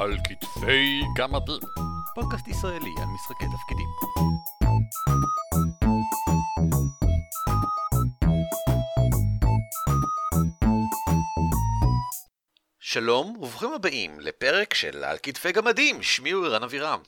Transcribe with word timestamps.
על 0.00 0.16
כתפי 0.28 1.00
גמדים. 1.16 1.60
פודקאסט 2.14 2.48
ישראלי 2.48 2.90
על 2.98 3.06
משחקי 3.14 3.44
תפקידים. 3.44 3.88
שלום 12.80 13.36
וברוכים 13.36 13.72
הבאים 13.72 14.20
לפרק 14.20 14.74
של 14.74 15.04
על 15.04 15.16
כתפי 15.22 15.52
גמדים, 15.52 16.02
שמי 16.02 16.30
הוא 16.30 16.46
ערן 16.46 16.62
אבירם. 16.62 17.00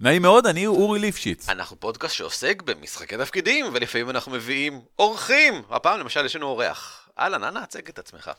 נעים 0.00 0.22
מאוד, 0.22 0.46
אני 0.46 0.66
אורי 0.66 0.98
ליפשיץ. 0.98 1.48
אנחנו 1.48 1.80
פודקאסט 1.80 2.14
שעוסק 2.14 2.62
במשחקי 2.62 3.16
תפקידים, 3.16 3.66
ולפעמים 3.72 4.10
אנחנו 4.10 4.32
מביאים 4.32 4.80
אורחים. 4.98 5.62
הפעם 5.70 6.00
למשל 6.00 6.24
יש 6.24 6.36
לנו 6.36 6.46
אורח. 6.46 7.08
אהלן, 7.18 7.44
אנא 7.44 7.58
הצג 7.58 7.88
את 7.88 7.98
עצמך. 7.98 8.30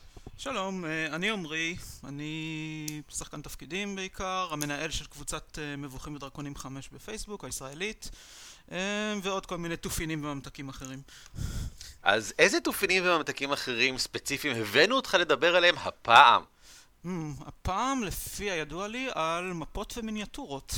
שלום, 0.41 0.85
אה, 0.85 1.05
אני 1.15 1.29
עמרי, 1.29 1.75
אני 2.03 3.01
שחקן 3.09 3.41
תפקידים 3.41 3.95
בעיקר, 3.95 4.47
המנהל 4.51 4.91
של 4.91 5.05
קבוצת 5.05 5.59
אה, 5.61 5.75
מבוכים 5.75 6.15
ודרקונים 6.15 6.55
5 6.55 6.89
בפייסבוק, 6.89 7.45
הישראלית, 7.45 8.09
אה, 8.71 8.77
ועוד 9.21 9.45
כל 9.45 9.57
מיני 9.57 9.77
תופינים 9.77 10.23
וממתקים 10.23 10.69
אחרים. 10.69 11.01
אז 12.03 12.33
איזה 12.39 12.59
תופינים 12.59 13.03
וממתקים 13.05 13.51
אחרים 13.51 13.97
ספציפיים 13.97 14.55
הבאנו 14.57 14.95
אותך 14.95 15.17
לדבר 15.19 15.55
עליהם 15.55 15.75
הפעם? 15.77 16.41
Hmm, 17.05 17.09
הפעם, 17.45 18.03
לפי 18.03 18.51
הידוע 18.51 18.87
לי, 18.87 19.09
על 19.13 19.53
מפות 19.53 19.93
ומיניאטורות. 19.97 20.73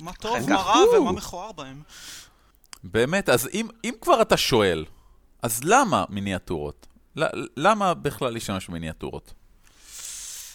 מה 0.00 0.12
טוב, 0.12 0.36
אכן 0.36 0.52
מה. 0.52 0.62
רע 0.62 0.98
ומה 0.98 1.12
מכוער 1.12 1.52
בהם. 1.52 1.82
באמת, 2.84 3.28
אז 3.28 3.48
אם, 3.52 3.68
אם 3.84 3.94
כבר 4.00 4.22
אתה 4.22 4.36
שואל, 4.36 4.84
אז 5.42 5.60
למה 5.64 6.04
מיניאטורות? 6.08 6.86
למה 7.56 7.94
בכלל 7.94 8.32
להשתמש 8.32 8.68
במיניאטורות? 8.68 9.34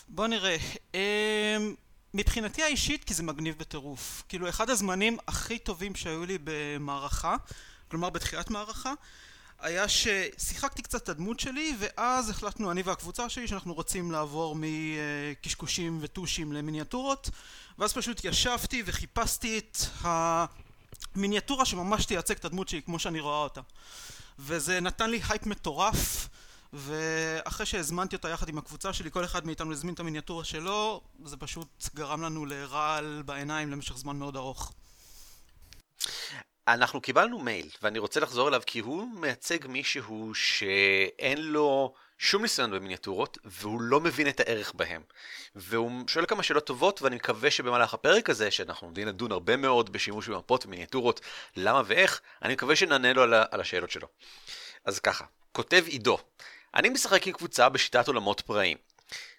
בוא 0.08 0.28
נראה. 0.28 0.58
אמ, 0.94 1.00
מבחינתי 2.14 2.64
האישית, 2.64 3.04
כי 3.04 3.14
זה 3.14 3.24
מגניב 3.24 3.56
בטירוף. 3.58 4.24
כאילו, 4.30 4.50
אחד 4.50 4.70
הזמנים 4.70 5.18
הכי 5.28 5.60
טובים 5.60 5.96
שהיו 5.96 6.26
לי 6.26 6.38
במערכה, 6.44 7.36
כלומר 7.88 8.10
בתחילת 8.10 8.50
מערכה, 8.50 8.94
היה 9.60 9.86
ששיחקתי 9.88 10.82
קצת 10.82 11.04
את 11.04 11.10
הדמות 11.10 11.40
שלי, 11.40 11.76
ואז 11.80 12.30
החלטנו, 12.30 12.72
אני 12.72 12.82
והקבוצה 12.82 13.30
שלי, 13.30 13.48
שאנחנו 13.48 13.74
רוצים 13.74 14.12
לעבור 14.12 14.56
מקשקושים 14.60 15.98
וטושים 16.02 16.52
למיניאטורות, 16.52 17.30
ואז 17.80 17.94
פשוט 17.94 18.26
ישבתי 18.26 18.84
וחיפשתי 18.86 19.58
את 19.58 19.78
המיניאטורה 21.16 21.66
שממש 21.66 22.06
תייצג 22.06 22.36
את 22.36 22.46
הדמות 22.46 22.70
שלי 22.70 22.82
כמו 22.82 23.00
שאני 23.00 23.20
רואה 23.20 23.38
אותה. 23.38 23.62
וזה 24.40 24.80
נתן 24.80 25.10
לי 25.10 25.22
הייפ 25.30 25.46
מטורף, 25.46 26.30
ואחרי 26.74 27.66
שהזמנתי 27.66 28.16
אותה 28.16 28.30
יחד 28.30 28.50
עם 28.50 28.58
הקבוצה 28.58 28.94
שלי, 28.94 29.12
כל 29.12 29.26
אחד 29.26 29.46
מאיתנו 29.46 29.72
הזמין 29.72 29.94
את 29.94 30.00
המיניאטורה 30.00 30.44
שלו, 30.44 31.02
זה 31.26 31.38
פשוט 31.38 31.68
גרם 31.96 32.22
לנו 32.22 32.46
לרעל 32.46 33.24
בעיניים 33.26 33.72
למשך 33.72 33.98
זמן 33.98 34.16
מאוד 34.16 34.36
ארוך. 34.36 34.74
אנחנו 36.68 37.02
קיבלנו 37.02 37.40
מייל, 37.40 37.70
ואני 37.82 38.00
רוצה 38.00 38.20
לחזור 38.20 38.48
אליו 38.48 38.62
כי 38.66 38.80
הוא 38.80 39.08
מייצג 39.20 39.68
מישהו 39.68 40.32
שאין 40.36 41.42
לו 41.42 41.94
שום 42.18 42.42
ניסיון 42.42 42.72
במיניאטורות, 42.72 43.38
והוא 43.46 43.82
לא 43.82 44.00
מבין 44.00 44.28
את 44.28 44.40
הערך 44.40 44.74
בהם. 44.76 45.02
והוא 45.56 45.92
שואל 46.08 46.26
כמה 46.26 46.44
שאלות 46.44 46.66
טובות, 46.66 47.02
ואני 47.02 47.16
מקווה 47.16 47.52
שבמהלך 47.52 47.94
הפרק 47.94 48.30
הזה, 48.30 48.52
שאנחנו 48.52 48.88
עומדים 48.88 49.08
לדון 49.08 49.32
הרבה 49.32 49.58
מאוד 49.58 49.94
בשימוש 49.94 50.28
במפות 50.28 50.66
ומיניאטורות, 50.66 51.22
למה 51.56 51.82
ואיך, 51.86 52.22
אני 52.42 52.54
מקווה 52.54 52.76
שנענה 52.76 53.14
לו 53.14 53.22
על, 53.22 53.34
על 53.52 53.62
השאלות 53.62 53.92
שלו. 53.92 54.08
אז 54.86 55.00
ככה, 55.00 55.26
כותב 55.52 55.84
עידו, 55.88 56.18
אני 56.76 56.90
משחק 56.90 57.28
עם 57.28 57.34
קבוצה 57.34 57.70
בשיטת 57.70 58.08
עולמות 58.08 58.42
פראיים. 58.42 58.78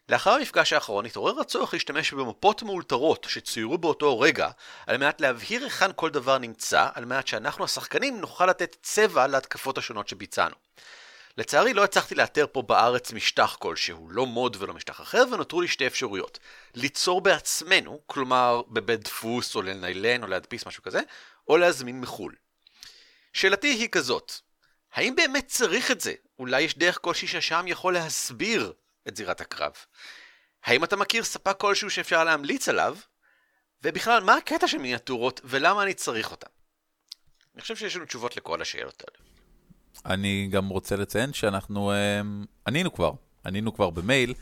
לאחר 0.09 0.31
המפגש 0.31 0.73
האחרון 0.73 1.07
התעורר 1.07 1.41
הצורך 1.41 1.75
להשתמש 1.75 2.13
במפות 2.13 2.63
מאולתרות 2.63 3.27
שצוירו 3.29 3.79
באותו 3.79 4.21
רגע 4.21 4.49
על 4.87 4.97
מנת 4.97 5.21
להבהיר 5.21 5.65
היכן 5.65 5.91
כל 5.97 6.11
דבר 6.11 6.39
נמצא, 6.39 6.89
על 6.95 7.05
מנת 7.05 7.27
שאנחנו 7.27 7.65
השחקנים 7.65 8.21
נוכל 8.21 8.47
לתת 8.47 8.77
צבע 8.83 9.27
להתקפות 9.27 9.79
השונות 9.79 10.09
שביצענו. 10.09 10.55
לצערי 11.39 11.75
לא 11.75 11.85
הצלחתי 11.85 12.15
לאתר 12.15 12.47
פה 12.53 12.63
בארץ 12.63 13.13
משטח 13.13 13.57
כלשהו, 13.59 14.11
לא 14.11 14.27
מוד 14.27 14.57
ולא 14.61 14.75
משטח 14.75 15.01
אחר, 15.01 15.25
ונותרו 15.33 15.61
לי 15.61 15.69
שתי 15.69 15.87
אפשרויות. 15.87 16.39
ליצור 16.75 17.21
בעצמנו, 17.21 18.01
כלומר 18.07 18.63
בבית 18.69 19.05
דפוס 19.05 19.55
או 19.55 19.63
לניילן 19.63 20.23
או 20.23 20.29
להדפיס 20.29 20.67
משהו 20.67 20.83
כזה, 20.83 21.01
או 21.49 21.57
להזמין 21.57 22.01
מחו"ל. 22.01 22.35
שאלתי 23.33 23.67
היא 23.67 23.89
כזאת, 23.89 24.33
האם 24.95 25.17
באמת 25.17 25.47
צריך 25.47 25.91
את 25.91 26.01
זה? 26.01 26.13
אולי 26.39 26.63
יש 26.63 26.79
דרך 26.79 26.99
כלשהי 27.03 27.29
שהשם 27.29 27.65
יכול 27.69 27.95
להסביר 27.95 28.73
את 29.09 29.17
זירת 29.17 29.41
הקרב. 29.41 29.73
האם 30.65 30.85
אתה 30.85 30.97
מכיר 30.97 31.25
ספק 31.25 31.57
כלשהו 31.59 31.91
שאפשר 31.91 32.25
להמליץ 32.25 32.69
עליו? 32.69 32.97
ובכלל, 33.85 34.25
מה 34.25 34.37
הקטע 34.37 34.69
של 34.69 34.79
מיניאטורות 34.79 35.41
ולמה 35.45 35.83
אני 35.83 35.95
צריך 35.95 36.31
אותן? 36.31 36.47
אני 37.55 37.63
חושב 37.63 37.77
שיש 37.77 37.97
לנו 37.97 38.05
תשובות 38.05 38.37
לכל 38.37 38.63
השאלות 38.63 39.05
האלה. 39.07 39.29
אני 40.15 40.49
גם 40.53 40.69
רוצה 40.69 40.97
לציין 40.97 41.33
שאנחנו 41.33 41.93
אה, 41.93 42.21
ענינו 42.67 42.93
כבר, 42.93 43.13
ענינו 43.47 43.75
כבר 43.75 43.91
במייל, 43.91 44.35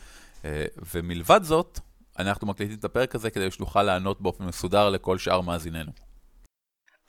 אה, 0.44 0.64
ומלבד 0.94 1.40
זאת, 1.42 1.78
אנחנו 2.18 2.46
מקליטים 2.46 2.78
את 2.78 2.84
הפרק 2.84 3.14
הזה 3.14 3.30
כדי 3.30 3.50
שנוכל 3.50 3.82
לענות 3.82 4.20
באופן 4.20 4.44
מסודר 4.44 4.90
לכל 4.90 5.18
שאר 5.18 5.40
מאזיננו. 5.40 6.09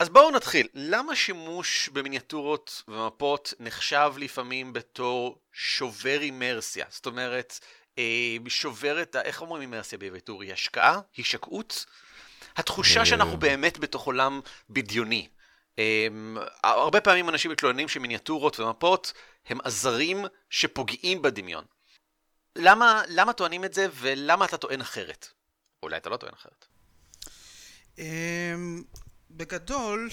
אז 0.02 0.08
בואו 0.08 0.30
נתחיל. 0.30 0.68
למה 0.74 1.16
שימוש 1.16 1.88
במיניאטורות 1.92 2.82
ומפות 2.88 3.54
נחשב 3.60 4.12
לפעמים 4.16 4.72
בתור 4.72 5.38
שובר 5.52 6.20
אימרסיה? 6.20 6.86
זאת 6.88 7.06
אומרת, 7.06 7.58
אה, 7.98 8.36
שובר 8.48 9.02
את 9.02 9.14
ה... 9.14 9.22
איך 9.22 9.40
אומרים 9.40 9.62
אימרסיה 9.62 9.98
בעברית 9.98 10.28
אורי? 10.28 10.52
השקעה? 10.52 11.00
הישקעות? 11.16 11.86
התחושה 12.56 13.00
אה. 13.00 13.06
שאנחנו 13.06 13.36
באמת 13.36 13.78
בתוך 13.78 14.06
עולם 14.06 14.40
בדיוני. 14.70 15.28
אה, 15.78 16.06
הרבה 16.64 17.00
פעמים 17.00 17.28
אנשים 17.28 17.50
מתלוננים 17.50 17.88
שמיניאטורות 17.88 18.60
ומפות 18.60 19.12
הם 19.46 19.58
עזרים 19.64 20.24
שפוגעים 20.50 21.22
בדמיון. 21.22 21.64
למה, 22.56 23.02
למה 23.08 23.32
טוענים 23.32 23.64
את 23.64 23.74
זה 23.74 23.86
ולמה 23.94 24.44
אתה 24.44 24.56
טוען 24.56 24.80
אחרת? 24.80 25.28
אולי 25.82 25.96
אתה 25.96 26.10
לא 26.10 26.16
טוען 26.16 26.32
אחרת. 26.34 26.66
בגדול, 29.36 30.08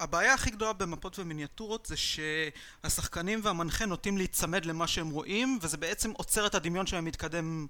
הבעיה 0.00 0.34
הכי 0.34 0.50
גדולה 0.50 0.72
במפות 0.72 1.18
ומיניאטורות 1.18 1.86
זה 1.86 1.94
שהשחקנים 1.96 3.40
והמנחה 3.42 3.86
נוטים 3.86 4.16
להיצמד 4.16 4.64
למה 4.64 4.86
שהם 4.86 5.10
רואים, 5.10 5.58
וזה 5.62 5.76
בעצם 5.76 6.10
עוצר 6.10 6.46
את 6.46 6.54
הדמיון 6.54 6.86
שלהם 6.86 7.04
להתקדם 7.04 7.66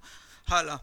הלאה. 0.48 0.76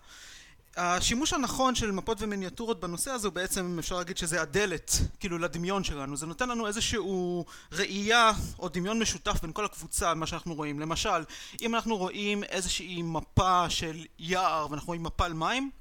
השימוש 0.78 1.34
הנכון 1.34 1.75
של 1.75 1.91
מפות 1.91 2.22
ומיניאטורות 2.22 2.79
בנושא 2.79 3.12
הזה 3.12 3.28
הוא 3.28 3.34
בעצם 3.34 3.75
אפשר 3.79 3.97
להגיד 3.97 4.18
שזה 4.18 4.41
הדלת 4.41 4.91
כאילו 5.19 5.38
לדמיון 5.38 5.84
שלנו 5.84 6.18
זה 6.18 6.25
נותן 6.25 6.50
לנו 6.50 6.68
איזשהו 6.68 7.45
ראייה 7.72 8.31
או 8.59 8.69
דמיון 8.69 9.00
משותף 9.00 9.41
בין 9.41 9.51
כל 9.51 9.66
הקבוצה 9.66 10.13
מה 10.13 10.28
שאנחנו 10.28 10.56
רואים 10.56 10.79
למשל 10.79 11.24
אם 11.62 11.75
אנחנו 11.75 11.97
רואים 11.97 12.44
איזושהי 12.44 13.01
מפה 13.01 13.69
של 13.69 14.06
יער 14.19 14.68
ואנחנו 14.69 14.88
רואים 14.88 15.03
מפל 15.03 15.34
מים 15.34 15.72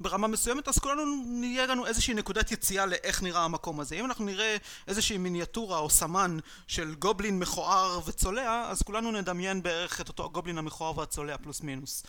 ברמה 0.00 0.26
מסוימת 0.26 0.68
אז 0.68 0.78
כולנו 0.78 1.02
נהיה 1.26 1.66
לנו 1.66 1.86
איזושהי 1.86 2.14
נקודת 2.14 2.52
יציאה 2.52 2.86
לאיך 2.86 3.22
נראה 3.22 3.44
המקום 3.44 3.80
הזה. 3.80 3.94
אם 3.94 4.04
אנחנו 4.04 4.24
נראה 4.24 4.56
איזושהי 4.88 5.18
מיניאטורה 5.18 5.78
או 5.78 5.90
סמן 5.90 6.38
של 6.66 6.94
גובלין 6.94 7.38
מכוער 7.38 8.00
וצולע 8.06 8.66
אז 8.68 8.82
כולנו 8.82 9.12
נדמיין 9.12 9.62
בערך 9.62 10.00
את 10.00 10.08
אותו 10.08 10.24
הגובלין 10.24 10.58
המכוער 10.58 10.98
והצולע 10.98 11.38
פלוס 11.38 11.60
מינוס. 11.60 12.02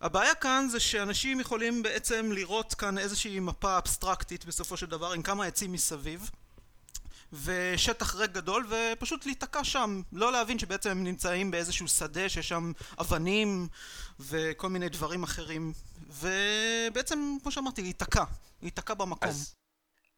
הבעיה 0.00 0.34
כאן 0.34 0.68
זה 0.70 0.80
שאנשים 0.80 1.40
יכולים 1.40 1.82
בעצם 1.82 2.32
לראות 2.32 2.74
כאן 2.74 2.98
איזושהי 2.98 3.40
מפה 3.40 3.78
אבסטרקטית 3.78 4.44
בסופו 4.44 4.76
של 4.76 4.86
דבר 4.86 5.12
עם 5.12 5.22
כמה 5.22 5.44
עצים 5.44 5.72
מסביב 5.72 6.30
ושטח 7.44 8.14
ריק 8.14 8.30
גדול 8.30 8.66
ופשוט 8.70 9.26
להיתקע 9.26 9.64
שם. 9.64 10.02
לא 10.12 10.32
להבין 10.32 10.58
שבעצם 10.58 10.90
הם 10.90 11.04
נמצאים 11.04 11.50
באיזשהו 11.50 11.88
שדה 11.88 12.28
שיש 12.28 12.48
שם 12.48 12.72
אבנים 13.00 13.68
וכל 14.20 14.68
מיני 14.68 14.88
דברים 14.88 15.22
אחרים 15.22 15.72
ובעצם 16.20 17.36
כמו 17.42 17.52
שאמרתי 17.52 17.82
להיתקע 17.82 18.24
להיתקע 18.62 18.94
במקום 18.94 19.28
אז 19.28 19.54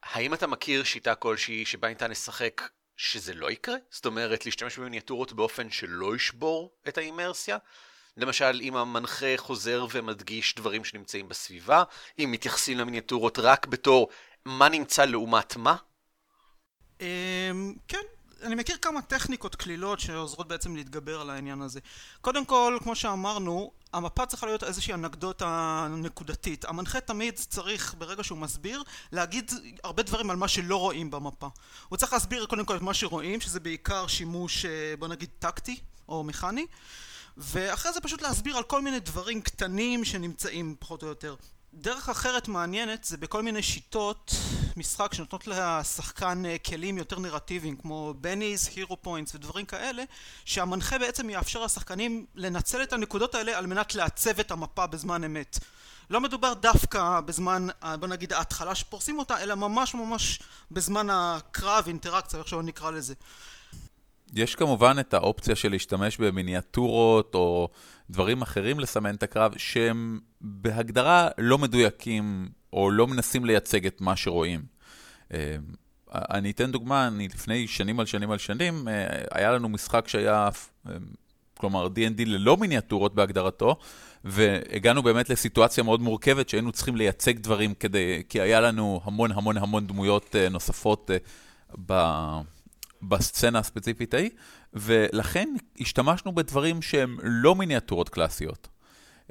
האם 0.02 0.34
אתה 0.34 0.46
מכיר 0.46 0.84
שיטה 0.84 1.14
כלשהי 1.14 1.64
שבה 1.64 1.88
ניתן 1.88 2.10
לשחק 2.10 2.62
שזה 2.96 3.34
לא 3.34 3.50
יקרה? 3.50 3.76
זאת 3.90 4.06
אומרת, 4.06 4.46
להשתמש 4.46 4.78
במיניאטורות 4.78 5.32
באופן 5.32 5.70
שלא 5.70 6.16
ישבור 6.16 6.72
את 6.88 6.98
האימרסיה? 6.98 7.58
למשל, 8.16 8.60
אם 8.62 8.76
המנחה 8.76 9.36
חוזר 9.36 9.86
ומדגיש 9.92 10.54
דברים 10.54 10.84
שנמצאים 10.84 11.28
בסביבה, 11.28 11.82
אם 12.18 12.28
מתייחסים 12.32 12.78
למיניאטורות 12.78 13.38
רק 13.38 13.66
בתור 13.66 14.08
מה 14.44 14.68
נמצא 14.68 15.04
לעומת 15.04 15.56
מה? 15.56 15.76
אמ, 17.00 17.74
כן, 17.88 18.02
אני 18.42 18.54
מכיר 18.54 18.76
כמה 18.82 19.02
טכניקות 19.02 19.56
קלילות 19.56 20.00
שעוזרות 20.00 20.48
בעצם 20.48 20.76
להתגבר 20.76 21.20
על 21.20 21.30
העניין 21.30 21.62
הזה. 21.62 21.80
קודם 22.20 22.44
כל, 22.44 22.78
כמו 22.82 22.96
שאמרנו, 22.96 23.72
המפה 23.92 24.26
צריכה 24.26 24.46
להיות 24.46 24.64
איזושהי 24.64 24.94
אנקדוטה 24.94 25.86
נקודתית. 25.90 26.64
המנחה 26.64 27.00
תמיד 27.00 27.34
צריך, 27.34 27.94
ברגע 27.98 28.24
שהוא 28.24 28.38
מסביר, 28.38 28.82
להגיד 29.12 29.52
הרבה 29.84 30.02
דברים 30.02 30.30
על 30.30 30.36
מה 30.36 30.48
שלא 30.48 30.76
רואים 30.76 31.10
במפה. 31.10 31.48
הוא 31.88 31.96
צריך 31.96 32.12
להסביר 32.12 32.46
קודם 32.46 32.64
כל 32.64 32.76
את 32.76 32.82
מה 32.82 32.94
שרואים, 32.94 33.40
שזה 33.40 33.60
בעיקר 33.60 34.06
שימוש, 34.06 34.64
אה, 34.64 34.94
בוא 34.98 35.08
נגיד, 35.08 35.28
טקטי 35.38 35.80
או 36.08 36.24
מכני, 36.24 36.66
ואחרי 37.36 37.92
זה 37.92 38.00
פשוט 38.00 38.22
להסביר 38.22 38.56
על 38.56 38.62
כל 38.62 38.82
מיני 38.82 39.00
דברים 39.00 39.40
קטנים 39.42 40.04
שנמצאים 40.04 40.76
פחות 40.78 41.02
או 41.02 41.08
יותר. 41.08 41.34
דרך 41.80 42.08
אחרת 42.08 42.48
מעניינת 42.48 43.04
זה 43.04 43.16
בכל 43.16 43.42
מיני 43.42 43.62
שיטות 43.62 44.34
משחק 44.76 45.14
שנותנות 45.14 45.46
לשחקן 45.46 46.46
אה, 46.46 46.56
כלים 46.58 46.98
יותר 46.98 47.18
נרטיביים 47.18 47.76
כמו 47.76 48.14
בניז, 48.20 48.68
הירו 48.76 49.02
פוינטס 49.02 49.34
ודברים 49.34 49.66
כאלה 49.66 50.02
שהמנחה 50.44 50.98
בעצם 50.98 51.30
יאפשר 51.30 51.64
לשחקנים 51.64 52.26
לנצל 52.34 52.82
את 52.82 52.92
הנקודות 52.92 53.34
האלה 53.34 53.58
על 53.58 53.66
מנת 53.66 53.94
לעצב 53.94 54.40
את 54.40 54.50
המפה 54.50 54.86
בזמן 54.86 55.24
אמת. 55.24 55.58
לא 56.10 56.20
מדובר 56.20 56.54
דווקא 56.54 57.20
בזמן 57.20 57.66
אה, 57.82 57.96
בוא 57.96 58.08
נגיד 58.08 58.32
ההתחלה 58.32 58.74
שפורסים 58.74 59.18
אותה 59.18 59.42
אלא 59.42 59.54
ממש 59.54 59.94
ממש 59.94 60.38
בזמן 60.70 61.10
הקרב 61.10 61.84
אינטראקציה 61.86 62.38
איך 62.38 62.48
שלא 62.48 62.62
נקרא 62.62 62.90
לזה 62.90 63.14
יש 64.34 64.54
כמובן 64.54 64.96
את 65.00 65.14
האופציה 65.14 65.56
של 65.56 65.70
להשתמש 65.70 66.18
במיניאטורות 66.18 67.34
או 67.34 67.68
דברים 68.10 68.42
אחרים 68.42 68.80
לסמן 68.80 69.14
את 69.14 69.22
הקרב, 69.22 69.54
שהם 69.56 70.20
בהגדרה 70.40 71.28
לא 71.38 71.58
מדויקים 71.58 72.48
או 72.72 72.90
לא 72.90 73.06
מנסים 73.06 73.44
לייצג 73.44 73.86
את 73.86 74.00
מה 74.00 74.16
שרואים. 74.16 74.62
אה, 75.34 75.56
אני 76.14 76.50
אתן 76.50 76.72
דוגמה, 76.72 77.06
אני 77.06 77.28
לפני 77.28 77.66
שנים 77.66 78.00
על 78.00 78.06
שנים 78.06 78.30
על 78.30 78.38
שנים, 78.38 78.88
אה, 78.88 79.06
היה 79.30 79.52
לנו 79.52 79.68
משחק 79.68 80.08
שהיה, 80.08 80.48
אה, 80.88 80.92
כלומר 81.58 81.86
D&D 81.86 82.24
ללא 82.26 82.56
מיניאטורות 82.56 83.14
בהגדרתו, 83.14 83.76
והגענו 84.24 85.02
באמת 85.02 85.30
לסיטואציה 85.30 85.84
מאוד 85.84 86.00
מורכבת 86.00 86.48
שהיינו 86.48 86.72
צריכים 86.72 86.96
לייצג 86.96 87.38
דברים 87.38 87.74
כדי, 87.74 88.22
כי 88.28 88.40
היה 88.40 88.60
לנו 88.60 89.00
המון 89.04 89.32
המון 89.32 89.56
המון 89.56 89.86
דמויות 89.86 90.36
נוספות 90.50 91.10
ב... 91.86 91.92
בסצנה 93.02 93.58
הספציפית 93.58 94.14
ההיא, 94.14 94.30
ולכן 94.74 95.48
השתמשנו 95.80 96.34
בדברים 96.34 96.82
שהם 96.82 97.18
לא 97.22 97.54
מיניאטורות 97.54 98.08
קלאסיות. 98.08 98.68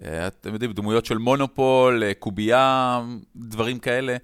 אה, 0.02 0.28
אתם 0.28 0.54
יודעים, 0.54 0.74
דמויות 0.74 1.06
של 1.06 1.18
מונופול, 1.18 2.04
אה, 2.04 2.14
קובייה, 2.14 3.02
דברים 3.36 3.80
כאלה, 3.80 4.18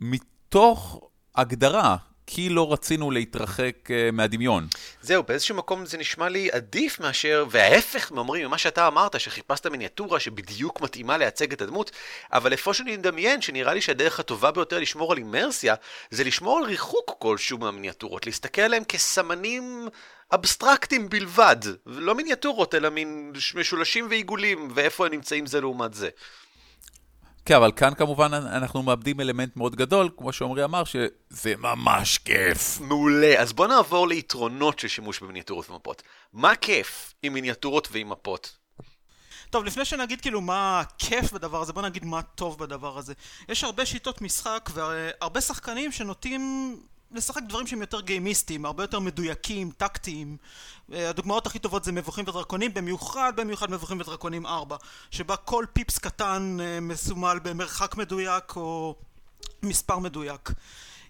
מתוך 0.00 1.00
הגדרה 1.34 1.96
כי 2.32 2.48
לא 2.48 2.72
רצינו 2.72 3.10
להתרחק 3.10 3.76
uh, 3.86 4.12
מהדמיון. 4.12 4.66
זהו, 5.02 5.22
באיזשהו 5.22 5.56
מקום 5.56 5.86
זה 5.86 5.98
נשמע 5.98 6.28
לי 6.28 6.48
עדיף 6.52 7.00
מאשר, 7.00 7.44
וההפך 7.50 8.12
מאומרים 8.12 8.46
ממה 8.46 8.58
שאתה 8.58 8.86
אמרת, 8.86 9.20
שחיפשת 9.20 9.66
מיניאטורה 9.66 10.20
שבדיוק 10.20 10.80
מתאימה 10.80 11.18
לייצג 11.18 11.52
את 11.52 11.62
הדמות, 11.62 11.90
אבל 12.32 12.52
איפה 12.52 12.74
שאני 12.74 12.96
מדמיין, 12.96 13.42
שנראה 13.42 13.74
לי 13.74 13.80
שהדרך 13.80 14.20
הטובה 14.20 14.50
ביותר 14.50 14.78
לשמור 14.78 15.12
על 15.12 15.18
אימרסיה, 15.18 15.74
זה 16.10 16.24
לשמור 16.24 16.58
על 16.58 16.64
ריחוק 16.64 17.16
כלשהו 17.18 17.58
מהמיניאטורות, 17.58 18.26
להסתכל 18.26 18.62
עליהם 18.62 18.84
כסמנים 18.84 19.88
אבסטרקטיים 20.34 21.08
בלבד, 21.08 21.56
לא 21.86 22.14
מיניאטורות, 22.14 22.74
אלא 22.74 22.90
מין 22.90 23.32
משולשים 23.54 24.06
ועיגולים, 24.10 24.68
ואיפה 24.74 25.06
הם 25.06 25.12
נמצאים 25.12 25.46
זה 25.46 25.60
לעומת 25.60 25.94
זה. 25.94 26.08
כן, 27.50 27.56
אבל 27.56 27.72
כאן 27.76 27.94
כמובן 27.94 28.34
אנחנו 28.34 28.82
מאבדים 28.82 29.20
אלמנט 29.20 29.56
מאוד 29.56 29.76
גדול, 29.76 30.08
כמו 30.16 30.32
שעמרי 30.32 30.64
אמר, 30.64 30.84
שזה 30.84 31.54
ממש 31.58 32.18
כיף. 32.18 32.80
מעולה, 32.80 33.40
אז 33.40 33.52
בוא 33.52 33.66
נעבור 33.66 34.08
ליתרונות 34.08 34.78
של 34.78 34.88
שימוש 34.88 35.20
במיניאטורות 35.20 35.70
ומפות. 35.70 36.02
מה 36.32 36.56
כיף 36.56 37.14
עם 37.22 37.32
מיניאטורות 37.32 37.88
ועם 37.92 38.08
מפות? 38.08 38.56
טוב, 39.50 39.64
לפני 39.64 39.84
שנגיד 39.84 40.20
כאילו 40.20 40.40
מה 40.40 40.82
כיף 40.98 41.32
בדבר 41.32 41.62
הזה, 41.62 41.72
בוא 41.72 41.82
נגיד 41.82 42.04
מה 42.04 42.22
טוב 42.22 42.58
בדבר 42.58 42.98
הזה. 42.98 43.14
יש 43.48 43.64
הרבה 43.64 43.86
שיטות 43.86 44.20
משחק 44.20 44.70
והרבה 44.74 45.40
שחקנים 45.40 45.92
שנוטים 45.92 46.76
לשחק 47.12 47.42
דברים 47.48 47.66
שהם 47.66 47.80
יותר 47.80 48.00
גיימיסטיים, 48.00 48.64
הרבה 48.64 48.82
יותר 48.82 49.00
מדויקים, 49.00 49.70
טקטיים. 49.70 50.36
אה, 50.92 51.08
הדוגמאות 51.08 51.46
הכי 51.46 51.58
טובות 51.58 51.84
זה 51.84 51.92
מבוכים 51.92 52.24
ודרקונים, 52.28 52.74
במיוחד 52.74 53.32
במיוחד 53.36 53.70
מבוכים 53.70 54.00
ודרקונים 54.00 54.46
4, 54.46 54.76
שבה 55.10 55.36
כל 55.36 55.64
פיפס 55.72 55.98
קטן 55.98 56.56
אה, 56.60 56.80
מסומל 56.80 57.38
במרחק 57.42 57.96
מדויק 57.96 58.56
או 58.56 58.96
מספר 59.62 59.98
מדויק. 59.98 60.50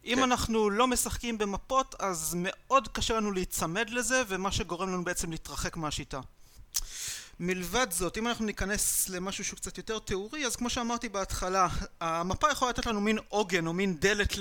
אם 0.05 0.17
כן. 0.17 0.23
אנחנו 0.23 0.71
לא 0.71 0.87
משחקים 0.87 1.39
במפות, 1.39 1.95
אז 1.99 2.37
מאוד 2.39 2.89
קשה 2.89 3.17
לנו 3.17 3.33
להיצמד 3.33 3.91
לזה, 3.91 4.23
ומה 4.29 4.53
שגורם 4.53 4.89
לנו 4.89 5.05
בעצם 5.05 5.31
להתרחק 5.31 5.77
מהשיטה. 5.77 6.21
מלבד 7.43 7.87
זאת, 7.91 8.19
אם 8.19 8.29
אנחנו 8.29 8.45
ניכנס 8.45 9.09
למשהו 9.09 9.45
שהוא 9.45 9.57
קצת 9.57 9.79
יותר 9.79 9.99
תיאורי, 9.99 10.47
אז 10.47 10.57
כמו 10.57 10.71
שאמרתי 10.71 11.09
בהתחלה, 11.09 11.69
המפה 12.01 12.51
יכולה 12.51 12.71
לתת 12.71 12.87
לנו 12.87 13.01
מין 13.01 13.19
עוגן 13.29 13.67
או 13.67 13.73
מין 13.73 13.97
דלת 14.01 14.35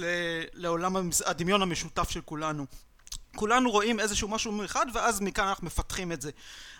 לעולם 0.54 1.10
הדמיון 1.26 1.62
המשותף 1.62 2.10
של 2.10 2.22
כולנו. 2.22 2.66
כולנו 3.36 3.72
רואים 3.72 4.00
איזשהו 4.00 4.28
משהו 4.28 4.66
אחד 4.66 4.86
ואז 4.94 5.22
מכאן 5.22 5.48
אנחנו 5.48 5.66
מפתחים 5.68 6.12
את 6.12 6.22
זה. 6.22 6.32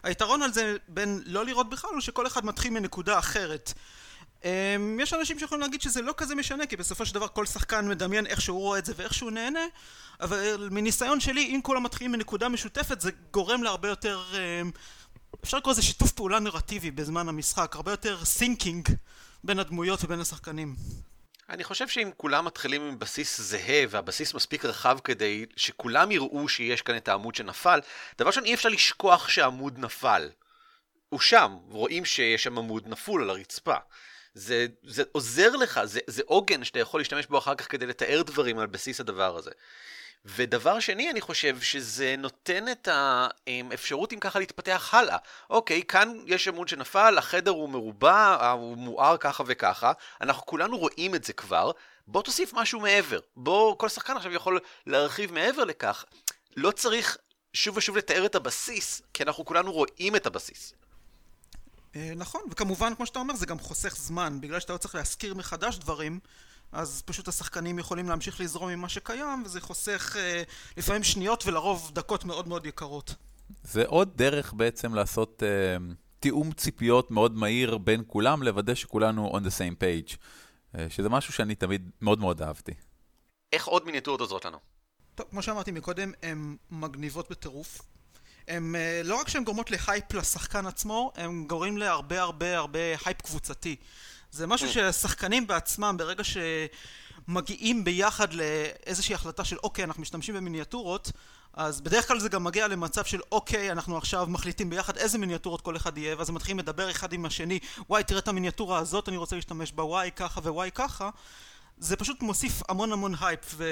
היתרון 0.04 0.42
על 0.42 0.54
זה 0.54 0.76
בין 0.88 1.22
לא 1.26 1.46
לראות 1.46 1.70
בכלל 1.70 1.92
הוא 1.94 2.02
שכל 2.02 2.28
אחד 2.28 2.46
מתחיל 2.46 2.72
מנקודה 2.72 3.20
אחרת. 3.20 3.74
אמ, 4.44 5.00
יש 5.02 5.14
אנשים 5.14 5.40
שיכולים 5.40 5.62
להגיד 5.62 5.82
שזה 5.82 6.02
לא 6.02 6.14
כזה 6.18 6.36
משנה 6.36 6.66
כי 6.66 6.78
בסופו 6.78 7.06
של 7.06 7.14
דבר 7.14 7.28
כל 7.28 7.46
שחקן 7.46 7.88
מדמיין 7.90 8.26
איך 8.28 8.42
שהוא 8.42 8.60
רואה 8.60 8.80
את 8.80 8.86
זה 8.86 8.94
ואיך 8.96 9.14
שהוא 9.14 9.32
נהנה 9.32 9.66
אבל 10.22 10.68
מניסיון 10.72 11.20
שלי 11.20 11.42
אם 11.56 11.60
כולם 11.64 11.84
מתחילים 11.84 12.12
מנקודה 12.12 12.50
משותפת 12.50 13.02
זה 13.02 13.12
גורם 13.32 13.64
להרבה 13.64 13.90
יותר 13.90 14.24
אמ, 14.34 14.72
אפשר 15.44 15.58
לקרוא 15.58 15.74
לזה 15.74 15.82
שיתוף 15.82 16.12
פעולה 16.12 16.40
נרטיבי 16.40 16.92
בזמן 16.92 17.30
המשחק, 17.30 17.76
הרבה 17.76 17.92
יותר 17.92 18.26
syncing 18.26 18.90
בין 19.44 19.60
הדמויות 19.60 20.04
ובין 20.04 20.20
השחקנים. 20.20 20.76
אני 21.50 21.64
חושב 21.64 21.88
שאם 21.88 22.10
כולם 22.18 22.46
מתחילים 22.46 22.82
עם 22.82 23.00
בסיס 23.00 23.42
זהה 23.42 23.84
והבסיס 23.90 24.34
מספיק 24.34 24.66
רחב 24.66 24.98
כדי 25.04 25.46
שכולם 25.56 26.12
יראו 26.12 26.50
שיש 26.50 26.82
כאן 26.82 26.98
את 26.98 27.08
העמוד 27.08 27.36
שנפל, 27.36 27.80
דבר 28.18 28.28
ראשון 28.28 28.46
אי 28.46 28.54
אפשר 28.54 28.70
לשכוח 28.70 29.30
שהעמוד 29.30 29.80
נפל. 29.80 30.30
הוא 31.10 31.20
שם, 31.20 31.58
רואים 31.70 32.06
שיש 32.06 32.44
שם 32.44 32.58
עמוד 32.58 32.88
נפול 32.88 33.22
על 33.22 33.30
הרצפה. 33.30 33.76
זה, 34.34 34.68
זה 34.84 35.04
עוזר 35.12 35.56
לך, 35.56 35.82
זה, 35.84 36.00
זה 36.08 36.22
עוגן 36.26 36.64
שאתה 36.64 36.80
יכול 36.80 37.00
להשתמש 37.00 37.26
בו 37.26 37.38
אחר 37.38 37.56
כך 37.56 37.72
כדי 37.72 37.86
לתאר 37.86 38.22
דברים 38.22 38.60
על 38.60 38.68
בסיס 38.68 39.00
הדבר 39.00 39.38
הזה. 39.38 39.52
ודבר 40.26 40.80
שני, 40.80 41.10
אני 41.10 41.22
חושב 41.22 41.62
שזה 41.62 42.16
נותן 42.18 42.72
את 42.72 42.88
האפשרות 42.92 44.14
אם 44.14 44.20
ככה 44.20 44.40
להתפתח 44.40 44.90
הלאה. 44.94 45.18
אוקיי, 45.50 45.84
כאן 45.84 46.14
יש 46.26 46.48
עמוד 46.48 46.68
שנפל, 46.68 47.18
החדר 47.18 47.52
הוא 47.52 47.70
מרובע, 47.70 48.52
הוא 48.52 48.78
מואר 48.78 49.18
ככה 49.18 49.44
וככה, 49.48 49.92
אנחנו 50.22 50.46
כולנו 50.46 50.78
רואים 50.78 51.16
את 51.16 51.24
זה 51.24 51.34
כבר, 51.34 51.72
בוא 52.08 52.22
תוסיף 52.22 52.54
משהו 52.54 52.80
מעבר. 52.80 53.20
בוא, 53.36 53.76
כל 53.78 53.90
שחקן 53.90 54.18
עכשיו 54.18 54.34
יכול 54.34 54.60
להרחיב 54.88 55.34
מעבר 55.34 55.64
לכך. 55.64 56.06
לא 56.58 56.72
צריך 56.72 57.18
שוב 57.54 57.78
ושוב 57.78 57.98
לתאר 57.98 58.26
את 58.26 58.36
הבסיס, 58.36 59.02
כי 59.14 59.24
אנחנו 59.24 59.46
כולנו 59.46 59.72
רואים 59.72 60.16
את 60.16 60.26
הבסיס. 60.26 60.74
אה, 61.96 62.12
נכון, 62.16 62.42
וכמובן, 62.52 62.96
כמו 62.96 63.06
שאתה 63.06 63.20
אומר, 63.20 63.36
זה 63.36 63.46
גם 63.46 63.60
חוסך 63.60 63.96
זמן, 63.98 64.42
בגלל 64.42 64.60
שאתה 64.60 64.74
לא 64.74 64.78
צריך 64.78 64.96
להזכיר 64.96 65.34
מחדש 65.34 65.78
דברים. 65.78 66.20
אז 66.72 67.02
פשוט 67.06 67.28
השחקנים 67.28 67.80
יכולים 67.80 68.10
להמשיך 68.10 68.40
לזרום 68.40 68.70
עם 68.70 68.80
מה 68.80 68.90
שקיים, 68.90 69.44
וזה 69.46 69.62
חוסך 69.62 70.16
אה, 70.20 70.44
לפעמים 70.78 71.04
שניות 71.04 71.46
ולרוב 71.46 71.92
דקות 71.94 72.26
מאוד 72.26 72.48
מאוד 72.48 72.66
יקרות. 72.66 73.16
זה 73.64 73.86
עוד 73.86 74.10
דרך 74.16 74.54
בעצם 74.54 74.94
לעשות 74.94 75.44
אה, 75.44 75.78
תיאום 76.20 76.52
ציפיות 76.52 77.12
מאוד 77.12 77.36
מהיר 77.36 77.78
בין 77.78 78.04
כולם, 78.08 78.44
לוודא 78.44 78.76
שכולנו 78.76 79.32
on 79.38 79.42
the 79.42 79.52
same 79.52 79.82
page, 79.82 80.16
אה, 80.78 80.90
שזה 80.90 81.10
משהו 81.10 81.34
שאני 81.34 81.56
תמיד 81.56 81.90
מאוד 82.02 82.20
מאוד 82.20 82.42
אהבתי. 82.42 82.74
איך 83.54 83.68
עוד 83.68 83.86
מיניאטורות 83.86 84.22
עוזרות 84.22 84.46
לנו? 84.46 84.58
טוב, 85.16 85.28
כמו 85.30 85.42
שאמרתי 85.42 85.72
מקודם, 85.72 86.12
הן 86.24 86.56
מגניבות 86.72 87.32
בטירוף. 87.32 87.82
הם 88.48 88.76
אה, 88.76 89.02
לא 89.04 89.16
רק 89.16 89.30
שהן 89.30 89.44
גורמות 89.44 89.72
להייפ 89.72 90.14
לשחקן 90.14 90.66
עצמו, 90.66 91.12
הן 91.16 91.46
גורמים 91.48 91.78
להרבה 91.78 92.22
הרבה 92.22 92.58
הרבה 92.58 92.80
הייפ 93.06 93.22
קבוצתי. 93.22 93.76
זה 94.32 94.48
משהו 94.48 94.68
mm. 94.68 94.72
ששחקנים 94.72 95.48
בעצמם, 95.48 95.96
ברגע 95.98 96.24
שמגיעים 97.28 97.84
ביחד 97.84 98.34
לאיזושהי 98.34 99.16
החלטה 99.16 99.44
של 99.44 99.58
אוקיי, 99.64 99.84
אנחנו 99.84 100.02
משתמשים 100.02 100.36
במיניאטורות, 100.36 101.12
אז 101.54 101.82
בדרך 101.82 102.08
כלל 102.08 102.20
זה 102.20 102.30
גם 102.30 102.44
מגיע 102.44 102.68
למצב 102.68 103.06
של 103.06 103.20
אוקיי, 103.32 103.72
אנחנו 103.72 103.98
עכשיו 103.98 104.28
מחליטים 104.28 104.70
ביחד 104.70 104.98
איזה 104.98 105.18
מיניאטורות 105.18 105.62
כל 105.62 105.76
אחד 105.76 105.98
יהיה, 105.98 106.18
ואז 106.18 106.30
הם 106.30 106.36
מתחילים 106.36 106.60
לדבר 106.60 106.92
אחד 106.92 107.14
עם 107.14 107.26
השני, 107.26 107.60
וואי, 107.90 108.04
תראה 108.04 108.20
את 108.20 108.28
המיניאטורה 108.28 108.80
הזאת, 108.80 109.10
אני 109.10 109.18
רוצה 109.18 109.36
להשתמש 109.36 109.72
בה, 109.72 109.84
וואי, 109.84 110.12
ככה 110.16 110.40
ווואי, 110.40 110.72
ככה. 110.72 111.10
זה 111.78 111.96
פשוט 111.96 112.22
מוסיף 112.22 112.62
המון 112.70 112.92
המון 112.92 113.14
הייפ, 113.22 113.56
ו... 113.56 113.66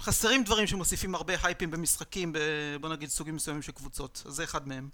חסרים 0.00 0.44
דברים 0.44 0.66
שמוסיפים 0.66 1.14
הרבה 1.14 1.34
הייפים 1.42 1.70
במשחקים, 1.70 2.32
בוא 2.80 2.88
נגיד 2.88 3.08
סוגים 3.08 3.36
מסוימים 3.36 3.62
של 3.62 3.72
קבוצות, 3.72 4.22
אז 4.26 4.34
זה 4.34 4.44
אחד 4.44 4.68
מהם. 4.68 4.88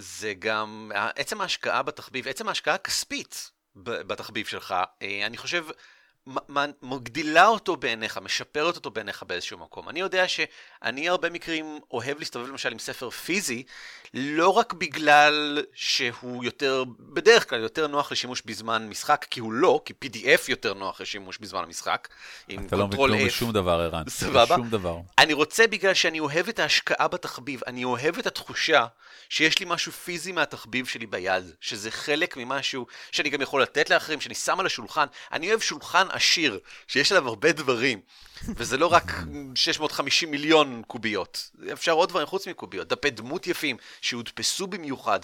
זה 0.00 0.34
גם 0.38 0.92
עצם 1.16 1.40
ההשקעה 1.40 1.82
בתחביב, 1.82 2.28
עצם 2.28 2.48
ההשקעה 2.48 2.74
הכספית 2.74 3.50
בתחביב 3.76 4.46
שלך, 4.46 4.74
אה, 5.02 5.26
אני 5.26 5.36
חושב, 5.36 5.66
מגדילה 6.82 7.46
אותו 7.46 7.76
בעיניך, 7.76 8.18
משפרת 8.18 8.76
אותו 8.76 8.90
בעיניך 8.90 9.22
באיזשהו 9.22 9.58
מקום. 9.58 9.88
אני 9.88 10.00
יודע 10.00 10.24
שאני 10.28 11.08
הרבה 11.08 11.30
מקרים 11.30 11.80
אוהב 11.90 12.18
להסתובב 12.18 12.48
למשל 12.48 12.72
עם 12.72 12.78
ספר 12.78 13.10
פיזי, 13.10 13.62
לא 14.14 14.48
רק 14.48 14.72
בגלל 14.72 15.62
שהוא 15.74 16.44
יותר, 16.44 16.84
בדרך 17.00 17.50
כלל 17.50 17.60
יותר 17.60 17.86
נוח 17.86 18.12
לשימוש 18.12 18.42
בזמן 18.46 18.88
משחק, 18.88 19.26
כי 19.30 19.40
הוא 19.40 19.52
לא, 19.52 19.80
כי 19.84 19.92
PDF 20.04 20.40
יותר 20.48 20.74
נוח 20.74 21.00
לשימוש 21.00 21.38
בזמן 21.38 21.62
המשחק. 21.62 22.08
אתה 22.44 22.76
לא 22.76 22.86
מבין 22.86 22.98
כלום 22.98 23.26
בשום 23.26 23.52
דבר, 23.52 23.80
ערן. 23.80 24.02
סבבה? 24.08 24.56
שום 24.56 24.70
דבר. 24.70 24.96
אני 25.18 25.32
רוצה 25.32 25.66
בגלל 25.66 25.94
שאני 25.94 26.20
אוהב 26.20 26.48
את 26.48 26.58
ההשקעה 26.58 27.08
בתחביב, 27.08 27.60
אני 27.66 27.84
אוהב 27.84 28.18
את 28.18 28.26
התחושה 28.26 28.86
שיש 29.28 29.58
לי 29.58 29.66
משהו 29.68 29.92
פיזי 29.92 30.32
מהתחביב 30.32 30.86
שלי 30.86 31.06
ביד, 31.06 31.44
שזה 31.60 31.90
חלק 31.90 32.36
ממשהו 32.36 32.86
שאני 33.12 33.30
גם 33.30 33.40
יכול 33.40 33.62
לתת 33.62 33.90
לאחרים, 33.90 34.20
שאני 34.20 34.34
שם 34.34 34.60
על 34.60 34.66
השולחן. 34.66 35.06
אני 35.32 35.48
אוהב 35.48 35.60
שולחן 35.60 36.06
עשיר, 36.12 36.58
שיש 36.86 37.12
עליו 37.12 37.28
הרבה 37.28 37.52
דברים, 37.52 38.00
וזה 38.56 38.76
לא 38.76 38.86
רק 38.86 39.12
650 39.54 40.30
מיליון 40.30 40.82
קוביות, 40.86 41.50
אפשר 41.72 41.92
עוד 41.92 42.08
דברים 42.08 42.26
חוץ 42.26 42.48
מקוביות, 42.48 42.88
דפי 42.88 43.10
דמות 43.10 43.46
יפים 43.46 43.76
שהודפסו 44.00 44.66
במיוחד. 44.66 45.20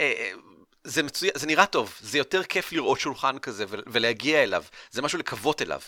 אה, 0.00 0.12
אה, 0.18 0.30
זה, 0.84 1.02
מצוי... 1.02 1.28
זה 1.34 1.46
נראה 1.46 1.66
טוב, 1.66 1.94
זה 2.00 2.18
יותר 2.18 2.42
כיף 2.42 2.72
לראות 2.72 3.00
שולחן 3.00 3.38
כזה 3.38 3.64
ולהגיע 3.68 4.42
אליו, 4.42 4.64
זה 4.90 5.02
משהו 5.02 5.18
לקוות 5.18 5.62
אליו. 5.62 5.80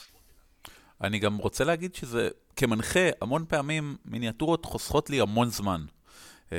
אני 1.00 1.18
גם 1.18 1.36
רוצה 1.36 1.64
להגיד 1.64 1.94
שזה, 1.94 2.28
כמנחה, 2.56 3.08
המון 3.20 3.44
פעמים 3.48 3.96
מיניאטורות 4.04 4.64
חוסכות 4.64 5.10
לי 5.10 5.20
המון 5.20 5.50
זמן. 5.50 5.84
Um, 6.50 6.54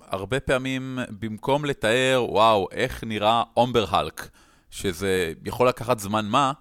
הרבה 0.00 0.40
פעמים, 0.40 0.98
במקום 1.10 1.64
לתאר, 1.64 2.26
וואו, 2.28 2.68
איך 2.72 3.04
נראה 3.04 3.42
אומבר 3.56 3.84
הלק, 3.88 4.28
שזה 4.70 5.32
יכול 5.44 5.68
לקחת 5.68 5.98
זמן 5.98 6.26
מה, 6.26 6.52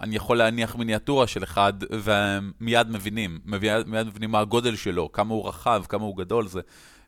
אני 0.00 0.16
יכול 0.16 0.38
להניח 0.38 0.76
מיניאטורה 0.76 1.26
של 1.26 1.44
אחד, 1.44 1.72
ומיד 1.90 2.88
מבינים, 2.90 3.38
מיד, 3.44 3.86
מיד 3.86 4.06
מבינים 4.06 4.30
מה 4.30 4.40
הגודל 4.40 4.76
שלו, 4.76 5.12
כמה 5.12 5.34
הוא 5.34 5.48
רחב, 5.48 5.84
כמה 5.88 6.04
הוא 6.04 6.16
גדול. 6.16 6.46
זה... 6.46 6.60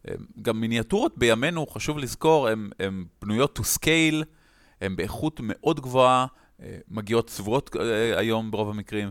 Um, 0.06 0.10
גם 0.42 0.60
מיניאטורות 0.60 1.18
בימינו, 1.18 1.66
חשוב 1.66 1.98
לזכור, 1.98 2.48
הן 2.48 3.04
בנויות 3.22 3.58
to 3.58 3.62
scale, 3.62 4.24
הן 4.80 4.96
באיכות 4.96 5.40
מאוד 5.42 5.80
גבוהה, 5.80 6.26
uh, 6.26 6.62
מגיעות 6.88 7.26
צבועות 7.26 7.76
uh, 7.76 7.78
היום 8.16 8.50
ברוב 8.50 8.70
המקרים. 8.70 9.10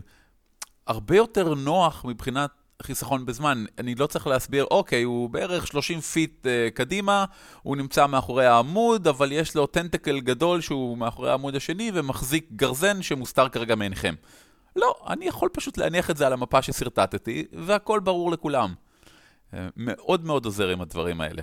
הרבה 0.86 1.16
יותר 1.16 1.54
נוח 1.54 2.04
מבחינת 2.04 2.50
חיסכון 2.82 3.26
בזמן. 3.26 3.64
אני 3.78 3.94
לא 3.94 4.06
צריך 4.06 4.26
להסביר, 4.26 4.64
אוקיי, 4.70 5.02
הוא 5.02 5.30
בערך 5.30 5.66
30 5.66 6.00
feet 6.00 6.46
uh, 6.46 6.70
קדימה, 6.74 7.24
הוא 7.62 7.76
נמצא 7.76 8.06
מאחורי 8.06 8.46
העמוד, 8.46 9.08
אבל 9.08 9.32
יש 9.32 9.54
לו 9.54 9.66
tentacle 9.66 10.20
גדול 10.20 10.60
שהוא 10.60 10.98
מאחורי 10.98 11.30
העמוד 11.30 11.56
השני 11.56 11.90
ומחזיק 11.94 12.48
גרזן 12.56 13.02
שמוסתר 13.02 13.48
כרגע 13.48 13.74
מעיניכם. 13.74 14.14
לא, 14.76 14.94
אני 15.08 15.24
יכול 15.24 15.48
פשוט 15.52 15.78
להניח 15.78 16.10
את 16.10 16.16
זה 16.16 16.26
על 16.26 16.32
המפה 16.32 16.62
ששרטטתי, 16.62 17.44
והכל 17.52 18.00
ברור 18.00 18.30
לכולם. 18.30 18.74
Uh, 19.52 19.56
מאוד 19.76 20.24
מאוד 20.24 20.44
עוזר 20.44 20.68
עם 20.68 20.80
הדברים 20.80 21.20
האלה. 21.20 21.42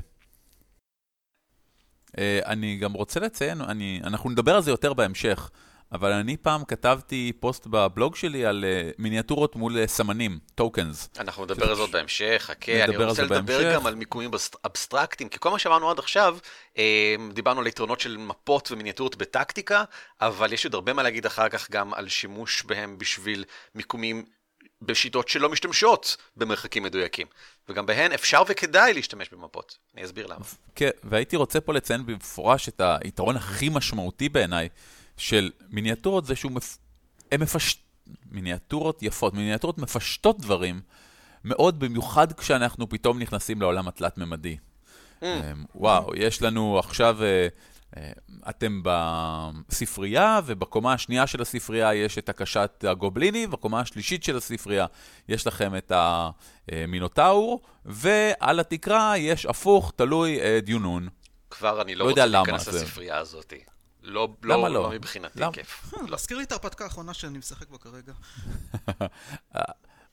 Uh, 2.07 2.13
אני 2.45 2.77
גם 2.77 2.93
רוצה 2.93 3.19
לציין, 3.19 3.61
אני, 3.61 4.01
אנחנו 4.03 4.29
נדבר 4.29 4.55
על 4.55 4.61
זה 4.61 4.71
יותר 4.71 4.93
בהמשך. 4.93 5.49
אבל 5.91 6.11
אני 6.11 6.37
פעם 6.37 6.65
כתבתי 6.65 7.31
פוסט 7.39 7.67
בבלוג 7.67 8.15
שלי 8.15 8.45
על 8.45 8.65
uh, 8.67 8.95
מיניאטורות 8.97 9.55
מול 9.55 9.83
uh, 9.83 9.87
סמנים, 9.87 10.39
tokens. 10.55 11.09
אנחנו 11.19 11.45
נדבר 11.45 11.69
על 11.69 11.75
זאת 11.75 11.91
בהמשך, 11.91 12.43
חכה, 12.45 12.83
אני 12.83 12.97
רוצה 12.97 13.23
לדבר. 13.23 13.73
גם 13.73 13.87
על 13.87 13.95
מיקומים 13.95 14.31
אבסטרקטיים, 14.65 15.29
כי 15.29 15.37
כל 15.39 15.49
מה 15.49 15.59
שאמרנו 15.59 15.89
עד 15.89 15.99
עכשיו, 15.99 16.37
uh, 16.73 16.77
דיברנו 17.33 17.61
על 17.61 17.67
יתרונות 17.67 17.99
של 17.99 18.17
מפות 18.17 18.71
ומיניאטורות 18.71 19.15
בטקטיקה, 19.15 19.83
אבל 20.21 20.53
יש 20.53 20.65
עוד 20.65 20.73
הרבה 20.73 20.93
מה 20.93 21.03
להגיד 21.03 21.25
אחר 21.25 21.49
כך 21.49 21.71
גם 21.71 21.93
על 21.93 22.07
שימוש 22.07 22.63
בהם 22.63 22.97
בשביל 22.97 23.43
מיקומים 23.75 24.25
בשיטות 24.81 25.29
שלא 25.29 25.49
משתמשות 25.49 26.17
במרחקים 26.37 26.83
מדויקים. 26.83 27.27
וגם 27.69 27.85
בהן 27.85 28.11
אפשר 28.11 28.43
וכדאי 28.47 28.93
להשתמש 28.93 29.29
במפות. 29.31 29.77
אני 29.95 30.05
אסביר 30.05 30.27
למה. 30.27 30.45
כן, 30.75 30.89
והייתי 31.03 31.35
רוצה 31.35 31.61
פה 31.61 31.73
לציין 31.73 32.05
במפורש 32.05 32.69
את 32.69 32.81
היתרון 33.03 33.35
הכי 33.35 33.69
משמעותי 33.69 34.29
בעיניי. 34.29 34.69
של 35.21 35.51
מיניאטורות 35.69 36.25
זה 36.25 36.35
שהוא 36.35 36.51
מפ... 36.51 36.77
הם 37.31 37.41
מפש... 37.41 37.77
מיניאטורות 38.31 39.03
יפות, 39.03 39.33
מיניאטורות 39.33 39.77
מפשטות 39.77 40.41
דברים 40.41 40.81
מאוד, 41.43 41.79
במיוחד 41.79 42.33
כשאנחנו 42.33 42.89
פתאום 42.89 43.19
נכנסים 43.19 43.61
לעולם 43.61 43.87
התלת-ממדי. 43.87 44.57
Mm. 44.57 45.23
אמ, 45.23 45.65
וואו, 45.75 46.15
יש 46.15 46.41
לנו 46.41 46.79
עכשיו, 46.79 47.23
אה, 47.23 47.47
אה, 47.97 48.11
אתם 48.49 48.81
בספרייה, 48.83 50.39
ובקומה 50.45 50.93
השנייה 50.93 51.27
של 51.27 51.41
הספרייה 51.41 51.93
יש 51.93 52.17
את 52.17 52.29
הקשת 52.29 52.85
הגובליני, 52.87 53.45
ובקומה 53.45 53.79
השלישית 53.79 54.23
של 54.23 54.37
הספרייה 54.37 54.85
יש 55.29 55.47
לכם 55.47 55.75
את 55.75 55.91
המינוטאור, 55.95 57.61
ועל 57.85 58.59
התקרה 58.59 59.17
יש 59.17 59.45
הפוך, 59.45 59.93
תלוי 59.95 60.41
אה, 60.41 60.59
דיונון. 60.61 61.07
כבר 61.49 61.81
אני 61.81 61.95
לא, 61.95 62.05
לא 62.05 62.09
רוצה 62.09 62.25
להיכנס 62.25 62.67
לספרייה 62.67 63.17
הזאת. 63.17 63.53
לא, 64.03 64.29
לא, 64.43 64.61
לא? 64.61 64.69
לא 64.69 64.89
מבחינתי 64.89 65.39
למה? 65.39 65.53
כיף. 65.53 65.83
לא. 65.93 66.09
להזכיר 66.09 66.37
לי 66.37 66.43
את 66.43 66.51
ההרפתקה 66.51 66.83
האחרונה 66.83 67.13
שאני 67.13 67.37
משחק 67.37 67.69
בה 67.69 67.77
כרגע. 67.77 68.13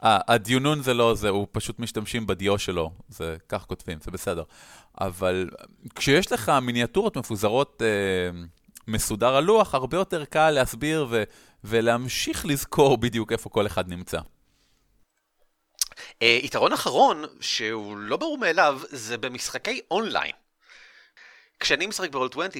הדיונון 0.01 0.83
זה 0.83 0.95
לא 0.95 1.15
זה, 1.15 1.29
הוא 1.29 1.47
פשוט 1.53 1.79
משתמשים 1.79 2.27
בדיו 2.27 2.59
שלו, 2.59 2.93
זה 3.09 3.37
כך 3.49 3.67
כותבים, 3.67 3.99
זה 4.01 4.11
בסדר. 4.11 4.43
אבל 5.01 5.51
כשיש 5.95 6.33
לך 6.33 6.49
מיניאטורות 6.49 7.17
מפוזרות 7.17 7.83
אה, 7.83 8.41
מסודר 8.89 9.37
על 9.37 9.45
לוח, 9.45 9.75
הרבה 9.75 9.97
יותר 9.97 10.25
קל 10.25 10.51
להסביר 10.51 11.07
ו- 11.11 11.23
ולהמשיך 11.65 12.47
לזכור 12.47 12.97
בדיוק 12.97 13.33
איפה 13.33 13.51
כל 13.51 13.67
אחד 13.67 13.89
נמצא. 13.89 14.19
Uh, 15.99 16.25
יתרון 16.25 16.73
אחרון, 16.73 17.25
שהוא 17.41 17.97
לא 17.97 18.17
ברור 18.17 18.39
מאליו, 18.39 18.81
זה 18.89 19.19
במשחקי 19.19 19.81
אונליין. 19.91 20.33
כשאני 21.61 21.87
משחק 21.87 22.11
ברול 22.11 22.29
20, 22.33 22.51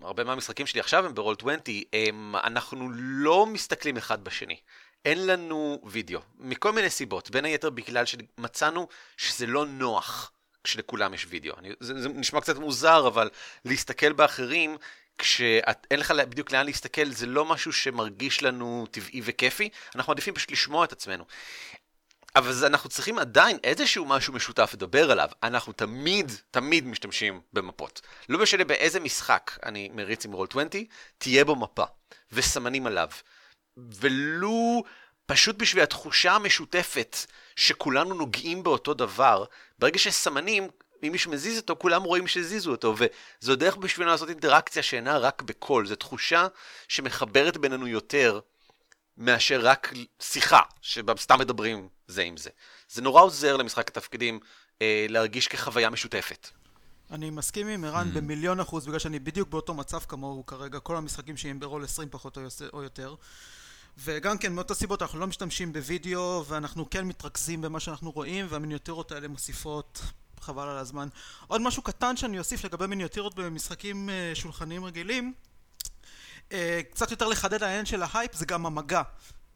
והרבה 0.00 0.24
מהמשחקים 0.24 0.66
שלי 0.66 0.80
עכשיו 0.80 1.06
הם 1.06 1.14
ברול 1.14 1.36
20, 1.40 1.58
הם, 1.92 2.36
אנחנו 2.36 2.90
לא 2.94 3.46
מסתכלים 3.46 3.96
אחד 3.96 4.24
בשני. 4.24 4.56
אין 5.04 5.26
לנו 5.26 5.80
וידאו, 5.84 6.20
מכל 6.38 6.72
מיני 6.72 6.90
סיבות, 6.90 7.30
בין 7.30 7.44
היתר 7.44 7.70
בגלל 7.70 8.04
שמצאנו 8.04 8.88
שזה 9.16 9.46
לא 9.46 9.66
נוח 9.66 10.32
כשלכולם 10.64 11.14
יש 11.14 11.26
וידאו. 11.28 11.54
אני, 11.58 11.70
זה, 11.80 12.02
זה 12.02 12.08
נשמע 12.08 12.40
קצת 12.40 12.56
מוזר, 12.56 13.06
אבל 13.06 13.30
להסתכל 13.64 14.12
באחרים, 14.12 14.76
כשאין 15.18 16.00
לך 16.00 16.10
בדיוק 16.10 16.52
לאן 16.52 16.66
להסתכל, 16.66 17.10
זה 17.10 17.26
לא 17.26 17.44
משהו 17.44 17.72
שמרגיש 17.72 18.42
לנו 18.42 18.86
טבעי 18.90 19.20
וכיפי, 19.24 19.68
אנחנו 19.94 20.10
מעדיפים 20.10 20.34
פשוט 20.34 20.50
לשמוע 20.50 20.84
את 20.84 20.92
עצמנו. 20.92 21.24
אבל 22.36 22.66
אנחנו 22.66 22.90
צריכים 22.90 23.18
עדיין 23.18 23.58
איזשהו 23.64 24.04
משהו 24.04 24.32
משותף 24.32 24.70
לדבר 24.74 25.10
עליו. 25.10 25.28
אנחנו 25.42 25.72
תמיד, 25.72 26.32
תמיד 26.50 26.86
משתמשים 26.86 27.40
במפות. 27.52 28.00
לא 28.28 28.38
משנה 28.38 28.64
באיזה 28.64 29.00
משחק 29.00 29.58
אני 29.66 29.90
מריץ 29.94 30.24
עם 30.24 30.32
רול 30.32 30.46
20, 30.50 30.68
תהיה 31.18 31.44
בו 31.44 31.56
מפה, 31.56 31.84
וסמנים 32.32 32.86
עליו. 32.86 33.08
ולו 33.76 34.82
פשוט 35.26 35.56
בשביל 35.56 35.82
התחושה 35.82 36.32
המשותפת 36.32 37.16
שכולנו 37.56 38.14
נוגעים 38.14 38.62
באותו 38.62 38.94
דבר, 38.94 39.44
ברגע 39.78 39.98
שיש 39.98 40.14
סמנים, 40.14 40.68
אם 41.02 41.12
מישהו 41.12 41.30
מזיז 41.30 41.56
אותו, 41.58 41.76
כולם 41.78 42.02
רואים 42.02 42.26
שהזיזו 42.26 42.70
אותו, 42.70 42.94
וזו 42.98 43.56
דרך 43.56 43.76
בשבילנו 43.76 44.12
לעשות 44.12 44.28
אינטראקציה 44.28 44.82
שאינה 44.82 45.18
רק 45.18 45.42
בקול, 45.42 45.86
זו 45.86 45.96
תחושה 45.96 46.46
שמחברת 46.88 47.56
בינינו 47.56 47.86
יותר 47.86 48.40
מאשר 49.16 49.60
רק 49.62 49.92
שיחה, 50.20 50.60
שסתם 50.82 51.38
מדברים 51.38 51.88
זה 52.10 52.22
עם 52.22 52.36
זה. 52.36 52.50
זה 52.88 53.02
נורא 53.02 53.22
עוזר 53.22 53.56
למשחק 53.56 53.88
התפקידים 53.88 54.40
אה, 54.82 55.06
להרגיש 55.08 55.48
כחוויה 55.48 55.90
משותפת. 55.90 56.48
אני 57.10 57.30
מסכים 57.30 57.68
עם 57.68 57.84
ערן 57.84 58.08
mm. 58.08 58.14
במיליון 58.14 58.60
אחוז, 58.60 58.86
בגלל 58.86 58.98
שאני 58.98 59.18
בדיוק 59.18 59.48
באותו 59.48 59.74
מצב 59.74 59.98
כמוהו 59.98 60.46
כרגע, 60.46 60.78
כל 60.78 60.96
המשחקים 60.96 61.36
שלי 61.36 61.50
הם 61.50 61.60
ברול 61.60 61.84
20 61.84 62.08
פחות 62.08 62.38
או 62.72 62.82
יותר. 62.82 63.14
וגם 63.98 64.38
כן, 64.38 64.52
מאותו 64.52 64.74
סיבות 64.74 65.02
אנחנו 65.02 65.18
לא 65.18 65.26
משתמשים 65.26 65.72
בווידאו, 65.72 66.44
ואנחנו 66.48 66.90
כן 66.90 67.04
מתרכזים 67.04 67.60
במה 67.60 67.80
שאנחנו 67.80 68.10
רואים, 68.10 68.46
והמיניאטורות 68.48 69.12
האלה 69.12 69.28
מוסיפות 69.28 70.00
חבל 70.40 70.68
על 70.68 70.76
הזמן. 70.76 71.08
עוד 71.46 71.60
משהו 71.60 71.82
קטן 71.82 72.16
שאני 72.16 72.38
אוסיף 72.38 72.64
לגבי 72.64 72.86
מיניאטורות 72.86 73.34
במשחקים 73.34 74.10
אה, 74.10 74.32
שולחניים 74.34 74.84
רגילים, 74.84 75.32
אה, 76.52 76.80
קצת 76.90 77.10
יותר 77.10 77.28
לחדד 77.28 77.62
העניין 77.62 77.86
של 77.86 78.02
ההייפ 78.02 78.34
זה 78.34 78.46
גם 78.46 78.66
המגע 78.66 79.02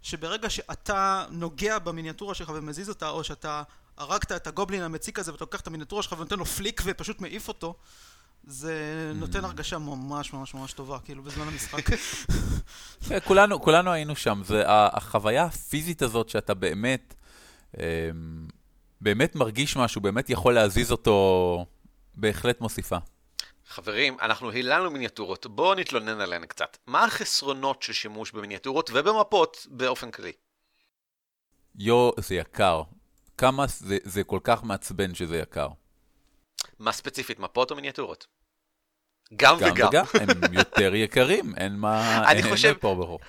שברגע 0.04 0.50
שאתה 0.50 1.24
נוגע 1.30 1.78
במיניאטורה 1.78 2.34
שלך 2.34 2.52
ומזיז 2.54 2.88
אותה 2.88 3.08
או 3.08 3.24
שאתה 3.24 3.62
הרגת 3.96 4.32
את 4.32 4.46
הגובלין 4.46 4.82
המציק 4.82 5.18
הזה 5.18 5.32
ואתה 5.32 5.44
לוקח 5.44 5.60
את 5.60 5.66
המיניאטורה 5.66 6.02
שלך 6.02 6.12
ונותן 6.12 6.38
לו 6.38 6.44
פליק 6.44 6.82
ופשוט 6.84 7.20
מעיף 7.20 7.48
אותו 7.48 7.74
זה 8.46 9.12
נותן 9.14 9.40
mm. 9.40 9.46
הרגשה 9.46 9.78
ממש 9.78 10.32
ממש 10.32 10.54
ממש 10.54 10.72
טובה, 10.72 10.98
כאילו, 11.04 11.22
בזמן 11.22 11.48
המשחק. 11.48 11.90
כן, 13.08 13.18
כולנו, 13.28 13.60
כולנו 13.60 13.92
היינו 13.92 14.16
שם, 14.16 14.42
זה 14.44 14.62
החוויה 14.66 15.44
הפיזית 15.44 16.02
הזאת 16.02 16.28
שאתה 16.28 16.54
באמת, 16.54 17.14
אמ, 17.78 17.82
באמת 19.00 19.34
מרגיש 19.36 19.76
משהו, 19.76 20.00
באמת 20.00 20.30
יכול 20.30 20.54
להזיז 20.54 20.92
אותו, 20.92 21.66
בהחלט 22.14 22.60
מוסיפה. 22.60 22.98
חברים, 23.68 24.16
אנחנו 24.20 24.50
היללנו 24.50 24.90
מיניאטורות, 24.90 25.46
בואו 25.46 25.74
נתלונן 25.74 26.20
עליהן 26.20 26.46
קצת. 26.46 26.76
מה 26.86 27.04
החסרונות 27.04 27.82
של 27.82 27.92
שימוש 27.92 28.32
במיניאטורות 28.32 28.90
ובמפות 28.94 29.66
באופן 29.70 30.10
כללי? 30.10 30.32
יו, 31.78 32.10
זה 32.16 32.34
יקר. 32.34 32.82
כמה 33.38 33.66
זה, 33.66 33.98
זה 34.02 34.24
כל 34.24 34.40
כך 34.44 34.64
מעצבן 34.64 35.14
שזה 35.14 35.38
יקר. 35.38 35.68
מה 36.78 36.92
ספציפית, 36.92 37.38
מפות 37.38 37.70
או 37.70 37.76
מיניאטורות? 37.76 38.26
גם, 39.36 39.56
גם 39.60 39.72
וגם. 39.72 39.88
וגם, 39.88 40.04
הם 40.14 40.54
יותר 40.54 40.94
יקרים, 40.94 41.54
אין 41.56 41.76
מה... 41.76 42.22
אני 42.30 42.42
אין 42.42 42.50
חושב- 42.50 42.74
פה 42.80 42.94
ברור. 42.94 43.20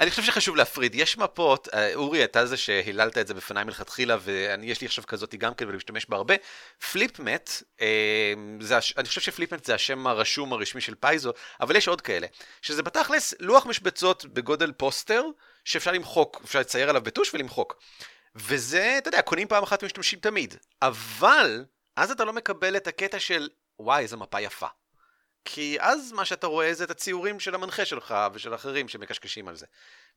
אני 0.00 0.10
חושב 0.10 0.22
שחשוב 0.22 0.56
להפריד, 0.56 0.94
יש 0.94 1.18
מפות, 1.18 1.68
אה, 1.74 1.94
אורי, 1.94 2.24
אתה 2.24 2.46
זה 2.46 2.56
שהיללת 2.56 3.18
את 3.18 3.26
זה 3.26 3.34
בפניי 3.34 3.64
מלכתחילה, 3.64 4.16
ויש 4.22 4.80
לי 4.80 4.86
עכשיו 4.86 5.06
כזאת 5.06 5.34
גם 5.34 5.54
כן 5.54 5.66
ואני 5.66 5.76
משתמש 5.76 6.06
בה 6.06 6.16
הרבה. 6.16 6.34
פליפמט, 6.92 7.50
אה, 7.80 8.32
אני 8.98 9.08
חושב 9.08 9.20
שפליפמט 9.20 9.64
זה 9.64 9.74
השם 9.74 10.06
הרשום 10.06 10.52
הרשמי 10.52 10.80
של 10.80 10.94
פייזו, 10.94 11.32
אבל 11.60 11.76
יש 11.76 11.88
עוד 11.88 12.00
כאלה, 12.00 12.26
שזה 12.62 12.82
בתכלס 12.82 13.34
לוח 13.40 13.66
משבצות 13.66 14.24
בגודל 14.24 14.72
פוסטר, 14.72 15.24
שאפשר 15.64 15.92
למחוק, 15.92 16.40
אפשר 16.44 16.60
לצייר 16.60 16.88
עליו 16.88 17.02
בטוש 17.02 17.34
ולמחוק. 17.34 17.76
וזה, 18.34 18.94
אתה 18.98 19.08
יודע, 19.08 19.22
קונים 19.22 19.48
פעם 19.48 19.62
אחת 19.62 19.82
ומשתמשים 19.82 20.18
תמיד. 20.18 20.54
אבל, 20.82 21.64
אז 21.96 22.10
אתה 22.10 22.24
לא 22.24 22.32
מקבל 22.32 22.76
את 22.76 22.86
הקטע 22.86 23.20
של, 23.20 23.48
וואי, 23.78 24.02
איזה 24.02 24.16
מפה 24.16 24.40
יפה. 24.40 24.66
כי 25.48 25.76
אז 25.80 26.12
מה 26.12 26.24
שאתה 26.24 26.46
רואה 26.46 26.74
זה 26.74 26.84
את 26.84 26.90
הציורים 26.90 27.40
של 27.40 27.54
המנחה 27.54 27.84
שלך 27.84 28.14
ושל 28.34 28.54
אחרים 28.54 28.88
שמקשקשים 28.88 29.48
על 29.48 29.56
זה. 29.56 29.66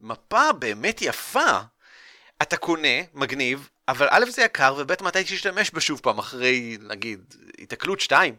מפה 0.01 0.53
באמת 0.59 1.01
יפה, 1.01 1.59
אתה 2.41 2.57
קונה, 2.57 2.87
מגניב, 3.13 3.69
אבל 3.87 4.07
א' 4.09 4.25
זה 4.31 4.41
יקר, 4.41 4.75
וב' 4.77 5.03
מתי 5.03 5.23
תשתמש 5.23 5.71
בה 5.71 5.81
שוב 5.81 5.99
פעם 6.03 6.19
אחרי, 6.19 6.77
נגיד, 6.81 7.19
התקלות 7.59 7.99
2. 7.99 8.35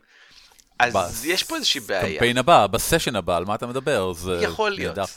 אז 0.79 0.93
בס- 0.97 1.25
יש 1.25 1.43
פה 1.43 1.57
איזושהי 1.57 1.81
בעיה. 1.81 2.13
קמפיין 2.15 2.39
הבא, 2.39 2.67
בסשן 2.67 3.17
הבא, 3.17 3.37
על 3.37 3.45
מה 3.45 3.55
אתה 3.55 3.67
מדבר? 3.67 4.13
זה 4.13 4.41
יכול 4.43 4.71
להיות. 4.71 4.99
נהדר. 4.99 5.11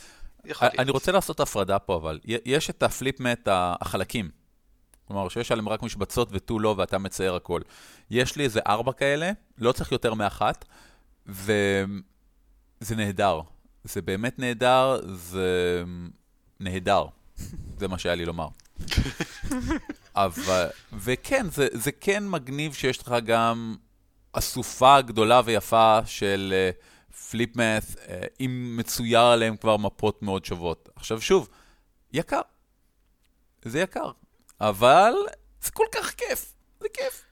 יכול 0.46 0.68
להיות. 0.68 0.80
אני 0.80 0.92
רוצה 0.92 1.12
לעשות 1.12 1.40
הפרדה 1.40 1.80
פה, 1.80 1.96
אבל 1.96 2.20
יש 2.26 2.70
את 2.70 2.84
הפליפ-מט 2.84 3.48
החלקים. 3.52 4.30
כלומר, 5.08 5.30
שיש 5.30 5.52
עליהם 5.52 5.70
רק 5.70 5.84
משבצות 5.84 6.30
ותו 6.32 6.60
לא, 6.60 6.76
ואתה 6.78 6.98
מצייר 6.98 7.36
הכל. 7.36 7.62
יש 8.12 8.36
לי 8.36 8.44
איזה 8.44 8.60
ארבע 8.68 8.92
כאלה, 8.94 9.32
לא 9.58 9.72
צריך 9.72 9.92
יותר 9.92 10.14
מאחת, 10.14 10.66
וזה 11.26 12.96
נהדר. 12.96 13.42
זה 13.84 14.02
באמת 14.02 14.40
נהדר, 14.40 15.00
זה 15.16 15.84
נהדר. 16.60 17.06
זה 17.78 17.88
מה 17.88 17.98
שהיה 17.98 18.16
לי 18.16 18.26
לומר. 18.26 18.48
אבל, 20.16 20.68
וכן, 20.94 21.50
זה, 21.50 21.68
זה 21.74 21.92
כן 21.92 22.28
מגניב 22.28 22.74
שיש 22.74 22.98
לך 22.98 23.16
גם 23.26 23.76
אסופה 24.34 25.02
גדולה 25.02 25.42
ויפה 25.46 26.00
של 26.06 26.54
פליפ-מת, 27.30 27.84
אם 28.40 28.74
מצויר 28.80 29.22
עליהם 29.22 29.58
כבר 29.58 29.78
מפות 29.78 30.22
מאוד 30.22 30.46
שוות. 30.46 30.90
עכשיו 30.96 31.22
שוב, 31.22 31.50
יקר. 32.14 32.42
זה 33.66 33.80
יקר. 33.80 34.12
אבל 34.62 35.14
זה 35.62 35.72
כל 35.72 35.86
כך 35.92 36.14
כיף. 36.14 36.54
זה 36.80 36.88
כיף. 36.94 37.24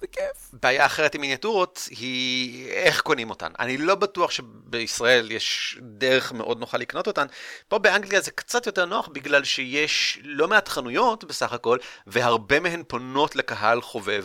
זה 0.00 0.06
כיף. 0.06 0.50
בעיה 0.62 0.86
אחרת 0.86 1.14
עם 1.14 1.20
מיניאטורות 1.20 1.88
היא 1.90 2.68
איך 2.70 3.00
קונים 3.00 3.30
אותן. 3.30 3.52
אני 3.58 3.76
לא 3.76 3.94
בטוח 3.94 4.30
שבישראל 4.30 5.30
יש 5.30 5.78
דרך 5.82 6.32
מאוד 6.32 6.60
נוחה 6.60 6.78
לקנות 6.78 7.06
אותן. 7.06 7.26
פה 7.68 7.78
באנגליה 7.78 8.20
זה 8.20 8.30
קצת 8.30 8.66
יותר 8.66 8.86
נוח 8.86 9.08
בגלל 9.08 9.44
שיש 9.44 10.18
לא 10.22 10.48
מעט 10.48 10.68
חנויות 10.68 11.24
בסך 11.24 11.52
הכל, 11.52 11.78
והרבה 12.06 12.60
מהן 12.60 12.82
פונות 12.88 13.36
לקהל 13.36 13.80
חובב 13.80 14.24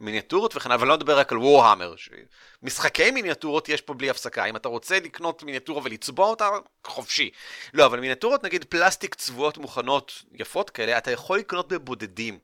מיניאטורות 0.00 0.56
וכן, 0.56 0.70
אבל 0.70 0.82
אני 0.82 0.88
לא 0.88 0.96
מדבר 0.96 1.18
רק 1.18 1.32
על 1.32 1.38
וורהמר. 1.38 1.96
ש... 1.96 2.08
משחקי 2.62 3.10
מיניאטורות 3.10 3.68
יש 3.68 3.80
פה 3.80 3.94
בלי 3.94 4.10
הפסקה. 4.10 4.44
אם 4.44 4.56
אתה 4.56 4.68
רוצה 4.68 5.00
לקנות 5.00 5.42
מיניאטורה 5.42 5.80
ולצבוע 5.84 6.26
אותה, 6.26 6.48
חופשי. 6.86 7.30
לא, 7.74 7.86
אבל 7.86 8.00
מיניאטורות, 8.00 8.44
נגיד 8.44 8.64
פלסטיק 8.64 9.14
צבועות 9.14 9.58
מוכנות 9.58 10.22
יפות 10.32 10.70
כאלה, 10.70 10.98
אתה 10.98 11.10
יכול 11.10 11.38
לקנות 11.38 11.68
בבודדים. 11.68 12.38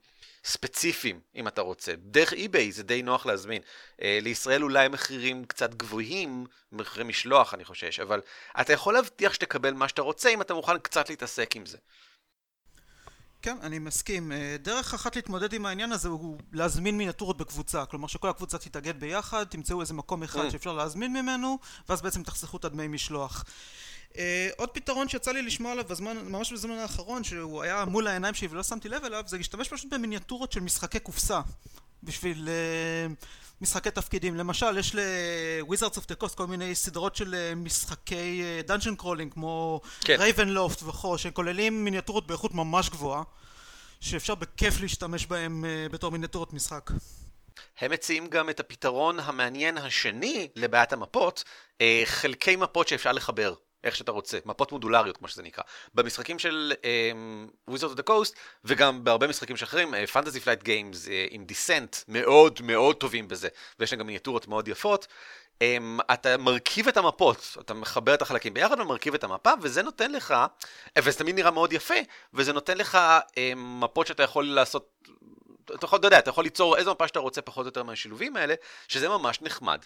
ספציפיים, 0.46 1.20
אם 1.36 1.48
אתה 1.48 1.60
רוצה. 1.60 1.92
דרך 1.96 2.32
אי-ביי 2.32 2.72
זה 2.72 2.82
די 2.82 3.02
נוח 3.02 3.26
להזמין. 3.26 3.62
Uh, 3.62 4.00
לישראל 4.22 4.62
אולי 4.62 4.88
מחירים 4.88 5.44
קצת 5.44 5.74
גבוהים, 5.74 6.46
מחירי 6.72 7.04
משלוח 7.04 7.54
אני 7.54 7.64
חושש, 7.64 8.00
אבל 8.00 8.20
אתה 8.60 8.72
יכול 8.72 8.94
להבטיח 8.94 9.34
שתקבל 9.34 9.72
מה 9.72 9.88
שאתה 9.88 10.02
רוצה 10.02 10.28
אם 10.28 10.40
אתה 10.40 10.54
מוכן 10.54 10.78
קצת 10.78 11.10
להתעסק 11.10 11.56
עם 11.56 11.66
זה. 11.66 11.78
כן, 13.46 13.56
אני 13.62 13.78
מסכים. 13.78 14.32
אה, 14.32 14.56
דרך 14.62 14.94
אחת 14.94 15.16
להתמודד 15.16 15.52
עם 15.52 15.66
העניין 15.66 15.92
הזה 15.92 16.08
הוא 16.08 16.38
להזמין 16.52 16.98
מיניאטורות 16.98 17.36
בקבוצה. 17.36 17.86
כלומר 17.86 18.06
שכל 18.06 18.28
הקבוצה 18.28 18.58
תתאגד 18.58 19.00
ביחד, 19.00 19.44
תמצאו 19.44 19.80
איזה 19.80 19.94
מקום 19.94 20.22
אחד 20.22 20.46
Mm. 20.46 20.50
שאפשר 20.50 20.72
להזמין 20.72 21.12
ממנו, 21.12 21.58
ואז 21.88 22.02
בעצם 22.02 22.22
תחסכו 22.22 22.56
את 22.56 22.64
הדמי 22.64 22.88
משלוח. 22.88 23.44
Uh, 24.12 24.16
עוד 24.56 24.68
פתרון 24.70 25.08
שיצא 25.08 25.32
לי 25.32 25.42
לשמוע 25.42 25.72
עליו 25.72 25.84
בזמן, 25.84 26.16
ממש 26.16 26.52
בזמן 26.52 26.74
האחרון, 26.74 27.24
שהוא 27.24 27.62
היה 27.62 27.84
מול 27.84 28.06
העיניים 28.06 28.34
שלי 28.34 28.48
ולא 28.48 28.62
שמתי 28.62 28.88
לב 28.88 29.04
אליו, 29.04 29.24
זה 29.26 29.36
להשתמש 29.36 29.68
פשוט 29.68 29.94
במיניאטורות 29.94 30.52
של 30.52 30.60
משחקי 30.60 30.98
קופסה. 30.98 31.40
בשביל 32.02 32.48
uh, 32.48 33.26
משחקי 33.60 33.90
תפקידים. 33.90 34.36
למשל, 34.36 34.78
יש 34.78 34.94
ל-Wizards 34.94 35.96
of 35.96 36.12
the 36.12 36.22
Coast 36.22 36.34
כל 36.34 36.46
מיני 36.46 36.74
סדרות 36.74 37.16
של 37.16 37.34
uh, 37.34 37.54
משחקי 37.54 38.42
uh, 38.66 38.70
dungeon 38.70 39.02
crawling, 39.02 39.30
כמו 39.30 39.80
כן. 40.00 40.16
רייבנלופט 40.18 40.82
וכו', 40.82 41.18
שכוללים 41.18 41.84
מיניאטורות 41.84 42.26
באיכות 42.26 42.54
ממש 42.54 42.90
גבוהה, 42.90 43.22
שאפשר 44.00 44.34
בכיף 44.34 44.80
להשתמש 44.80 45.26
בהם 45.26 45.64
uh, 45.64 45.92
בתור 45.92 46.12
מיניאטורות 46.12 46.52
משחק. 46.52 46.90
הם 47.80 47.90
מציעים 47.90 48.26
גם 48.26 48.50
את 48.50 48.60
הפתרון 48.60 49.20
המעניין 49.20 49.78
השני 49.78 50.48
לבעיית 50.56 50.92
המפות, 50.92 51.44
אה, 51.80 52.02
חלקי 52.04 52.56
מפות 52.56 52.88
שאפשר 52.88 53.12
לחבר. 53.12 53.54
איך 53.86 53.96
שאתה 53.96 54.12
רוצה, 54.12 54.38
מפות 54.44 54.72
מודולריות 54.72 55.16
כמו 55.16 55.28
שזה 55.28 55.42
נקרא. 55.42 55.64
במשחקים 55.94 56.38
של 56.38 56.72
Wizards 57.70 57.96
of 57.96 57.98
the 57.98 58.10
Coast 58.10 58.34
וגם 58.64 59.04
בהרבה 59.04 59.26
משחקים 59.26 59.56
שאחרים, 59.56 60.06
Fantasy 60.12 60.40
Flight 60.40 60.62
Games 60.62 61.08
עם 61.30 61.44
Descent 61.44 61.96
מאוד 62.08 62.60
מאוד 62.62 62.96
טובים 62.96 63.28
בזה, 63.28 63.48
ויש 63.78 63.92
להם 63.92 64.00
גם 64.00 64.06
מיניאטורות 64.06 64.48
מאוד 64.48 64.68
יפות. 64.68 65.06
Um, 65.56 66.02
אתה 66.12 66.36
מרכיב 66.36 66.88
את 66.88 66.96
המפות, 66.96 67.56
אתה 67.60 67.74
מחבר 67.74 68.14
את 68.14 68.22
החלקים 68.22 68.54
ביחד 68.54 68.80
ומרכיב 68.80 69.14
את 69.14 69.24
המפה, 69.24 69.50
וזה 69.62 69.82
נותן 69.82 70.12
לך, 70.12 70.34
וזה 70.98 71.18
תמיד 71.18 71.34
נראה 71.34 71.50
מאוד 71.50 71.72
יפה, 71.72 71.94
וזה 72.34 72.52
נותן 72.52 72.78
לך 72.78 72.98
um, 73.28 73.32
מפות 73.56 74.06
שאתה 74.06 74.22
יכול 74.22 74.44
לעשות, 74.44 75.08
אתה 75.64 75.84
יכול, 75.84 75.98
אתה 75.98 76.06
יודע, 76.06 76.18
אתה 76.18 76.30
יכול 76.30 76.44
ליצור 76.44 76.76
איזה 76.76 76.90
מפה 76.90 77.08
שאתה 77.08 77.18
רוצה 77.18 77.42
פחות 77.42 77.64
או 77.64 77.68
יותר 77.68 77.82
מהשילובים 77.82 78.36
האלה, 78.36 78.54
שזה 78.88 79.08
ממש 79.08 79.42
נחמד. 79.42 79.78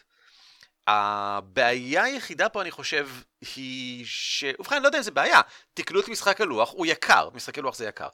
הבעיה 0.91 2.05
היחידה 2.05 2.49
פה 2.49 2.63
אני 2.63 2.71
חושב 2.71 3.09
היא 3.55 4.05
ש... 4.07 4.45
ובכן, 4.59 4.75
אני 4.75 4.83
לא 4.83 4.89
יודע 4.89 4.99
אם 4.99 5.03
זה 5.03 5.11
בעיה, 5.11 5.41
תקנו 5.75 6.01
את 6.01 6.09
משחק 6.09 6.41
הלוח, 6.41 6.73
הוא 6.73 6.87
יקר, 6.87 7.29
משחק 7.35 7.59
הלוח 7.59 7.77
זה 7.77 7.89
יקר, 7.89 8.09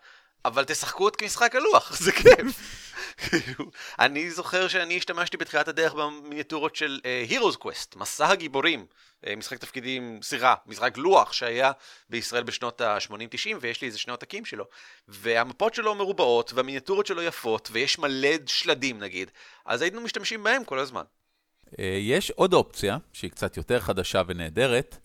אבל 0.45 0.65
תשחקו 0.65 1.09
את 1.09 1.23
משחק 1.23 1.55
הלוח, 1.55 1.97
זה 2.05 2.12
כיף. 2.12 2.83
כאילו, 3.17 3.71
אני 3.99 4.31
זוכר 4.31 4.69
שאני 4.69 4.97
השתמשתי 4.97 5.37
בתחילת 5.37 5.69
הדרך 5.69 5.95
במיניאטורות 5.95 6.77
של 6.77 7.01
uh, 7.03 7.33
Heroes 7.33 7.57
Quest, 7.65 7.99
מסע 7.99 8.29
הגיבורים, 8.29 8.87
uh, 9.25 9.37
משחק 9.37 9.59
תפקידים, 9.59 10.21
סירה, 10.23 10.55
משחק 10.67 10.97
לוח 10.97 11.33
שהיה 11.33 11.73
בישראל 12.11 12.43
בשנות 12.43 12.81
ה-80-90 12.81 13.57
ויש 13.61 13.81
לי 13.81 13.87
איזה 13.87 13.99
שני 13.99 14.11
עותקים 14.11 14.45
שלו, 14.45 14.65
והמפות 15.09 15.75
שלו 15.75 15.95
מרובעות 15.95 16.53
והמיניאטורות 16.53 17.07
שלו 17.07 17.23
יפות 17.23 17.69
ויש 17.73 17.99
מלא 17.99 18.29
שלדים 18.47 18.99
נגיד, 18.99 19.31
אז 19.65 19.83
היינו 19.83 20.01
משתמשים 20.01 20.43
בהם 20.43 20.65
כל 20.65 20.79
הזמן. 20.79 21.05
אה, 21.79 21.98
יש 22.00 22.31
עוד 22.31 22.55
אופציה, 22.55 22.98
שהיא 23.12 23.31
קצת 23.31 23.57
יותר 23.57 23.81
חדשה 23.81 24.22
ונהדרת. 24.26 24.98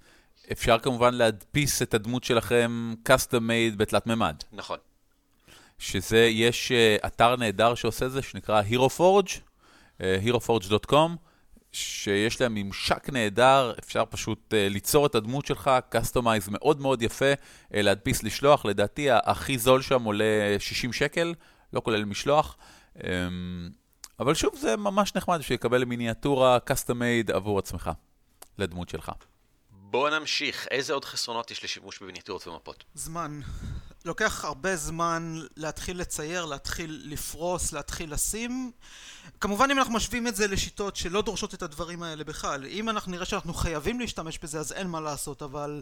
אפשר 0.51 0.79
כמובן 0.79 1.13
להדפיס 1.13 1.81
את 1.81 1.93
הדמות 1.93 2.23
שלכם 2.23 2.93
custom 3.09 3.31
made 3.31 3.75
בתלת 3.77 4.07
מימד. 4.07 4.35
נכון. 4.51 4.77
שזה, 5.79 6.19
יש 6.19 6.71
uh, 6.71 7.07
אתר 7.07 7.35
נהדר 7.35 7.75
שעושה 7.75 8.09
זה, 8.09 8.21
שנקרא 8.21 8.61
HeroForge, 8.69 9.29
uh, 9.97 10.01
heroforge.com, 10.25 11.09
שיש 11.71 12.41
להם 12.41 12.55
ממשק 12.55 13.09
נהדר, 13.09 13.73
אפשר 13.79 14.03
פשוט 14.09 14.53
ליצור 14.53 15.05
את 15.05 15.15
הדמות 15.15 15.45
שלך, 15.45 15.71
customize 15.95 16.49
מאוד 16.51 16.81
מאוד 16.81 17.01
יפה, 17.01 17.33
להדפיס, 17.71 18.23
לשלוח, 18.23 18.65
לדעתי 18.65 19.07
הכי 19.11 19.57
זול 19.57 19.81
שם 19.81 20.03
עולה 20.03 20.55
60 20.59 20.93
שקל, 20.93 21.33
לא 21.73 21.81
כולל 21.81 22.05
משלוח. 22.05 22.57
אבל 24.21 24.33
שוב, 24.33 24.55
זה 24.55 24.77
ממש 24.77 25.15
נחמד 25.15 25.39
בשביל 25.39 25.55
לקבל 25.55 25.85
מיניאטורה 25.85 26.57
custom 26.69 26.93
made 26.93 27.33
עבור 27.33 27.59
עצמך, 27.59 27.91
לדמות 28.57 28.89
שלך. 28.89 29.11
בואו 29.71 30.19
נמשיך, 30.19 30.67
איזה 30.71 30.93
עוד 30.93 31.05
חסרונות 31.05 31.51
יש 31.51 31.63
לשימוש 31.63 31.99
במיניאטורות 31.99 32.47
ומפות? 32.47 32.83
זמן. 32.93 33.39
לוקח 34.05 34.45
הרבה 34.45 34.75
זמן 34.75 35.39
להתחיל 35.57 35.99
לצייר, 35.99 36.45
להתחיל 36.45 37.01
לפרוס, 37.05 37.73
להתחיל 37.73 38.13
לשים. 38.13 38.71
כמובן 39.39 39.71
אם 39.71 39.77
אנחנו 39.77 39.93
משווים 39.93 40.27
את 40.27 40.35
זה 40.35 40.47
לשיטות 40.47 40.95
שלא 40.95 41.21
דורשות 41.21 41.53
את 41.53 41.61
הדברים 41.61 42.03
האלה 42.03 42.23
בכלל. 42.23 42.65
אם 42.65 42.89
אנחנו 42.89 43.11
נראה 43.11 43.25
שאנחנו 43.25 43.53
חייבים 43.53 43.99
להשתמש 43.99 44.39
בזה 44.39 44.59
אז 44.59 44.71
אין 44.71 44.87
מה 44.87 44.99
לעשות, 44.99 45.41
אבל 45.41 45.81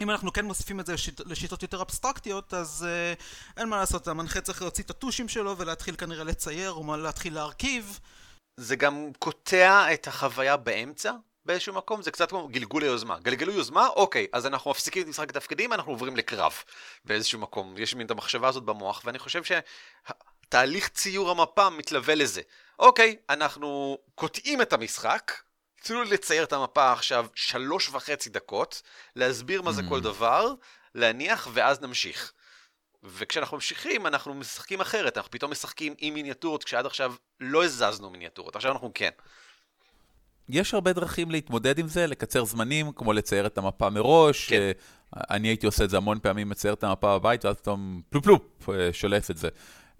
אם 0.00 0.10
אנחנו 0.10 0.32
כן 0.32 0.44
מוסיפים 0.44 0.80
את 0.80 0.86
זה 0.86 0.94
לשיט, 0.94 1.20
לשיטות 1.26 1.62
יותר 1.62 1.82
אבסטרקטיות 1.82 2.54
אז 2.54 2.86
uh, 2.86 3.22
אין 3.56 3.68
מה 3.68 3.76
לעשות, 3.76 4.08
המנחה 4.08 4.40
צריך 4.40 4.62
להוציא 4.62 4.84
את 4.84 4.90
הטושים 4.90 5.28
שלו 5.28 5.58
ולהתחיל 5.58 5.96
כנראה 5.96 6.24
לצייר 6.24 6.70
או 6.72 6.96
להתחיל 6.96 7.34
להרכיב. 7.34 8.00
זה 8.56 8.76
גם 8.76 9.10
קוטע 9.18 9.94
את 9.94 10.08
החוויה 10.08 10.56
באמצע 10.56 11.12
באיזשהו 11.44 11.74
מקום, 11.74 12.02
זה 12.02 12.10
קצת 12.10 12.30
כמו 12.30 12.48
גלגול 12.48 12.82
היוזמה. 12.82 13.18
גלגלו 13.18 13.52
יוזמה, 13.52 13.86
אוקיי, 13.86 14.26
אז 14.32 14.46
אנחנו 14.46 14.70
מפסיקים 14.70 15.02
את 15.02 15.08
משחק 15.08 15.30
התפקידים, 15.30 15.72
אנחנו 15.72 15.92
עוברים 15.92 16.16
לקרב 16.16 16.52
באיזשהו 17.04 17.38
מקום. 17.38 17.74
יש 17.78 17.94
מין 17.94 18.06
את 18.06 18.10
המחשבה 18.10 18.48
הזאת 18.48 18.64
במוח, 18.64 19.02
ואני 19.04 19.18
חושב 19.18 19.42
שתהליך 19.44 20.88
ציור 20.88 21.30
המפה 21.30 21.70
מתלווה 21.70 22.14
לזה. 22.14 22.40
אוקיי, 22.78 23.16
אנחנו 23.30 23.98
קוטעים 24.14 24.62
את 24.62 24.72
המשחק, 24.72 25.32
תנו 25.82 26.02
לי 26.02 26.10
לצייר 26.10 26.44
את 26.44 26.52
המפה 26.52 26.92
עכשיו 26.92 27.26
שלוש 27.34 27.88
וחצי 27.88 28.30
דקות, 28.30 28.82
להסביר 29.16 29.62
מה 29.62 29.72
זה 29.72 29.82
כל 29.88 30.00
דבר, 30.00 30.54
להניח, 30.94 31.48
ואז 31.52 31.80
נמשיך. 31.80 32.32
וכשאנחנו 33.02 33.56
ממשיכים, 33.56 34.06
אנחנו 34.06 34.34
משחקים 34.34 34.80
אחרת, 34.80 35.16
אנחנו 35.16 35.30
פתאום 35.30 35.50
משחקים 35.50 35.94
עם 35.98 36.14
מיניאטורות, 36.14 36.64
כשעד 36.64 36.86
עכשיו 36.86 37.14
לא 37.40 37.64
הזזנו 37.64 38.10
מיניאטורות, 38.10 38.56
עכשיו 38.56 38.72
אנחנו 38.72 38.90
כן. 38.94 39.10
יש 40.48 40.74
הרבה 40.74 40.92
דרכים 40.92 41.30
להתמודד 41.30 41.78
עם 41.78 41.88
זה, 41.88 42.06
לקצר 42.06 42.44
זמנים, 42.44 42.92
כמו 42.92 43.12
לצייר 43.12 43.46
את 43.46 43.58
המפה 43.58 43.90
מראש. 43.90 44.48
כן. 44.48 44.60
אה, 44.60 44.72
אני 45.30 45.48
הייתי 45.48 45.66
עושה 45.66 45.84
את 45.84 45.90
זה 45.90 45.96
המון 45.96 46.18
פעמים, 46.22 46.48
מצייר 46.48 46.74
את 46.74 46.84
המפה 46.84 47.18
בבית, 47.18 47.44
ואז 47.44 47.56
פתאום 47.56 48.02
פלופ 48.10 48.24
פלופ, 48.24 48.68
אה, 48.68 48.92
שולף 48.92 49.30
את 49.30 49.36
זה. 49.36 49.48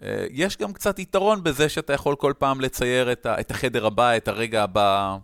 אה, 0.02 0.26
יש 0.30 0.56
גם 0.56 0.72
קצת 0.72 0.98
יתרון 0.98 1.42
בזה 1.42 1.68
שאתה 1.68 1.92
יכול 1.92 2.16
כל 2.16 2.32
פעם 2.38 2.60
לצייר 2.60 3.12
את 3.12 3.50
החדר 3.50 3.86
הבא, 3.86 4.16
את 4.16 4.28
הרגע 4.28 4.62
הבא. 4.62 5.16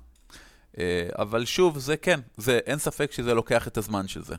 אה, 0.79 1.09
אבל 1.19 1.45
שוב, 1.45 1.79
זה 1.79 1.97
כן, 1.97 2.21
זה, 2.37 2.59
אין 2.67 2.79
ספק 2.79 3.13
שזה 3.13 3.35
לוקח 3.35 3.69
את 3.69 3.77
הזמן 3.77 4.09
של 4.09 4.23
זה. 4.23 4.35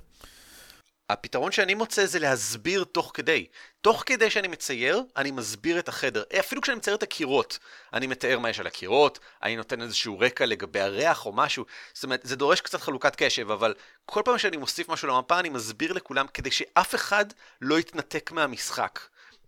הפתרון 1.10 1.52
שאני 1.52 1.74
מוצא 1.74 2.06
זה 2.06 2.20
להסביר 2.20 2.84
תוך 2.84 3.12
כדי. 3.14 3.46
תוך 3.82 4.04
כדי 4.06 4.30
שאני 4.30 4.48
מצייר, 4.48 5.04
אני 5.18 5.32
מסביר 5.32 5.80
את 5.80 5.88
החדר. 5.90 6.24
אפילו 6.40 6.62
כשאני 6.62 6.78
מצייר 6.78 6.96
את 6.96 7.04
הקירות, 7.04 7.60
אני 7.94 8.08
מתאר 8.08 8.40
מה 8.40 8.50
יש 8.50 8.60
על 8.60 8.68
הקירות, 8.68 9.20
אני 9.44 9.56
נותן 9.56 9.82
איזשהו 9.82 10.20
רקע 10.20 10.46
לגבי 10.46 10.80
הריח 10.80 11.26
או 11.26 11.32
משהו. 11.32 11.66
זאת 11.94 12.04
אומרת, 12.04 12.22
זה 12.24 12.36
דורש 12.36 12.62
קצת 12.62 12.82
חלוקת 12.82 13.16
קשב, 13.16 13.52
אבל 13.52 13.74
כל 14.06 14.22
פעם 14.26 14.38
שאני 14.38 14.58
מוסיף 14.58 14.90
משהו 14.90 15.08
למפה, 15.08 15.40
אני 15.40 15.50
מסביר 15.50 15.94
לכולם 15.94 16.26
כדי 16.34 16.52
שאף 16.52 16.96
אחד 16.96 17.26
לא 17.62 17.80
יתנתק 17.80 18.32
מהמשחק. 18.32 19.00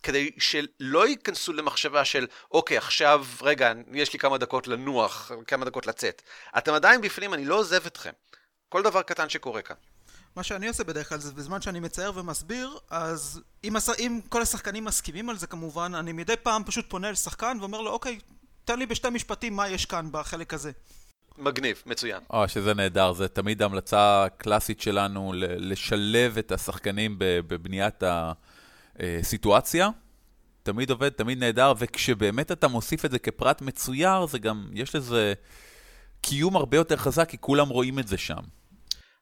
כדי 0.03 0.31
שלא 0.39 1.07
ייכנסו 1.07 1.53
למחשבה 1.53 2.05
של, 2.05 2.27
אוקיי, 2.51 2.77
עכשיו, 2.77 3.25
רגע, 3.41 3.73
יש 3.93 4.13
לי 4.13 4.19
כמה 4.19 4.38
דקות 4.38 4.67
לנוח, 4.67 5.31
כמה 5.47 5.65
דקות 5.65 5.88
לצאת. 5.88 6.21
אתם 6.57 6.73
עדיין 6.73 7.01
בפנים, 7.01 7.33
אני 7.33 7.45
לא 7.45 7.55
עוזב 7.55 7.85
אתכם. 7.85 8.12
כל 8.69 8.83
דבר 8.83 9.01
קטן 9.01 9.29
שקורה 9.29 9.62
כאן. 9.62 9.75
מה 10.35 10.43
שאני 10.43 10.67
עושה 10.67 10.83
בדרך 10.83 11.09
כלל 11.09 11.17
זה 11.17 11.33
בזמן 11.33 11.62
שאני 11.62 11.79
מצייר 11.79 12.12
ומסביר, 12.15 12.77
אז 12.89 13.41
אם, 13.63 13.75
הש... 13.75 13.89
אם 13.99 14.19
כל 14.29 14.41
השחקנים 14.41 14.85
מסכימים 14.85 15.29
על 15.29 15.38
זה 15.38 15.47
כמובן, 15.47 15.95
אני 15.95 16.12
מדי 16.12 16.35
פעם 16.43 16.63
פשוט 16.63 16.89
פונה 16.89 17.12
לשחקן 17.12 17.57
ואומר 17.59 17.81
לו, 17.81 17.91
אוקיי, 17.91 18.19
תן 18.65 18.79
לי 18.79 18.85
בשתי 18.85 19.09
משפטים 19.09 19.55
מה 19.55 19.69
יש 19.69 19.85
כאן 19.85 20.07
בחלק 20.12 20.53
הזה. 20.53 20.71
מגניב, 21.38 21.83
מצוין. 21.85 22.23
או, 22.29 22.47
שזה 22.47 22.73
נהדר, 22.73 23.13
זה 23.13 23.27
תמיד 23.27 23.62
המלצה 23.62 24.25
קלאסית 24.38 24.81
שלנו 24.81 25.33
ל- 25.33 25.71
לשלב 25.71 26.38
את 26.38 26.51
השחקנים 26.51 27.19
ב- 27.19 27.39
בבניית 27.47 28.03
הסיטואציה. 28.99 29.89
תמיד 30.63 30.89
עובד, 30.89 31.09
תמיד 31.09 31.39
נהדר, 31.39 31.73
וכשבאמת 31.77 32.51
אתה 32.51 32.67
מוסיף 32.67 33.05
את 33.05 33.12
זה 33.12 33.19
כפרט 33.19 33.62
מצויר, 33.62 34.25
זה 34.25 34.39
גם, 34.39 34.69
יש 34.73 34.95
לזה 34.95 35.33
קיום 36.21 36.55
הרבה 36.55 36.77
יותר 36.77 36.97
חזק, 36.97 37.29
כי 37.29 37.38
כולם 37.39 37.69
רואים 37.69 37.99
את 37.99 38.07
זה 38.07 38.17
שם. 38.17 38.41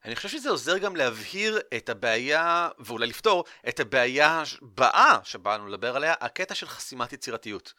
אני 0.06 0.16
חושב 0.16 0.30
שזה 0.30 0.50
עוזר 0.50 0.78
גם 0.78 0.96
להבהיר 0.96 1.60
את 1.78 1.90
הבעיה, 1.90 2.70
ואולי 2.80 3.08
לפתור, 3.08 3.44
את 3.70 3.80
הבעיה 3.80 4.44
הבאה 4.62 5.18
שבאנו 5.24 5.68
לדבר 5.68 5.96
עליה, 5.96 6.14
הקטע 6.20 6.56
של 6.56 6.68
חסימת 6.68 7.14
יצירתיות. 7.14 7.74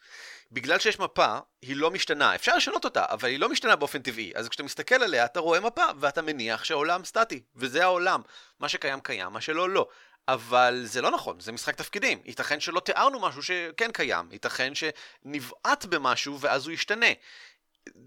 בגלל 0.51 0.79
שיש 0.79 0.99
מפה, 0.99 1.37
היא 1.61 1.75
לא 1.75 1.91
משתנה. 1.91 2.35
אפשר 2.35 2.55
לשנות 2.55 2.85
אותה, 2.85 3.05
אבל 3.09 3.29
היא 3.29 3.39
לא 3.39 3.49
משתנה 3.49 3.75
באופן 3.75 4.01
טבעי. 4.01 4.31
אז 4.35 4.49
כשאתה 4.49 4.63
מסתכל 4.63 4.95
עליה, 4.95 5.25
אתה 5.25 5.39
רואה 5.39 5.59
מפה, 5.59 5.83
ואתה 5.99 6.21
מניח 6.21 6.63
שהעולם 6.63 7.05
סטטי. 7.05 7.43
וזה 7.55 7.83
העולם. 7.83 8.21
מה 8.59 8.69
שקיים 8.69 8.99
קיים, 8.99 9.33
מה 9.33 9.41
שלא 9.41 9.69
לא. 9.69 9.87
אבל 10.27 10.81
זה 10.85 11.01
לא 11.01 11.11
נכון, 11.11 11.39
זה 11.39 11.51
משחק 11.51 11.75
תפקידים. 11.75 12.19
ייתכן 12.25 12.59
שלא 12.59 12.79
תיארנו 12.79 13.19
משהו 13.19 13.43
שכן 13.43 13.91
קיים. 13.91 14.31
ייתכן 14.31 14.73
שנבעט 14.75 15.85
במשהו 15.85 16.39
ואז 16.39 16.65
הוא 16.65 16.73
ישתנה. 16.73 17.07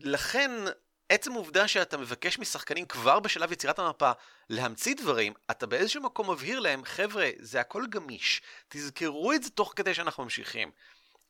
לכן, 0.00 0.50
עצם 1.08 1.32
העובדה 1.32 1.68
שאתה 1.68 1.96
מבקש 1.96 2.38
משחקנים 2.38 2.86
כבר 2.86 3.20
בשלב 3.20 3.52
יצירת 3.52 3.78
המפה 3.78 4.10
להמציא 4.50 4.94
דברים, 4.94 5.32
אתה 5.50 5.66
באיזשהו 5.66 6.02
מקום 6.02 6.30
מבהיר 6.30 6.60
להם, 6.60 6.84
חבר'ה, 6.84 7.30
זה 7.38 7.60
הכל 7.60 7.86
גמיש. 7.90 8.42
תזכרו 8.68 9.32
את 9.32 9.42
זה 9.42 9.50
תוך 9.50 9.72
כדי 9.76 9.94
שאנחנו 9.94 10.22
ממשיכים. 10.22 10.70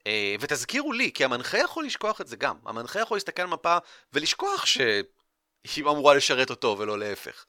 אה, 0.07 0.35
ותזכירו 0.41 0.93
לי, 0.93 1.11
כי 1.13 1.25
המנחה 1.25 1.59
יכול 1.59 1.85
לשכוח 1.85 2.21
את 2.21 2.27
זה 2.27 2.37
גם. 2.37 2.57
המנחה 2.65 3.01
יכול 3.01 3.17
להסתכל 3.17 3.43
על 3.43 3.49
מפה 3.49 3.77
ולשכוח 4.13 4.67
שהיא 4.67 5.85
אמורה 5.85 6.15
לשרת 6.15 6.51
אותו 6.51 6.77
ולא 6.79 6.99
להפך. 6.99 7.45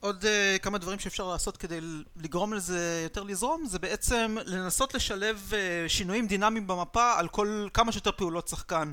עוד 0.00 0.24
uh, 0.24 0.58
כמה 0.58 0.78
דברים 0.78 0.98
שאפשר 0.98 1.28
לעשות 1.28 1.56
כדי 1.56 1.80
לגרום 2.16 2.52
לזה 2.52 3.00
יותר 3.02 3.22
לזרום, 3.22 3.66
זה 3.66 3.78
בעצם 3.78 4.36
לנסות 4.46 4.94
לשלב 4.94 5.50
uh, 5.50 5.88
שינויים 5.88 6.26
דינמיים 6.26 6.66
במפה 6.66 7.12
על 7.18 7.28
כל 7.28 7.68
כמה 7.74 7.92
שיותר 7.92 8.12
פעולות 8.12 8.48
שחקן. 8.48 8.92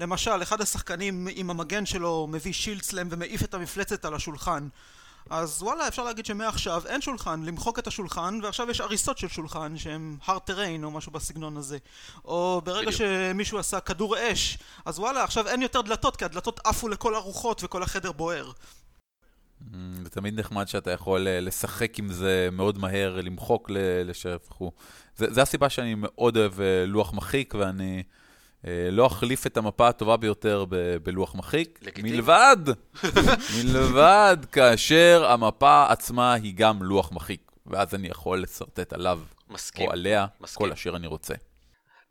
למשל, 0.00 0.42
אחד 0.42 0.60
השחקנים 0.60 1.28
עם 1.34 1.50
המגן 1.50 1.86
שלו 1.86 2.26
מביא 2.30 2.52
שילד 2.52 2.82
סלאם 2.82 3.08
ומעיף 3.10 3.42
את 3.42 3.54
המפלצת 3.54 4.04
על 4.04 4.14
השולחן. 4.14 4.68
אז 5.30 5.62
וואלה, 5.62 5.88
אפשר 5.88 6.02
להגיד 6.02 6.26
שמעכשיו 6.26 6.82
אין 6.86 7.00
שולחן, 7.00 7.42
למחוק 7.42 7.78
את 7.78 7.86
השולחן, 7.86 8.38
ועכשיו 8.42 8.70
יש 8.70 8.80
הריסות 8.80 9.18
של 9.18 9.28
שולחן 9.28 9.78
שהם 9.78 10.16
hard 10.26 10.50
terrain 10.50 10.84
או 10.84 10.90
משהו 10.90 11.12
בסגנון 11.12 11.56
הזה. 11.56 11.78
או 12.24 12.60
ברגע 12.64 12.90
בדיוק. 12.90 13.02
שמישהו 13.32 13.58
עשה 13.58 13.80
כדור 13.80 14.16
אש, 14.18 14.58
אז 14.84 14.98
וואלה, 14.98 15.24
עכשיו 15.24 15.48
אין 15.48 15.62
יותר 15.62 15.80
דלתות, 15.80 16.16
כי 16.16 16.24
הדלתות 16.24 16.60
עפו 16.64 16.88
לכל 16.88 17.14
הרוחות 17.14 17.64
וכל 17.64 17.82
החדר 17.82 18.12
בוער. 18.12 18.52
Mm, 19.72 19.76
זה 20.04 20.10
תמיד 20.10 20.40
נחמד 20.40 20.68
שאתה 20.68 20.90
יכול 20.90 21.28
אה, 21.28 21.40
לשחק 21.40 21.98
עם 21.98 22.08
זה 22.08 22.48
מאוד 22.52 22.78
מהר, 22.78 23.20
למחוק 23.20 23.70
ל- 23.70 23.76
לשרף 24.10 24.50
וכו'. 24.50 24.72
זה, 25.16 25.26
זה 25.30 25.42
הסיבה 25.42 25.68
שאני 25.68 25.94
מאוד 25.98 26.36
אוהב 26.36 26.60
אה, 26.60 26.86
לוח 26.86 27.12
מחיק, 27.12 27.54
ואני 27.58 28.02
אה, 28.66 28.88
לא 28.92 29.06
אחליף 29.06 29.46
את 29.46 29.56
המפה 29.56 29.88
הטובה 29.88 30.16
ביותר 30.16 30.64
ב- 30.68 30.96
בלוח 31.02 31.34
מחיק, 31.34 31.78
לגיטימי. 31.82 32.10
מלבד, 32.10 32.56
מלבד 33.64 34.36
כאשר 34.52 35.24
המפה 35.28 35.86
עצמה 35.88 36.32
היא 36.34 36.54
גם 36.56 36.82
לוח 36.82 37.12
מחיק, 37.12 37.52
ואז 37.66 37.94
אני 37.94 38.08
יכול 38.08 38.42
לשרטט 38.42 38.92
עליו 38.92 39.20
מסכים. 39.50 39.86
או 39.86 39.92
עליה 39.92 40.26
מסכים. 40.40 40.66
כל 40.66 40.72
אשר 40.72 40.96
אני 40.96 41.06
רוצה. 41.06 41.34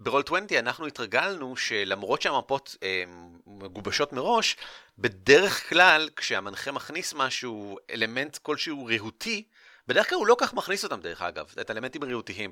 ברול 0.04 0.24
20 0.26 0.46
אנחנו 0.60 0.88
התרגלנו 0.88 1.56
שלמרות 1.56 2.22
שהמפות 2.22 2.76
אה, 2.84 3.04
מגובשות 3.48 4.14
מראש, 4.14 4.58
בדרך 4.98 5.70
כלל 5.70 6.10
כשהמנחה 6.16 6.72
מכניס 6.72 7.14
משהו, 7.14 7.78
אלמנט 7.90 8.38
כלשהו 8.38 8.86
ריהוטי, 8.86 9.44
בדרך 9.88 10.10
כלל 10.10 10.18
הוא 10.18 10.28
לא 10.28 10.36
כך 10.40 10.54
מכניס 10.54 10.84
אותם 10.84 11.02
דרך 11.02 11.22
אגב, 11.22 11.54
את 11.62 11.70
האלמנטים 11.70 12.04
הריהוטיים. 12.04 12.52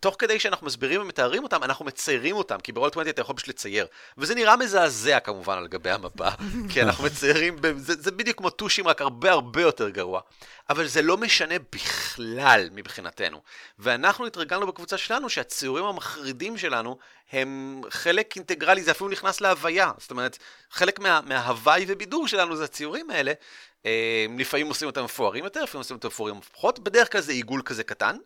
תוך 0.00 0.16
כדי 0.18 0.38
שאנחנו 0.38 0.66
מסבירים 0.66 1.00
ומתארים 1.00 1.42
אותם, 1.42 1.64
אנחנו 1.64 1.84
מציירים 1.84 2.36
אותם, 2.36 2.60
כי 2.60 2.72
ברול 2.72 2.88
20 2.92 3.08
אתה 3.08 3.20
יכול 3.20 3.36
פשוט 3.36 3.48
לצייר. 3.48 3.86
וזה 4.18 4.34
נראה 4.34 4.56
מזעזע 4.56 5.20
כמובן 5.20 5.58
על 5.58 5.68
גבי 5.68 5.90
המפה, 5.90 6.28
כי 6.72 6.82
אנחנו 6.82 7.04
מציירים, 7.04 7.56
זה, 7.76 7.94
זה 8.02 8.10
בדיוק 8.10 8.38
כמו 8.38 8.50
טושים, 8.50 8.88
רק 8.88 9.00
הרבה 9.00 9.30
הרבה 9.30 9.62
יותר 9.62 9.88
גרוע. 9.88 10.20
אבל 10.70 10.86
זה 10.86 11.02
לא 11.02 11.16
משנה 11.16 11.54
בכלל 11.72 12.68
מבחינתנו. 12.72 13.40
ואנחנו 13.78 14.26
התרגלנו 14.26 14.66
בקבוצה 14.66 14.98
שלנו 14.98 15.28
שהציורים 15.28 15.84
המחרידים 15.84 16.58
שלנו 16.58 16.98
הם 17.32 17.82
חלק 17.90 18.36
אינטגרלי, 18.36 18.82
זה 18.82 18.90
אפילו 18.90 19.10
נכנס 19.10 19.40
להוויה. 19.40 19.92
זאת 19.98 20.10
אומרת, 20.10 20.38
חלק 20.70 20.98
מה, 21.00 21.20
מההוואי 21.26 21.84
ובידור 21.88 22.28
שלנו 22.28 22.56
זה 22.56 22.64
הציורים 22.64 23.10
האלה. 23.10 23.32
אה, 23.86 24.26
לפעמים 24.38 24.68
עושים 24.68 24.88
אותם 24.88 25.04
מפוארים 25.04 25.44
יותר, 25.44 25.62
לפעמים 25.62 25.80
עושים 25.80 25.96
אותם 25.96 26.08
מפוארים 26.08 26.40
פחות. 26.40 26.78
בדרך 26.78 27.12
כלל 27.12 27.20
זה 27.20 27.32
עיגול 27.32 27.62
כזה 27.64 27.84
קטן, 27.84 28.16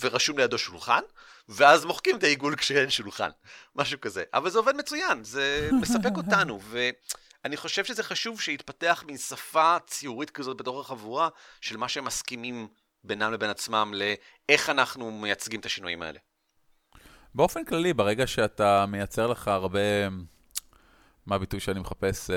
ורשום 0.00 0.38
לידו 0.38 0.58
שולחן, 0.58 1.00
ואז 1.48 1.84
מוחקים 1.84 2.16
את 2.16 2.22
העיגול 2.22 2.56
כשאין 2.56 2.90
שולחן. 2.90 3.30
משהו 3.76 4.00
כזה. 4.00 4.24
אבל 4.34 4.50
זה 4.50 4.58
עובד 4.58 4.76
מצוין, 4.76 5.24
זה 5.24 5.70
מספק 5.72 6.16
אותנו. 6.26 6.60
ואני 6.62 7.56
חושב 7.56 7.84
שזה 7.84 8.02
חשוב 8.02 8.40
שיתפתח 8.40 9.04
מין 9.06 9.16
שפה 9.18 9.76
ציורית 9.86 10.30
כזאת 10.30 10.56
בתוך 10.56 10.80
החבורה, 10.80 11.28
של 11.60 11.76
מה 11.76 11.88
שהם 11.88 12.04
מסכימים 12.04 12.68
בינם 13.04 13.32
לבין 13.32 13.50
עצמם, 13.50 13.94
לאיך 13.94 14.70
אנחנו 14.70 15.10
מייצגים 15.10 15.60
את 15.60 15.66
השינויים 15.66 16.02
האלה. 16.02 16.18
באופן 17.34 17.64
כללי, 17.64 17.92
ברגע 17.92 18.26
שאתה 18.26 18.86
מייצר 18.88 19.26
לך 19.26 19.48
הרבה, 19.48 19.80
מה 21.26 21.36
הביטוי 21.36 21.60
שאני 21.60 21.80
מחפש, 21.80 22.30
אה, 22.30 22.36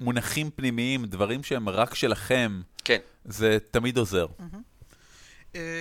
מונחים 0.00 0.50
פנימיים, 0.50 1.06
דברים 1.06 1.42
שהם 1.42 1.68
רק 1.68 1.94
שלכם, 1.94 2.62
כן. 2.84 2.98
זה 3.24 3.58
תמיד 3.70 3.98
עוזר. 3.98 4.26
אה, 4.40 4.46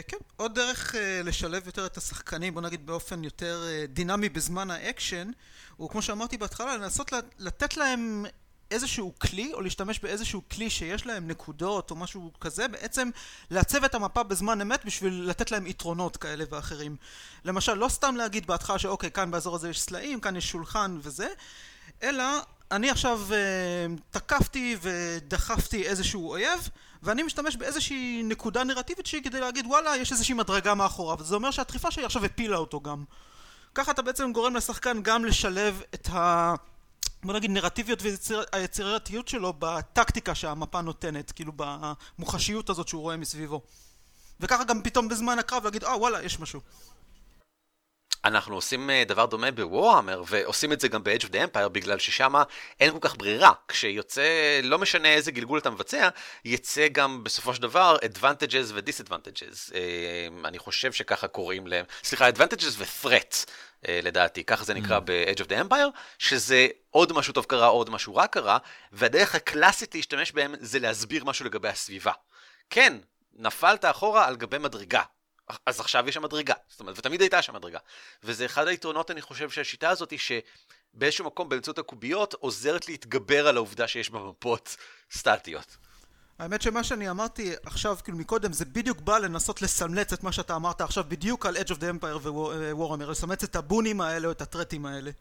כן, 0.07 0.17
עוד 0.35 0.55
דרך 0.55 0.95
אה, 0.95 1.21
לשלב 1.23 1.65
יותר 1.65 1.85
את 1.85 1.97
השחקנים, 1.97 2.53
בוא 2.53 2.61
נגיד 2.61 2.85
באופן 2.85 3.23
יותר 3.23 3.63
אה, 3.67 3.85
דינמי 3.87 4.29
בזמן 4.29 4.71
האקשן, 4.71 5.31
הוא 5.77 5.89
כמו 5.89 6.01
שאמרתי 6.01 6.37
בהתחלה, 6.37 6.77
לנסות 6.77 7.13
לתת 7.39 7.77
להם 7.77 8.25
איזשהו 8.71 9.13
כלי, 9.19 9.53
או 9.53 9.61
להשתמש 9.61 9.99
באיזשהו 9.99 10.41
כלי 10.51 10.69
שיש 10.69 11.05
להם 11.05 11.27
נקודות 11.27 11.91
או 11.91 11.95
משהו 11.95 12.31
כזה, 12.41 12.67
בעצם 12.67 13.09
לעצב 13.51 13.83
את 13.83 13.95
המפה 13.95 14.23
בזמן 14.23 14.61
אמת 14.61 14.85
בשביל 14.85 15.29
לתת 15.29 15.51
להם 15.51 15.67
יתרונות 15.67 16.17
כאלה 16.17 16.45
ואחרים. 16.49 16.95
למשל, 17.45 17.73
לא 17.73 17.89
סתם 17.89 18.15
להגיד 18.15 18.47
בהתחלה 18.47 18.79
שאוקיי, 18.79 19.11
כאן 19.11 19.31
באזור 19.31 19.55
הזה 19.55 19.69
יש 19.69 19.81
סלעים, 19.81 20.19
כאן 20.19 20.35
יש 20.35 20.49
שולחן 20.49 20.97
וזה, 21.01 21.27
אלא 22.03 22.23
אני 22.71 22.89
עכשיו 22.89 23.21
uh, 23.29 24.01
תקפתי 24.11 24.77
ודחפתי 24.81 25.83
איזשהו 25.83 26.29
אויב, 26.29 26.69
ואני 27.03 27.23
משתמש 27.23 27.55
באיזושהי 27.55 28.21
נקודה 28.23 28.63
נרטיבית 28.63 29.05
שלי 29.05 29.21
כדי 29.23 29.39
להגיד 29.39 29.65
וואלה, 29.65 29.97
יש 29.97 30.11
איזושהי 30.11 30.33
מדרגה 30.33 30.73
מאחוריו, 30.73 31.17
וזה 31.19 31.35
אומר 31.35 31.51
שהדחיפה 31.51 31.91
שלי 31.91 32.05
עכשיו 32.05 32.25
הפילה 32.25 32.57
אותו 32.57 32.81
גם. 32.81 33.03
ככה 33.75 33.91
אתה 33.91 34.01
בעצם 34.01 34.31
גורם 34.33 34.55
לשחקן 34.55 35.01
גם 35.01 35.25
לשלב 35.25 35.81
את 35.93 36.09
ה... 36.09 36.53
בוא 37.23 37.33
נגיד 37.33 37.51
נרטיביות 37.51 37.99
והיצירתיות 38.53 39.27
שלו 39.27 39.53
בטקטיקה 39.59 40.35
שהמפה 40.35 40.81
נותנת, 40.81 41.31
כאילו 41.31 41.51
במוחשיות 41.55 42.69
הזאת 42.69 42.87
שהוא 42.87 43.01
רואה 43.01 43.17
מסביבו. 43.17 43.61
וככה 44.39 44.63
גם 44.63 44.81
פתאום 44.83 45.07
בזמן 45.07 45.39
הקרב 45.39 45.63
להגיד, 45.63 45.83
אה 45.83 45.97
וואלה, 45.97 46.23
יש 46.23 46.39
משהו. 46.39 46.61
אנחנו 48.25 48.55
עושים 48.55 48.89
אה, 48.89 49.03
דבר 49.07 49.25
דומה 49.25 49.51
בוורהמר, 49.51 50.23
ועושים 50.27 50.73
את 50.73 50.79
זה 50.79 50.87
גם 50.87 51.03
ב-Age 51.03 51.23
of 51.23 51.27
the 51.27 51.55
Empire, 51.55 51.69
בגלל 51.71 51.99
ששם 51.99 52.33
אין 52.79 52.91
כל 52.91 52.97
כך 53.01 53.15
ברירה. 53.17 53.51
כשיוצא, 53.67 54.59
לא 54.63 54.79
משנה 54.79 55.13
איזה 55.13 55.31
גלגול 55.31 55.59
אתה 55.59 55.69
מבצע, 55.69 56.09
יצא 56.45 56.87
גם 56.87 57.23
בסופו 57.23 57.53
של 57.53 57.61
דבר 57.61 57.97
advantages 58.01 58.73
ו-disadvantages. 58.73 59.75
אה, 59.75 60.27
אני 60.45 60.59
חושב 60.59 60.91
שככה 60.91 61.27
קוראים 61.27 61.67
להם, 61.67 61.85
סליחה, 62.03 62.29
advantages 62.29 62.73
ו-threats. 62.77 63.45
אה, 63.87 63.99
לדעתי, 64.03 64.43
ככה 64.43 64.63
זה 64.63 64.73
נקרא 64.73 64.97
mm. 64.97 65.01
ב-Age 65.05 65.39
of 65.39 65.47
the 65.47 65.69
Empire, 65.69 65.99
שזה 66.17 66.67
עוד 66.89 67.13
משהו 67.13 67.33
טוב 67.33 67.45
קרה, 67.45 67.67
עוד 67.67 67.89
משהו 67.89 68.15
רע 68.15 68.27
קרה, 68.27 68.57
והדרך 68.91 69.35
הקלאסית 69.35 69.95
להשתמש 69.95 70.31
בהם 70.31 70.55
זה 70.59 70.79
להסביר 70.79 71.25
משהו 71.25 71.45
לגבי 71.45 71.67
הסביבה. 71.69 72.11
כן, 72.69 72.97
נפלת 73.33 73.85
אחורה 73.85 74.27
על 74.27 74.35
גבי 74.35 74.57
מדרגה, 74.57 75.01
אז 75.65 75.79
עכשיו 75.79 76.09
יש 76.09 76.15
שם 76.15 76.23
מדרגה, 76.23 76.53
זאת 76.69 76.79
אומרת, 76.79 76.99
ותמיד 76.99 77.21
הייתה 77.21 77.41
שם 77.41 77.55
מדרגה. 77.55 77.79
וזה 78.23 78.45
אחד 78.45 78.67
היתרונות, 78.67 79.11
אני 79.11 79.21
חושב, 79.21 79.49
של 79.49 79.61
השיטה 79.61 79.89
הזאת, 79.89 80.11
היא 80.11 80.19
שבאיזשהו 80.19 81.25
מקום, 81.25 81.49
באמצעות 81.49 81.79
הקוביות, 81.79 82.33
עוזרת 82.33 82.87
להתגבר 82.87 83.47
על 83.47 83.55
העובדה 83.57 83.87
שיש 83.87 84.09
בה 84.09 84.19
מפות 84.19 84.77
סטטיות. 85.11 85.77
האמת 86.39 86.61
שמה 86.61 86.83
שאני 86.83 87.09
אמרתי 87.09 87.53
עכשיו, 87.65 87.97
כאילו 88.03 88.17
מקודם, 88.17 88.53
זה 88.53 88.65
בדיוק 88.65 89.01
בא 89.01 89.17
לנסות 89.17 89.61
לסמלץ 89.61 90.13
את 90.13 90.23
מה 90.23 90.31
שאתה 90.31 90.55
אמרת 90.55 90.81
עכשיו 90.81 91.03
בדיוק 91.07 91.45
על 91.45 91.57
Edge 91.57 91.69
of 91.69 91.75
the 91.75 92.03
Empire 92.03 92.27
ו-Warhammer, 92.27 93.09
לסמלץ 93.09 93.43
את 93.43 93.55
הבונים 93.55 94.01
האלה 94.01 94.27
או 94.27 94.31
את 94.31 94.41
הטרטים 94.41 94.85
האלה. 94.85 95.11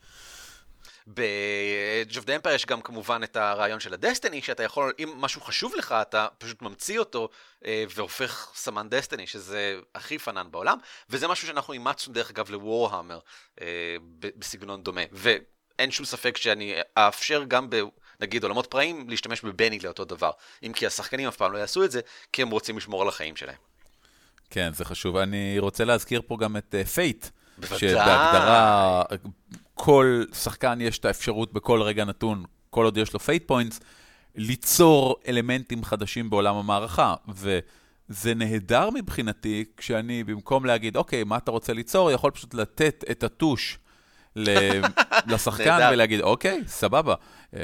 ב-Age 1.07 2.15
of 2.15 2.25
the 2.25 2.45
Empire 2.45 2.51
יש 2.55 2.67
גם 2.67 2.83
כמובן 2.83 3.23
את 3.23 3.37
הרעיון 3.37 3.81
של 3.81 3.95
ה 3.95 4.00
destiny, 4.00 4.43
שאתה 4.43 4.63
יכול, 4.63 4.93
אם 4.99 5.13
משהו 5.17 5.41
חשוב 5.41 5.75
לך, 5.77 5.95
אתה 6.03 6.27
פשוט 6.39 6.63
ממציא 6.63 6.99
אותו 6.99 7.29
אה, 7.65 7.85
והופך 7.95 8.53
סמן 8.55 8.89
destiny, 8.89 9.27
שזה 9.27 9.77
הכי 9.95 10.19
fun 10.19 10.47
בעולם, 10.51 10.79
וזה 11.11 11.29
משהו 11.29 11.47
שאנחנו 11.47 11.73
אימצנו 11.73 12.15
דרך 12.15 12.31
אגב 12.31 12.51
ל-Warhammer 12.51 13.21
אה, 13.61 13.97
בסגנון 14.19 14.83
דומה, 14.83 15.03
ואין 15.13 15.91
שום 15.91 16.07
ספק 16.07 16.37
שאני 16.37 16.75
אאפשר 16.99 17.45
גם 17.49 17.71
ב... 17.71 17.83
נגיד 18.21 18.43
עולמות 18.43 18.67
פראים, 18.67 19.09
להשתמש 19.09 19.43
ב 19.43 19.48
bennie 19.48 19.79
לאותו 19.79 20.05
דבר. 20.05 20.31
אם 20.63 20.73
כי 20.73 20.87
השחקנים 20.87 21.29
אף 21.29 21.37
פעם 21.37 21.53
לא 21.53 21.59
יעשו 21.59 21.85
את 21.85 21.91
זה, 21.91 22.01
כי 22.33 22.43
הם 22.43 22.51
רוצים 22.51 22.77
לשמור 22.77 23.03
על 23.03 23.09
החיים 23.09 23.37
שלהם. 23.37 23.57
כן, 24.51 24.73
זה 24.73 24.85
חשוב. 24.85 25.17
אני 25.17 25.59
רוצה 25.59 25.85
להזכיר 25.85 26.23
פה 26.27 26.37
גם 26.41 26.57
את 26.57 26.75
Fate. 26.95 27.25
Uh, 27.25 27.29
בוודאי. 27.59 27.79
שבהגדרה, 27.79 29.03
כל 29.75 30.25
שחקן 30.33 30.79
יש 30.81 30.99
את 30.99 31.05
האפשרות 31.05 31.53
בכל 31.53 31.83
רגע 31.83 32.05
נתון, 32.05 32.45
כל 32.71 32.85
עוד 32.85 32.97
יש 32.97 33.13
לו 33.13 33.21
Fate 33.21 33.47
points, 33.47 33.81
ליצור 34.35 35.17
אלמנטים 35.29 35.85
חדשים 35.85 36.31
בעולם 36.31 36.57
המערכה. 36.57 37.15
וזה 37.29 38.35
נהדר 38.35 38.91
מבחינתי, 38.91 39.65
כשאני, 39.77 40.25
במקום 40.25 40.65
להגיד, 40.65 40.97
אוקיי, 40.97 41.25
מה 41.25 41.37
אתה 41.37 41.51
רוצה 41.51 41.73
ליצור, 41.73 42.11
יכול 42.11 42.31
פשוט 42.31 42.55
לתת 42.55 43.05
את 43.11 43.23
הטוש 43.23 43.79
לשחקן 45.27 45.89
ולהגיד, 45.93 46.21
אוקיי, 46.21 46.63
סבבה. 46.67 47.15
אמ, 47.55 47.59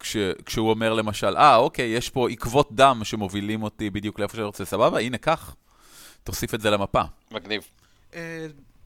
כש, 0.00 0.16
כשהוא 0.44 0.70
אומר 0.70 0.94
למשל, 0.94 1.36
אה, 1.36 1.56
אוקיי, 1.56 1.88
יש 1.88 2.10
פה 2.10 2.28
עקבות 2.30 2.72
דם 2.72 3.00
שמובילים 3.04 3.62
אותי 3.62 3.90
בדיוק 3.90 4.18
לאיפה 4.18 4.36
שאני 4.36 4.46
רוצה, 4.46 4.64
סבבה, 4.64 4.98
הנה, 4.98 5.18
קח, 5.18 5.56
תוסיף 6.24 6.54
את 6.54 6.60
זה 6.60 6.70
למפה. 6.70 7.02
מגניב. 7.30 7.62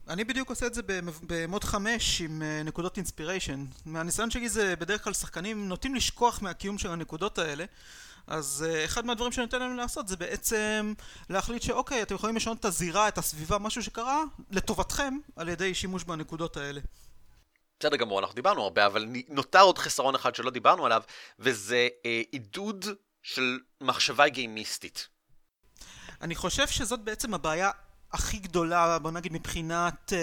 אה, 0.07 0.13
אני 0.13 0.23
בדיוק 0.23 0.49
עושה 0.49 0.65
את 0.65 0.73
זה 0.73 0.81
במוד 1.27 1.63
5 1.63 2.21
עם 2.21 2.41
אה, 2.41 2.63
נקודות 2.63 2.97
אינספיריישן. 2.97 3.65
מהניסיון 3.85 4.31
שלי 4.31 4.49
זה 4.49 4.75
בדרך 4.75 5.03
כלל 5.03 5.13
שחקנים 5.13 5.67
נוטים 5.67 5.95
לשכוח 5.95 6.41
מהקיום 6.41 6.77
של 6.77 6.91
הנקודות 6.91 7.37
האלה. 7.37 7.65
אז 8.27 8.65
uh, 8.67 8.85
אחד 8.85 9.05
מהדברים 9.05 9.31
שאני 9.31 9.45
נותן 9.45 9.59
להם 9.59 9.77
לעשות 9.77 10.07
זה 10.07 10.17
בעצם 10.17 10.93
להחליט 11.29 11.61
שאוקיי, 11.61 12.01
אתם 12.01 12.15
יכולים 12.15 12.35
לשנות 12.35 12.59
את 12.59 12.65
הזירה, 12.65 13.07
את 13.07 13.17
הסביבה, 13.17 13.57
משהו 13.57 13.83
שקרה, 13.83 14.23
לטובתכם, 14.51 15.17
על 15.35 15.49
ידי 15.49 15.73
שימוש 15.73 16.03
בנקודות 16.03 16.57
האלה. 16.57 16.81
בסדר 17.79 17.95
גמור, 17.95 18.19
אנחנו 18.19 18.35
דיברנו 18.35 18.61
הרבה, 18.61 18.85
אבל 18.85 19.05
נותר 19.29 19.61
עוד 19.61 19.77
חסרון 19.77 20.15
אחד 20.15 20.35
שלא 20.35 20.51
דיברנו 20.51 20.85
עליו, 20.85 21.01
וזה 21.39 21.87
אה, 22.05 22.21
עידוד 22.31 22.85
של 23.23 23.59
מחשבה 23.81 24.27
גיימיסטית. 24.27 25.07
אני 26.21 26.35
חושב 26.35 26.67
שזאת 26.67 26.99
בעצם 26.99 27.33
הבעיה 27.33 27.71
הכי 28.15 28.37
גדולה, 28.37 28.99
בוא 28.99 29.11
נגיד 29.11 29.33
מבחינת... 29.33 30.13
אה, 30.13 30.19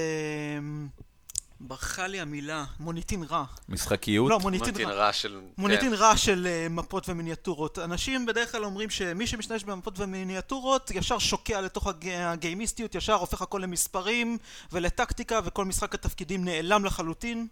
ברחה 1.65 2.07
לי 2.07 2.21
המילה, 2.21 2.65
מוניטין 2.81 3.23
רע. 3.23 3.45
משחקיות? 3.69 4.31
לא, 4.31 4.39
מוניטין, 4.39 4.69
מוניטין 4.69 4.89
רע. 4.89 5.07
רע 5.07 5.13
של... 5.13 5.41
מוניטין 5.59 5.89
כן. 5.89 5.95
רע 5.95 6.17
של 6.17 6.49
uh, 6.49 6.73
מפות 6.73 7.09
ומיניאטורות. 7.09 7.79
אנשים 7.79 8.27
בדרך 8.27 8.53
כלל 8.53 8.65
אומרים 8.65 8.91
שמי 8.91 9.27
שמשתמש 9.27 9.65
במפות 9.65 9.95
ומיניאטורות 10.01 10.91
ישר 10.91 11.19
שוקע 11.19 11.61
לתוך 11.61 11.87
הג... 11.87 12.09
הגיימיסטיות, 12.09 12.95
ישר 12.95 13.15
הופך 13.15 13.43
הכל 13.43 13.59
למספרים 13.59 14.39
ולטקטיקה 14.73 15.41
וכל 15.45 15.65
משחק 15.65 15.95
התפקידים 15.95 16.45
נעלם 16.45 16.85
לחלוטין. 16.85 17.47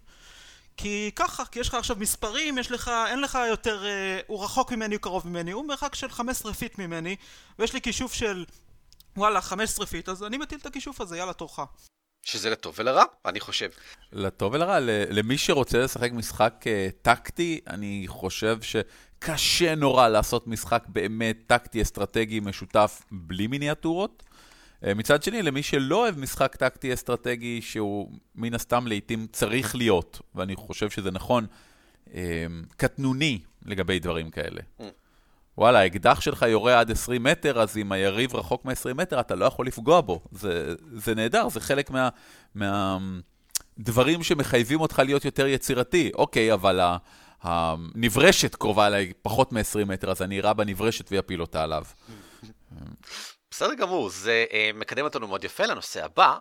כי 0.77 1.11
ככה, 1.15 1.45
כי 1.45 1.59
יש 1.59 1.67
לך 1.67 1.73
עכשיו 1.73 1.95
מספרים, 1.99 2.57
יש 2.57 2.71
לך, 2.71 2.91
אין 3.07 3.21
לך 3.21 3.39
יותר, 3.49 3.83
uh, 3.83 4.23
הוא 4.27 4.43
רחוק 4.43 4.71
ממני, 4.71 4.95
הוא 4.95 5.01
קרוב 5.01 5.27
ממני, 5.27 5.51
הוא 5.51 5.65
מרחק 5.65 5.95
של 5.95 6.09
15 6.09 6.53
feet 6.53 6.79
ממני, 6.79 7.15
ויש 7.59 7.73
לי 7.73 7.81
כישוף 7.81 8.13
של 8.13 8.45
וואלה, 9.17 9.41
15 9.41 9.85
feet, 9.85 10.09
אז 10.09 10.23
אני 10.23 10.37
מטיל 10.37 10.59
את 10.61 10.65
הכישוף 10.65 11.01
הזה, 11.01 11.17
יאללה, 11.17 11.33
תורך. 11.33 11.59
שזה 12.23 12.49
לטוב 12.49 12.75
ולרע, 12.77 13.03
אני 13.25 13.39
חושב. 13.39 13.69
לטוב 14.11 14.53
ולרע, 14.53 14.79
למי 15.09 15.37
שרוצה 15.37 15.77
לשחק 15.77 16.11
משחק 16.11 16.53
uh, 16.63 16.91
טקטי, 17.01 17.59
אני 17.67 18.03
חושב 18.07 18.57
שקשה 18.61 19.75
נורא 19.75 20.07
לעשות 20.07 20.47
משחק 20.47 20.83
באמת 20.87 21.37
טקטי 21.47 21.81
אסטרטגי 21.81 22.39
משותף 22.39 23.01
בלי 23.11 23.47
מיניאטורות. 23.47 24.23
Uh, 24.23 24.93
מצד 24.95 25.23
שני, 25.23 25.41
למי 25.41 25.63
שלא 25.63 25.95
אוהב 25.95 26.19
משחק 26.19 26.55
טקטי 26.55 26.93
אסטרטגי, 26.93 27.61
שהוא 27.61 28.11
מן 28.35 28.53
הסתם 28.53 28.87
לעיתים 28.87 29.27
צריך 29.31 29.75
להיות, 29.75 30.21
ואני 30.35 30.55
חושב 30.55 30.89
שזה 30.89 31.11
נכון, 31.11 31.45
uh, 32.07 32.11
קטנוני 32.77 33.39
לגבי 33.65 33.99
דברים 33.99 34.29
כאלה. 34.29 34.61
וואלה, 35.57 35.79
האקדח 35.79 36.21
שלך 36.21 36.41
יורה 36.41 36.79
עד 36.79 36.91
20 36.91 37.23
מטר, 37.23 37.61
אז 37.61 37.77
אם 37.77 37.91
היריב 37.91 38.35
רחוק 38.35 38.65
מ-20 38.65 38.93
מטר, 38.95 39.19
אתה 39.19 39.35
לא 39.35 39.45
יכול 39.45 39.67
לפגוע 39.67 40.01
בו. 40.01 40.21
זה, 40.31 40.73
זה 40.95 41.15
נהדר, 41.15 41.49
זה 41.49 41.59
חלק 41.59 41.89
מה, 41.89 42.09
מהדברים 42.55 44.23
שמחייבים 44.23 44.81
אותך 44.81 45.01
להיות 45.05 45.25
יותר 45.25 45.47
יצירתי. 45.47 46.11
אוקיי, 46.15 46.53
אבל 46.53 46.79
הנברשת 47.41 48.55
קרובה 48.55 48.87
אליי 48.87 49.13
פחות 49.21 49.51
מ-20 49.53 49.85
מטר, 49.85 50.11
אז 50.11 50.21
אני 50.21 50.35
אירה 50.35 50.53
בנברשת 50.53 51.11
ואפיל 51.11 51.41
אותה 51.41 51.63
עליו. 51.63 51.83
בסדר 53.51 53.73
גמור, 53.73 54.09
זה 54.09 54.45
uh, 54.49 54.77
מקדם 54.77 55.03
אותנו 55.03 55.27
מאוד 55.27 55.43
יפה 55.43 55.65
לנושא 55.65 56.05
הבא. 56.05 56.37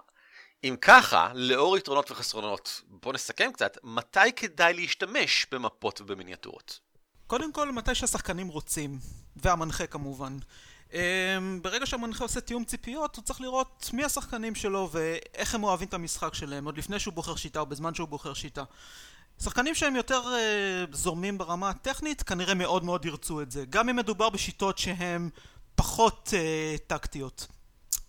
אם 0.64 0.76
ככה, 0.80 1.30
לאור 1.34 1.76
יתרונות 1.76 2.10
וחסרונות, 2.10 2.82
בואו 2.86 3.14
נסכם 3.14 3.50
קצת, 3.52 3.78
מתי 3.82 4.32
כדאי 4.36 4.74
להשתמש 4.74 5.46
במפות 5.52 6.00
ובמיניאטורות? 6.00 6.80
קודם 7.30 7.52
כל, 7.52 7.72
מתי 7.72 7.94
שהשחקנים 7.94 8.48
רוצים, 8.48 8.98
והמנחה 9.36 9.86
כמובן. 9.86 10.38
אמ, 10.92 10.98
ברגע 11.62 11.86
שהמנחה 11.86 12.24
עושה 12.24 12.40
תיאום 12.40 12.64
ציפיות, 12.64 13.16
הוא 13.16 13.24
צריך 13.24 13.40
לראות 13.40 13.90
מי 13.92 14.04
השחקנים 14.04 14.54
שלו 14.54 14.88
ואיך 14.92 15.54
הם 15.54 15.64
אוהבים 15.64 15.88
את 15.88 15.94
המשחק 15.94 16.34
שלהם, 16.34 16.64
עוד 16.64 16.78
לפני 16.78 16.98
שהוא 16.98 17.14
בוחר 17.14 17.36
שיטה 17.36 17.60
או 17.60 17.66
בזמן 17.66 17.94
שהוא 17.94 18.08
בוחר 18.08 18.34
שיטה. 18.34 18.64
שחקנים 19.42 19.74
שהם 19.74 19.96
יותר 19.96 20.22
uh, 20.22 20.96
זורמים 20.96 21.38
ברמה 21.38 21.70
הטכנית, 21.70 22.22
כנראה 22.22 22.54
מאוד 22.54 22.84
מאוד 22.84 23.04
ירצו 23.04 23.42
את 23.42 23.50
זה. 23.50 23.64
גם 23.70 23.88
אם 23.88 23.96
מדובר 23.96 24.30
בשיטות 24.30 24.78
שהן 24.78 25.30
פחות 25.74 26.28
uh, 26.32 26.78
טקטיות. 26.86 27.46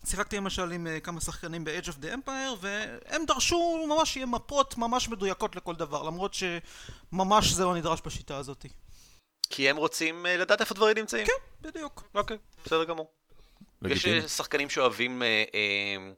שיחקתי 0.06 0.38
למשל 0.38 0.72
עם 0.72 0.88
uh, 0.88 1.00
כמה 1.00 1.22
שחקנים 1.22 1.64
ב-Age 1.64 1.88
of 1.88 2.04
the 2.04 2.08
Empire 2.08 2.58
והם 2.62 3.26
דרשו 3.26 3.88
ממש 3.90 4.14
שיהיה 4.14 4.26
מפות 4.26 4.78
ממש 4.78 5.10
מדויקות 5.10 5.56
לכל 5.56 5.76
דבר 5.76 6.04
למרות 6.04 6.34
שממש 6.34 7.52
זה 7.52 7.64
לא 7.64 7.76
נדרש 7.76 8.02
בשיטה 8.06 8.38
הזאתי. 8.38 8.70
כי 9.52 9.70
הם 9.70 9.78
רוצים 9.78 10.26
אה, 10.26 10.38
לדעת 10.38 10.62
איפה 10.62 10.74
דברים 10.74 10.98
נמצאים. 10.98 11.26
כן, 11.26 11.70
בדיוק. 11.70 12.04
אוקיי, 12.16 12.38
בסדר 12.66 12.84
גמור. 12.84 13.12
יש 13.90 14.06
שחקנים 14.08 14.70
שאוהבים 14.70 15.24
אה, 15.24 15.44
אה, 15.56 16.12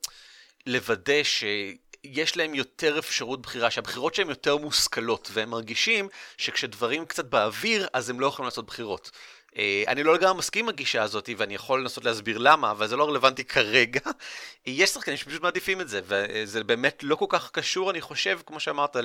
לוודא 0.65 1.23
שיש 1.23 2.37
להם 2.37 2.55
יותר 2.55 2.99
אפשרות 2.99 3.41
בחירה, 3.41 3.71
שהבחירות 3.71 4.15
שלהם 4.15 4.29
יותר 4.29 4.57
מושכלות, 4.57 5.29
והם 5.33 5.49
מרגישים 5.49 6.09
שכשדברים 6.37 7.05
קצת 7.05 7.25
באוויר, 7.25 7.87
אז 7.93 8.09
הם 8.09 8.19
לא 8.19 8.27
יכולים 8.27 8.45
לעשות 8.45 8.65
בחירות. 8.65 9.11
אה, 9.57 9.83
אני 9.87 10.03
לא 10.03 10.13
לגמרי 10.13 10.37
מסכים 10.37 10.65
עם 10.65 10.69
הגישה 10.69 11.03
הזאת, 11.03 11.29
ואני 11.37 11.55
יכול 11.55 11.81
לנסות 11.81 12.05
להסביר 12.05 12.37
למה, 12.37 12.71
אבל 12.71 12.87
זה 12.87 12.95
לא 12.95 13.09
רלוונטי 13.09 13.43
כרגע. 13.43 13.99
יש 14.65 14.89
שחקנים 14.89 15.17
שפשוט 15.17 15.41
מעדיפים 15.41 15.81
את 15.81 15.89
זה, 15.89 16.01
וזה 16.03 16.63
באמת 16.63 16.99
לא 17.03 17.15
כל 17.15 17.25
כך 17.29 17.51
קשור, 17.51 17.91
אני 17.91 18.01
חושב, 18.01 18.39
כמו 18.45 18.59
שאמרת, 18.59 18.95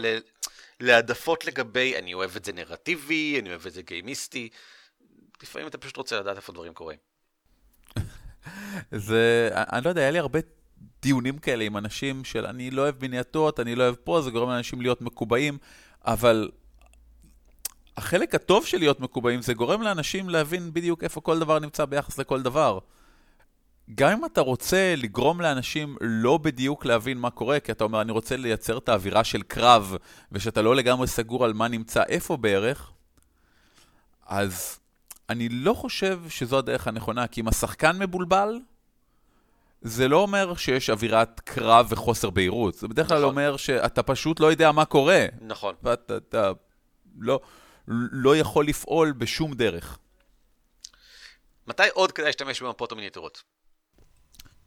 להעדפות 0.81 1.47
לגבי, 1.47 1.99
אני 1.99 2.15
אוהב 2.15 2.37
את 2.37 2.45
זה 2.45 2.53
נרטיבי, 2.53 3.41
אני 3.41 3.49
אוהב 3.51 3.67
את 3.67 3.73
זה 3.73 3.83
גיימיסטי. 3.83 4.49
לפעמים 5.43 5.69
אתה 5.69 5.79
פשוט 5.79 5.97
רוצה 5.97 6.21
לדעת 6.21 6.37
איפה 6.37 6.53
דברים 6.53 6.75
קורים. 6.75 6.99
זה, 8.91 9.51
אני 9.53 9.85
לא 9.85 9.89
יודע, 9.89 10.01
היה 10.01 10.11
לי 10.11 10.19
הרבה 10.19 10.39
דיונים 11.03 11.39
כאלה 11.39 11.65
עם 11.65 11.77
אנשים 11.77 12.25
של 12.25 12.47
אני 12.47 12.71
לא 12.71 12.83
אוהב 12.83 12.95
מיניאטורות, 13.01 13.61
אני 13.61 13.75
לא 13.75 13.83
אוהב 13.85 13.95
פה, 13.95 14.21
זה 14.23 14.31
גורם 14.31 14.49
לאנשים 14.49 14.81
להיות 14.81 15.01
מקובעים, 15.01 15.59
אבל 16.05 16.51
החלק 17.97 18.35
הטוב 18.35 18.67
של 18.67 18.79
להיות 18.79 19.01
מקובעים 19.01 19.43
זה 19.43 19.55
גורם 19.55 19.83
לאנשים 19.83 20.29
להבין 20.29 20.73
בדיוק 20.73 21.05
איפה 21.05 21.21
כל 21.21 21.39
דבר 21.39 21.59
נמצא 21.59 21.85
ביחס 21.85 22.19
לכל 22.19 22.43
דבר. 22.43 22.79
גם 23.95 24.11
אם 24.11 24.25
אתה 24.25 24.41
רוצה 24.41 24.95
לגרום 24.97 25.41
לאנשים 25.41 25.97
לא 26.01 26.39
בדיוק 26.39 26.85
להבין 26.85 27.19
מה 27.19 27.31
קורה, 27.31 27.61
כי 27.61 27.73
אתה 27.73 27.85
אומר, 27.85 28.01
אני 28.01 28.13
רוצה 28.13 28.37
לייצר 28.37 28.79
את 28.79 28.89
האווירה 28.89 29.25
של 29.25 29.43
קרב, 29.43 29.97
ושאתה 30.33 30.63
לא 30.63 30.77
לגמרי 30.77 31.07
סגור 31.07 31.45
על 31.45 31.53
מה 31.53 31.69
נמצא 31.69 32.03
איפה 32.09 32.37
בערך, 32.37 32.93
אז 34.27 34.79
אני 35.29 35.49
לא 35.49 35.75
חושב 35.75 36.21
שזו 36.29 36.59
הדרך 36.59 36.89
הנכונה, 36.89 37.27
כי 37.27 37.41
אם 37.41 37.49
השחקן 37.49 37.99
מבולבל, 37.99 38.59
זה 39.83 40.09
לא 40.09 40.17
אומר 40.17 40.55
שיש 40.55 40.91
אווירת 40.91 41.41
קרב 41.41 41.87
וחוסר 41.91 42.31
בהירות. 42.31 42.75
זה 42.75 42.89
בדרך 42.89 43.09
כלל 43.09 43.19
נכון. 43.19 43.29
אומר 43.29 43.57
שאתה 43.57 44.03
פשוט 44.03 44.41
לא 44.41 44.47
יודע 44.47 44.73
מה 44.73 44.85
קורה. 44.85 45.27
נכון. 45.41 45.75
ואתה 45.83 46.17
אתה 46.17 46.53
לא, 47.19 47.41
לא 48.13 48.37
יכול 48.37 48.67
לפעול 48.67 49.13
בשום 49.13 49.55
דרך. 49.55 49.99
מתי 51.67 51.83
עוד 51.93 52.13
כדאי 52.13 52.27
להשתמש 52.27 52.63
במפות 52.63 52.93
המיניאטורות? 52.93 53.43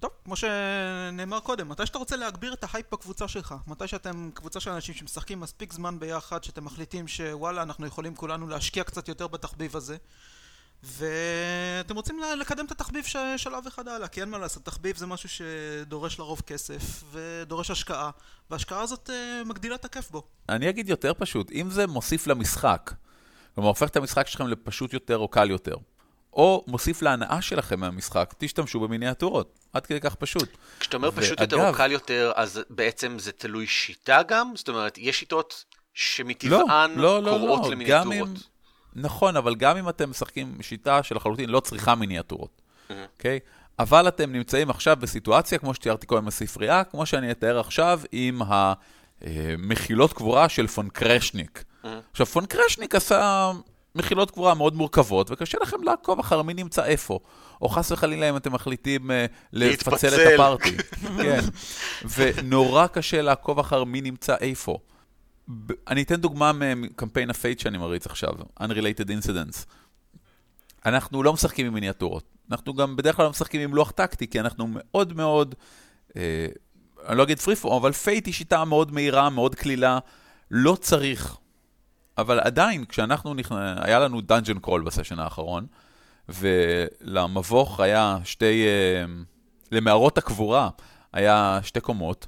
טוב, 0.01 0.11
כמו 0.25 0.35
שנאמר 0.35 1.39
קודם, 1.39 1.69
מתי 1.69 1.85
שאתה 1.85 1.97
רוצה 1.97 2.15
להגביר 2.15 2.53
את 2.53 2.63
ההייפ 2.63 2.85
בקבוצה 2.91 3.27
שלך, 3.27 3.55
מתי 3.67 3.87
שאתם 3.87 4.29
קבוצה 4.33 4.59
של 4.59 4.71
אנשים 4.71 4.95
שמשחקים 4.95 5.39
מספיק 5.39 5.73
זמן 5.73 5.99
ביחד, 5.99 6.43
שאתם 6.43 6.65
מחליטים 6.65 7.07
שוואלה, 7.07 7.61
אנחנו 7.61 7.87
יכולים 7.87 8.15
כולנו 8.15 8.47
להשקיע 8.47 8.83
קצת 8.83 9.07
יותר 9.07 9.27
בתחביב 9.27 9.75
הזה, 9.75 9.97
ואתם 10.83 11.95
רוצים 11.95 12.19
לקדם 12.37 12.65
את 12.65 12.71
התחביב 12.71 13.05
שלב 13.37 13.67
אחד 13.67 13.87
הלאה, 13.87 14.07
כי 14.07 14.21
אין 14.21 14.29
מה 14.29 14.37
לעשות, 14.37 14.65
תחביב 14.65 14.97
זה 14.97 15.05
משהו 15.07 15.29
שדורש 15.29 16.19
לרוב 16.19 16.41
כסף, 16.41 17.03
ודורש 17.11 17.71
השקעה, 17.71 18.09
וההשקעה 18.49 18.81
הזאת 18.81 19.09
אה, 19.09 19.41
מגדילה 19.45 19.75
את 19.75 19.85
הכיף 19.85 20.11
בו. 20.11 20.23
אני 20.49 20.69
אגיד 20.69 20.89
יותר 20.89 21.13
פשוט, 21.13 21.51
אם 21.51 21.69
זה 21.69 21.87
מוסיף 21.87 22.27
למשחק, 22.27 22.93
כלומר 23.55 23.69
הופך 23.69 23.89
את 23.89 23.95
המשחק 23.95 24.27
שלכם 24.27 24.47
לפשוט 24.47 24.93
יותר 24.93 25.17
או 25.17 25.27
קל 25.27 25.49
יותר, 25.49 25.75
או 26.33 26.63
מוסיף 26.67 27.01
להנאה 27.01 27.41
שלכם 27.41 27.79
מהמשחק, 27.79 28.33
תשתמשו 28.37 28.79
במיניאטורות. 28.79 29.59
עד 29.73 29.85
כדי 29.85 29.99
כך 29.99 30.15
פשוט. 30.15 30.57
כשאתה 30.79 30.97
אומר 30.97 31.11
פשוט 31.11 31.39
ואגב, 31.39 31.53
יותר 31.53 31.69
או 31.69 31.73
קל 31.73 31.91
יותר, 31.91 32.31
אז 32.35 32.61
בעצם 32.69 33.19
זה 33.19 33.31
תלוי 33.31 33.67
שיטה 33.67 34.21
גם? 34.27 34.51
זאת 34.55 34.69
אומרת, 34.69 34.97
יש 34.97 35.19
שיטות 35.19 35.65
שמטבען 35.93 36.91
לא, 36.95 37.23
לא, 37.23 37.29
קוראות 37.31 37.59
לא, 37.59 37.65
לא. 37.65 37.71
למיניאטורות. 37.71 38.15
אם, 38.15 38.33
נכון, 38.95 39.35
אבל 39.37 39.55
גם 39.55 39.77
אם 39.77 39.89
אתם 39.89 40.09
משחקים 40.09 40.57
שיטה 40.61 41.03
שלחלוטין 41.03 41.49
לא 41.49 41.59
צריכה 41.59 41.95
מיניאטורות, 41.95 42.61
אוקיי? 42.89 43.39
Mm-hmm. 43.43 43.49
Okay? 43.49 43.61
אבל 43.79 44.07
אתם 44.07 44.31
נמצאים 44.31 44.69
עכשיו 44.69 44.97
בסיטואציה, 44.99 45.57
כמו 45.59 45.73
שתיארתי 45.73 46.05
קודם 46.05 46.25
בספרייה, 46.25 46.83
כמו 46.83 47.05
שאני 47.05 47.31
אתאר 47.31 47.59
עכשיו, 47.59 48.01
עם 48.11 48.41
המחילות 49.21 50.13
קבורה 50.13 50.49
של 50.49 50.67
פון 50.67 50.89
קרשניק. 50.89 51.63
Mm-hmm. 51.63 51.87
עכשיו, 52.11 52.25
פון 52.25 52.45
קרשניק 52.45 52.95
עשה 52.95 53.51
מחילות 53.95 54.31
קבורה 54.31 54.53
מאוד 54.53 54.75
מורכבות, 54.75 55.31
וקשה 55.31 55.57
לכם 55.61 55.83
לעקוב 55.83 56.19
אחר 56.19 56.41
מי 56.41 56.53
נמצא 56.53 56.85
איפה. 56.85 57.19
או 57.61 57.69
חס 57.69 57.91
וחלילה 57.91 58.29
אם 58.29 58.37
אתם 58.37 58.53
מחליטים 58.53 59.11
uh, 59.11 59.13
לפצל 59.53 60.07
את 60.07 60.33
הפארטי. 60.33 60.77
כן. 61.23 61.41
ונורא 62.17 62.87
קשה 62.87 63.21
לעקוב 63.21 63.59
אחר 63.59 63.83
מי 63.83 64.01
נמצא 64.01 64.35
איפה. 64.41 64.77
אני 65.87 66.01
אתן 66.01 66.15
דוגמה 66.15 66.51
מקמפיין 66.53 67.29
ה 67.29 67.35
Fate 67.35 67.59
שאני 67.59 67.77
מריץ 67.77 68.05
עכשיו, 68.05 68.33
Unrelated 68.59 69.07
Incidents. 69.07 69.65
אנחנו 70.85 71.23
לא 71.23 71.33
משחקים 71.33 71.65
עם 71.65 71.73
מיניאטורות. 71.73 72.23
אנחנו 72.51 72.73
גם 72.73 72.95
בדרך 72.95 73.15
כלל 73.15 73.25
לא 73.25 73.29
משחקים 73.29 73.61
עם 73.61 73.75
לוח 73.75 73.91
טקטי, 73.91 74.27
כי 74.27 74.39
אנחנו 74.39 74.67
מאוד 74.69 75.13
מאוד, 75.13 75.55
אה, 76.17 76.47
אני 77.07 77.17
לא 77.17 77.23
אגיד 77.23 77.39
free 77.39 77.55
אבל 77.77 77.91
Fate 77.91 78.25
היא 78.25 78.33
שיטה 78.33 78.65
מאוד 78.65 78.91
מהירה, 78.91 79.29
מאוד 79.29 79.55
קלילה, 79.55 79.99
לא 80.51 80.75
צריך. 80.75 81.37
אבל 82.21 82.39
עדיין, 82.39 82.85
כשאנחנו, 82.85 83.33
נכנ... 83.33 83.55
היה 83.81 83.99
לנו 83.99 84.21
dungeon 84.21 84.59
crawl 84.59 84.81
ב 84.81 84.86
session 84.86 85.19
האחרון, 85.19 85.65
ולמבוך 86.29 87.79
היה 87.79 88.17
שתי, 88.23 88.65
אה, 88.67 89.05
למערות 89.71 90.17
הקבורה 90.17 90.69
היה 91.13 91.59
שתי 91.63 91.79
קומות, 91.79 92.27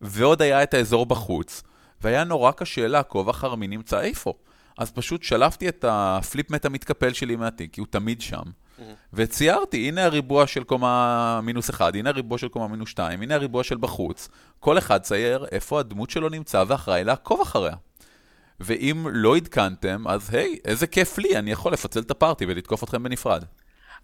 ועוד 0.00 0.42
היה 0.42 0.62
את 0.62 0.74
האזור 0.74 1.06
בחוץ, 1.06 1.62
והיה 2.00 2.24
נורא 2.24 2.52
קשה 2.52 2.86
לעקוב 2.86 3.28
אחר 3.28 3.54
מי 3.54 3.68
נמצא 3.68 4.00
איפה. 4.00 4.34
אז 4.78 4.90
פשוט 4.90 5.22
שלפתי 5.22 5.68
את 5.68 5.84
הפליפ 5.88 6.50
מט 6.50 6.64
המתקפל 6.64 7.12
שלי 7.12 7.36
מהתיק, 7.36 7.72
כי 7.72 7.80
הוא 7.80 7.88
תמיד 7.90 8.20
שם, 8.20 8.42
mm-hmm. 8.42 8.82
וציירתי, 9.12 9.88
הנה 9.88 10.04
הריבוע 10.04 10.46
של 10.46 10.64
קומה 10.64 11.40
מינוס 11.42 11.70
1, 11.70 11.94
הנה 11.94 12.10
הריבוע 12.10 12.38
של 12.38 12.48
קומה 12.48 12.68
מינוס 12.68 12.88
2, 12.88 13.22
הנה 13.22 13.34
הריבוע 13.34 13.64
של 13.64 13.76
בחוץ. 13.76 14.28
כל 14.60 14.78
אחד 14.78 15.00
צייר 15.00 15.46
איפה 15.52 15.80
הדמות 15.80 16.10
שלו 16.10 16.28
נמצא 16.28 16.64
ואחראי 16.66 17.04
לעקוב 17.04 17.40
אחריה. 17.40 17.74
ואם 18.60 19.06
לא 19.12 19.36
עדכנתם, 19.36 20.08
אז 20.08 20.34
היי, 20.34 20.58
איזה 20.64 20.86
כיף 20.86 21.18
לי, 21.18 21.36
אני 21.36 21.52
יכול 21.52 21.72
לפצל 21.72 22.00
את 22.00 22.10
הפארטי 22.10 22.46
ולתקוף 22.46 22.84
אתכם 22.84 23.02
בנפרד. 23.02 23.44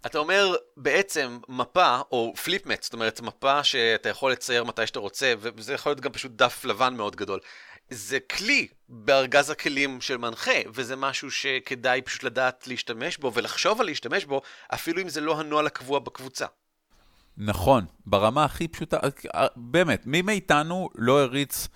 אתה 0.05 0.17
אומר 0.17 0.55
בעצם 0.77 1.39
מפה, 1.49 1.99
או 2.11 2.33
פליפמט, 2.43 2.83
זאת 2.83 2.93
אומרת 2.93 3.21
מפה 3.21 3.63
שאתה 3.63 4.09
יכול 4.09 4.31
לצייר 4.31 4.63
מתי 4.63 4.87
שאתה 4.87 4.99
רוצה, 4.99 5.33
וזה 5.39 5.73
יכול 5.73 5.89
להיות 5.89 5.99
גם 5.99 6.11
פשוט 6.11 6.31
דף 6.31 6.65
לבן 6.65 6.93
מאוד 6.93 7.15
גדול. 7.15 7.39
זה 7.89 8.19
כלי 8.19 8.67
בארגז 8.89 9.49
הכלים 9.49 10.01
של 10.01 10.17
מנחה, 10.17 10.51
וזה 10.73 10.95
משהו 10.95 11.31
שכדאי 11.31 12.01
פשוט 12.01 12.23
לדעת 12.23 12.67
להשתמש 12.67 13.17
בו 13.17 13.33
ולחשוב 13.33 13.79
על 13.81 13.85
להשתמש 13.85 14.25
בו, 14.25 14.41
אפילו 14.73 15.01
אם 15.01 15.09
זה 15.09 15.21
לא 15.21 15.39
הנוהל 15.39 15.67
הקבוע 15.67 15.99
בקבוצה. 15.99 16.45
נכון, 17.37 17.85
ברמה 18.05 18.45
הכי 18.45 18.67
פשוטה, 18.67 18.97
באמת, 19.55 20.01
מי 20.05 20.21
מאיתנו 20.21 20.89
לא 20.95 21.21
הריץ 21.21 21.67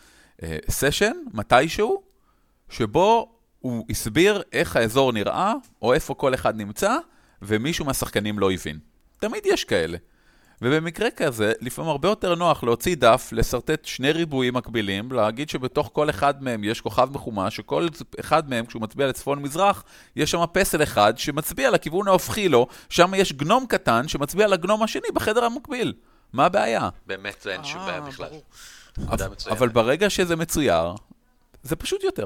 אה, 0.44 0.58
סשן, 0.70 1.14
מתישהו, 1.34 2.11
שבו 2.72 3.32
הוא 3.60 3.86
הסביר 3.90 4.42
איך 4.52 4.76
האזור 4.76 5.12
נראה, 5.12 5.54
או 5.82 5.94
איפה 5.94 6.14
כל 6.14 6.34
אחד 6.34 6.58
נמצא, 6.58 6.98
ומישהו 7.42 7.86
מהשחקנים 7.86 8.40
לא 8.40 8.52
הבין. 8.52 8.80
תמיד 9.20 9.46
יש 9.46 9.64
כאלה. 9.64 9.98
ובמקרה 10.62 11.12
כזה, 11.12 11.54
לפעמים 11.62 11.92
הרבה 11.92 12.10
יותר 12.10 12.36
נוח 12.36 12.64
להוציא 12.64 12.96
דף, 12.96 13.30
לשרטט 13.32 13.86
שני 13.86 14.12
ריבועים 14.12 14.54
מקבילים, 14.54 15.12
להגיד 15.12 15.50
שבתוך 15.50 15.90
כל 15.94 16.10
אחד 16.10 16.44
מהם 16.44 16.64
יש 16.64 16.82
כוכב 16.82 17.10
מחומש, 17.14 17.56
שכל 17.56 17.88
אחד 18.20 18.50
מהם, 18.50 18.66
כשהוא 18.66 18.82
מצביע 18.82 19.08
לצפון-מזרח, 19.08 19.84
יש 20.16 20.32
שם 20.32 20.44
פסל 20.54 20.84
אחד 20.84 21.18
שמצביע 21.18 21.72
לכיוון 21.72 22.08
ההופכי 22.08 22.50
לו, 22.50 22.68
שם 22.90 23.12
יש 23.16 23.34
גנום 23.34 23.66
קטן 23.70 24.08
שמצביע 24.08 24.48
לגנום 24.48 24.84
השני 24.84 25.08
בחדר 25.14 25.44
המקביל. 25.44 25.94
מה 26.34 26.46
הבעיה? 26.46 26.90
באמת 27.08 27.48
אין 27.48 27.64
שום 27.64 27.86
בעיה 27.86 27.98
אה, 27.98 28.02
בכלל. 28.02 28.30
אבל, 28.98 29.28
אבל 29.50 29.70
ברגע 29.70 30.10
שזה 30.10 30.36
מצויר, 30.36 30.94
זה 31.64 31.76
פשוט 31.76 32.04
יותר. 32.04 32.26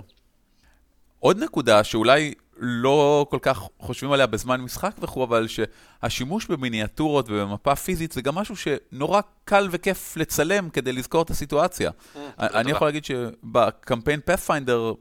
עוד 1.26 1.44
נקודה 1.44 1.84
שאולי 1.84 2.34
לא 2.58 3.26
כל 3.30 3.38
כך 3.42 3.62
חושבים 3.80 4.12
עליה 4.12 4.28
בזמן 4.28 4.62
משחק 4.62 4.96
וכו', 5.00 5.24
אבל 5.24 5.48
שהשימוש 5.48 6.46
במיניאטורות 6.46 7.26
ובמפה 7.30 7.76
פיזית 7.76 8.12
זה 8.12 8.22
גם 8.22 8.36
משהו 8.36 8.56
שנורא 8.56 9.22
קל 9.46 9.68
וכיף 9.72 10.18
לצלם 10.18 10.70
כדי 10.70 10.94
לזכור 10.94 11.22
את 11.22 11.30
הסיטואציה. 11.30 11.90
Mm, 11.90 12.20
אני 12.40 12.72
יכול 12.72 12.88
להגיד 12.88 13.06
שבקמפיין 13.06 14.20
פאת'פיינדר 14.26 14.94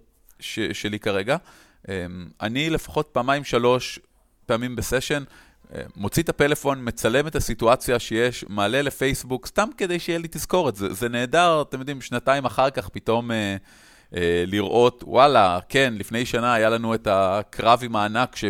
שלי 0.73 0.99
כרגע, 0.99 1.37
אמ, 1.89 1.93
אני 2.41 2.71
לפחות 2.71 3.09
פעמיים 3.13 3.45
שלוש 3.45 3.99
פעמים 4.47 4.77
בסשן, 4.77 5.23
אה, 5.75 5.83
מוציא 5.97 6.23
את 6.23 6.29
הפלאפון, 6.29 6.79
מצלם 6.83 7.27
את 7.27 7.37
הסיטואציה 7.37 7.99
שיש, 7.99 8.45
מעלה 8.49 8.83
לפייסבוק, 8.83 9.47
סתם 9.47 9.69
כדי 9.77 9.99
שיהיה 9.99 10.19
לי 10.19 10.29
תזכורת. 10.31 10.77
זה, 10.77 10.95
זה 10.95 11.09
נהדר, 11.09 11.63
אתם 11.69 11.79
יודעים, 11.79 12.01
שנתיים 12.01 12.45
אחר 12.45 12.71
כך 12.71 12.89
פתאום... 12.89 13.31
אה, 14.17 14.45
לראות, 14.47 15.03
וואלה, 15.07 15.59
כן, 15.69 15.95
לפני 15.97 16.27
שנה 16.27 16.55
היה 16.55 16.71
לנו 16.71 16.95
את 16.95 17.09
הקרב 17.11 17.81
עם 17.83 17.97
הענק, 17.97 18.37
ש... 18.37 18.45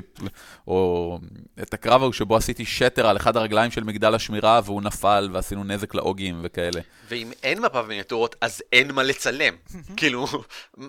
או 0.66 1.18
את 1.62 1.74
הקרב 1.74 2.02
ההוא 2.02 2.12
שבו 2.12 2.36
עשיתי 2.36 2.64
שטר 2.64 3.06
על 3.06 3.16
אחד 3.16 3.36
הרגליים 3.36 3.70
של 3.70 3.84
מגדל 3.84 4.14
השמירה, 4.14 4.60
והוא 4.64 4.82
נפל, 4.82 5.28
ועשינו 5.32 5.64
נזק 5.64 5.94
לאוגים 5.94 6.40
וכאלה. 6.42 6.80
ואם 7.08 7.32
אין 7.42 7.60
מפה 7.60 7.80
ומיניאטורות, 7.80 8.36
אז 8.40 8.62
אין 8.72 8.92
מה 8.92 9.02
לצלם. 9.02 9.54
כאילו, 9.96 10.26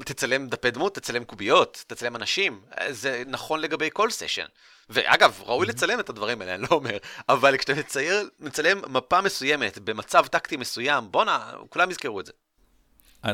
תצלם 0.06 0.48
דפי 0.48 0.72
דמות, 0.72 0.96
תצלם 0.96 1.24
קוביות, 1.24 1.84
תצלם 1.88 2.16
אנשים. 2.16 2.62
זה 2.90 3.24
נכון 3.28 3.62
לגבי 3.62 3.90
כל 3.94 4.10
סשן. 4.10 4.46
ואגב, 4.90 5.42
ראוי 5.46 5.68
לצלם 5.68 6.00
את 6.00 6.10
הדברים 6.10 6.42
האלה, 6.42 6.54
אני 6.56 6.64
לא 6.64 6.68
אומר, 6.72 6.98
אבל 7.30 7.58
כשאתה 7.58 7.74
מצייר, 7.74 8.30
מצלם 8.40 8.82
מפה 8.90 9.22
מסוימת, 9.22 9.80
במצב 9.80 10.26
טקטי 10.28 10.58
מסוים, 10.58 11.12
בואנה, 11.12 11.52
כולם 11.70 11.92
יזכרו 11.92 12.20
את 12.20 12.26
זה. 12.26 12.32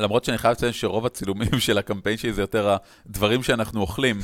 למרות 0.00 0.24
שאני 0.24 0.38
חייב 0.38 0.52
לציין 0.52 0.72
שרוב 0.72 1.06
הצילומים 1.06 1.60
של 1.60 1.78
הקמפיין 1.78 2.16
שלי 2.16 2.32
זה 2.32 2.42
יותר 2.42 2.76
הדברים 3.06 3.42
שאנחנו 3.42 3.80
אוכלים, 3.80 4.18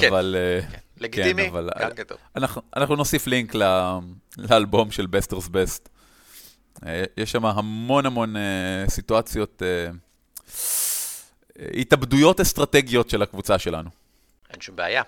כן. 0.00 0.08
אבל... 0.08 0.36
אה, 0.38 0.70
כן, 0.70 0.78
לגיטימי, 1.00 1.50
כאן 1.78 1.90
כתוב. 1.96 2.18
אנחנו 2.76 2.96
נוסיף 2.96 3.26
לינק 3.26 3.54
לאלבום 4.38 4.90
של 4.90 5.06
בסטרס 5.06 5.48
בסט. 5.48 5.88
אה, 6.86 7.04
יש 7.16 7.32
שם 7.32 7.46
המון 7.46 8.06
המון 8.06 8.36
אה, 8.36 8.84
סיטואציות 8.88 9.62
התאבדויות 11.80 12.40
אסטרטגיות 12.40 13.10
של 13.10 13.22
הקבוצה 13.22 13.58
שלנו. 13.58 13.90
אין 14.50 14.60
שום 14.60 14.76
בעיה. 14.76 15.02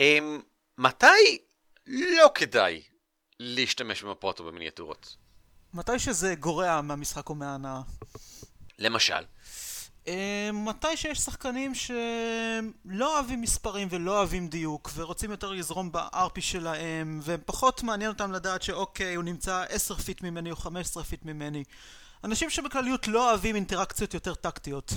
אמ, 0.00 0.40
מתי 0.78 1.38
לא 1.86 2.30
כדאי 2.34 2.82
להשתמש 3.40 4.02
במפות 4.02 4.40
או 4.40 4.44
במיניאטורות? 4.44 5.16
מתי 5.74 5.98
שזה 5.98 6.34
גורע 6.34 6.80
מהמשחק 6.80 7.28
או 7.28 7.34
מההנאה. 7.34 7.80
למשל. 8.80 9.22
אה, 10.08 10.50
מתי 10.52 10.96
שיש 10.96 11.18
שחקנים 11.18 11.74
שלא 11.74 13.16
אוהבים 13.16 13.40
מספרים 13.40 13.88
ולא 13.90 14.18
אוהבים 14.18 14.48
דיוק 14.48 14.90
ורוצים 14.94 15.30
יותר 15.30 15.50
לזרום 15.50 15.92
ב- 15.92 16.16
RP 16.16 16.40
שלהם 16.40 17.20
ופחות 17.24 17.82
מעניין 17.82 18.10
אותם 18.10 18.32
לדעת 18.32 18.62
שאוקיי 18.62 19.14
הוא 19.14 19.24
נמצא 19.24 19.64
10 19.68 19.94
feet 19.94 20.22
ממני 20.22 20.50
או 20.50 20.56
15 20.56 21.04
feet 21.04 21.24
ממני. 21.24 21.64
אנשים 22.24 22.50
שבכלליות 22.50 23.08
לא 23.08 23.30
אוהבים 23.30 23.56
אינטראקציות 23.56 24.14
יותר 24.14 24.34
טקטיות. 24.34 24.92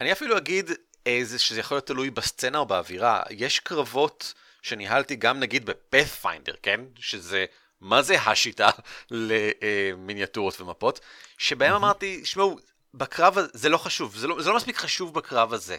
אני 0.00 0.12
אפילו 0.12 0.38
אגיד 0.38 0.70
איזה 1.06 1.38
שזה 1.38 1.60
יכול 1.60 1.76
להיות 1.76 1.86
תלוי 1.86 2.10
בסצנה 2.10 2.58
או 2.58 2.66
באווירה. 2.66 3.22
יש 3.30 3.58
קרבות 3.58 4.34
שניהלתי 4.62 5.16
גם 5.16 5.40
נגיד 5.40 5.66
ב 5.66 5.74
Pathfinder 5.74 6.54
כן? 6.62 6.80
שזה 6.96 7.44
מה 7.80 8.02
זה 8.02 8.20
השיטה 8.20 8.70
למיניאטורות 9.10 10.60
ומפות 10.60 11.00
שבהם 11.38 11.74
אמרתי 11.74 12.24
שמעו 12.24 12.58
בקרב 12.94 13.38
הזה, 13.38 13.48
זה 13.52 13.68
לא 13.68 13.78
חשוב, 13.78 14.16
זה 14.16 14.26
לא, 14.26 14.42
זה 14.42 14.48
לא 14.48 14.56
מספיק 14.56 14.76
חשוב 14.76 15.14
בקרב 15.14 15.52
הזה. 15.52 15.76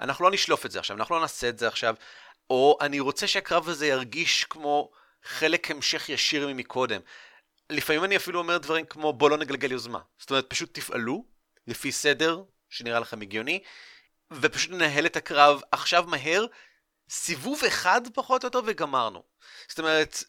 אנחנו 0.00 0.24
לא 0.24 0.30
נשלוף 0.30 0.66
את 0.66 0.70
זה 0.70 0.78
עכשיו, 0.78 0.96
אנחנו 0.96 1.14
לא 1.14 1.20
נעשה 1.20 1.48
את 1.48 1.58
זה 1.58 1.68
עכשיו, 1.68 1.94
או 2.50 2.78
אני 2.80 3.00
רוצה 3.00 3.26
שהקרב 3.26 3.68
הזה 3.68 3.86
ירגיש 3.86 4.44
כמו 4.44 4.90
חלק 5.24 5.70
המשך 5.70 6.08
ישיר 6.08 6.48
ממקודם. 6.48 7.00
לפעמים 7.70 8.04
אני 8.04 8.16
אפילו 8.16 8.38
אומר 8.38 8.58
דברים 8.58 8.86
כמו 8.86 9.12
בוא 9.12 9.30
לא 9.30 9.36
נגלגל 9.36 9.72
יוזמה. 9.72 10.00
זאת 10.18 10.30
אומרת, 10.30 10.46
פשוט 10.48 10.74
תפעלו 10.74 11.24
לפי 11.66 11.92
סדר 11.92 12.42
שנראה 12.70 13.00
לכם 13.00 13.20
הגיוני, 13.20 13.62
ופשוט 14.30 14.70
ננהל 14.70 15.06
את 15.06 15.16
הקרב 15.16 15.60
עכשיו 15.72 16.04
מהר, 16.06 16.46
סיבוב 17.10 17.64
אחד 17.64 18.00
פחות 18.14 18.44
או 18.44 18.46
יותר 18.46 18.60
וגמרנו. 18.66 19.22
זאת 19.68 19.78
אומרת, 19.78 20.24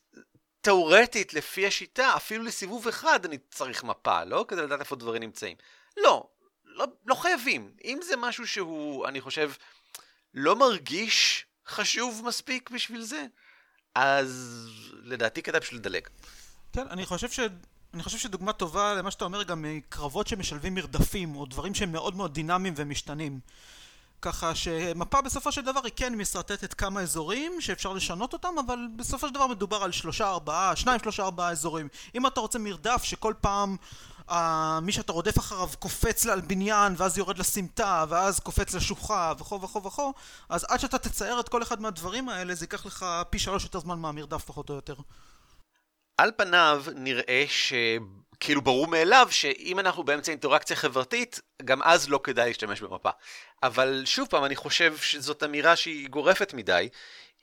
תאורטית, 0.66 1.34
לפי 1.34 1.68
השיטה, 1.68 2.16
אפילו 2.16 2.43
לסיבוב 2.43 2.88
אחד 2.88 3.26
אני 3.26 3.38
צריך 3.49 3.84
מפה, 3.84 4.24
לא? 4.24 4.45
כדי 4.47 4.61
לדעת 4.61 4.80
איפה 4.80 4.95
דברים 4.95 5.24
נמצאים. 5.24 5.57
לא, 5.97 6.28
לא, 6.66 6.86
לא 7.05 7.16
חייבים. 7.16 7.72
אם 7.84 7.99
זה 8.03 8.16
משהו 8.18 8.47
שהוא, 8.47 9.07
אני 9.07 9.22
חושב, 9.22 9.51
לא 10.34 10.55
מרגיש 10.55 11.45
חשוב 11.68 12.22
מספיק 12.26 12.70
בשביל 12.70 13.01
זה, 13.01 13.26
אז 13.95 14.59
לדעתי 15.03 15.41
כדאי 15.41 15.61
פשוט 15.61 15.74
לדלג. 15.74 16.07
כן, 16.74 16.88
אני 16.88 17.05
חושב 17.05 17.30
ש... 17.30 17.39
אני 17.93 18.03
חושב 18.03 18.18
שדוגמה 18.18 18.53
טובה 18.53 18.93
למה 18.93 19.11
שאתה 19.11 19.26
אומר 19.26 19.43
גם 19.43 19.61
מקרבות 19.61 20.28
שמשלבים 20.28 20.76
מרדפים 20.76 21.36
או 21.36 21.45
דברים 21.45 21.76
שהם 21.76 21.91
מאוד 21.91 22.16
מאוד 22.16 22.34
דינמיים 22.34 22.74
ומשתנים. 22.78 23.39
ככה 24.26 24.55
שמפה 24.55 25.21
בסופו 25.21 25.51
של 25.51 25.61
דבר 25.61 25.80
היא 25.84 25.91
כן 25.95 26.15
משרטטת 26.15 26.73
כמה 26.73 27.01
אזורים 27.01 27.61
שאפשר 27.61 27.93
לשנות 27.93 28.34
אותם 28.34 28.55
אבל 28.65 28.80
בסופו 28.95 29.28
של 29.28 29.34
דבר 29.34 29.47
מדובר 29.47 29.84
על 29.84 29.91
שלושה 29.91 30.30
ארבעה, 30.30 30.76
שניים 30.76 30.99
שלושה 30.99 31.23
ארבעה 31.23 31.51
אזורים. 31.51 31.88
אם 32.15 32.28
אתה 32.28 32.39
רוצה 32.39 32.59
מרדף 32.59 33.03
שכל 33.03 33.34
פעם 33.41 33.76
uh, 34.30 34.34
מי 34.82 34.91
שאתה 34.91 35.13
רודף 35.13 35.39
אחריו 35.39 35.69
קופץ 35.80 36.26
על 36.26 36.41
בניין 36.41 36.93
ואז 36.97 37.17
יורד 37.17 37.38
לסמטה 37.38 38.05
ואז 38.09 38.39
קופץ 38.39 38.73
לשוחה 38.73 39.34
וכו' 39.39 39.61
וכו' 39.61 39.84
וכו' 39.84 40.13
אז 40.49 40.65
עד 40.69 40.80
שאתה 40.80 40.97
תצייר 40.97 41.39
את 41.39 41.49
כל 41.49 41.63
אחד 41.63 41.82
מהדברים 41.82 42.30
האלה 42.30 42.55
זה 42.55 42.63
ייקח 42.63 42.86
לך 42.86 43.05
פי 43.30 43.39
שלוש 43.39 43.63
יותר 43.63 43.80
זמן 43.80 43.99
מהמרדף 43.99 44.43
פחות 44.45 44.69
או 44.69 44.76
יותר. 44.76 44.95
על 46.17 46.32
פניו 46.38 46.84
נראה 46.95 47.45
שכאילו 48.45 48.61
ברור 48.61 48.87
מאליו 48.87 49.27
שאם 49.31 49.79
אנחנו 49.79 50.03
באמצע 50.03 50.31
אינטראקציה 50.31 50.75
חברתית, 50.75 51.39
גם 51.63 51.83
אז 51.83 52.09
לא 52.09 52.19
כדאי 52.23 52.47
להשתמש 52.47 52.81
במפה. 52.81 53.09
אבל 53.63 54.03
שוב 54.05 54.27
פעם, 54.27 54.45
אני 54.45 54.55
חושב 54.55 54.97
שזאת 54.97 55.43
אמירה 55.43 55.75
שהיא 55.75 56.09
גורפת 56.09 56.53
מדי. 56.53 56.89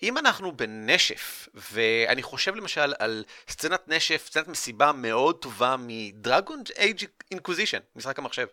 אם 0.02 0.18
אנחנו 0.18 0.56
בנשף, 0.56 1.48
ואני 1.54 2.22
חושב 2.22 2.54
למשל 2.54 2.94
על 2.98 3.24
סצנת 3.48 3.88
נשף, 3.88 4.26
סצנת 4.26 4.48
מסיבה 4.48 4.92
מאוד 4.92 5.36
טובה 5.38 5.76
מ 5.78 5.90
Dragon 5.90 6.62
Age 6.78 7.04
Inquisition, 7.30 7.78
משחק 7.96 8.18
המחשב. 8.18 8.46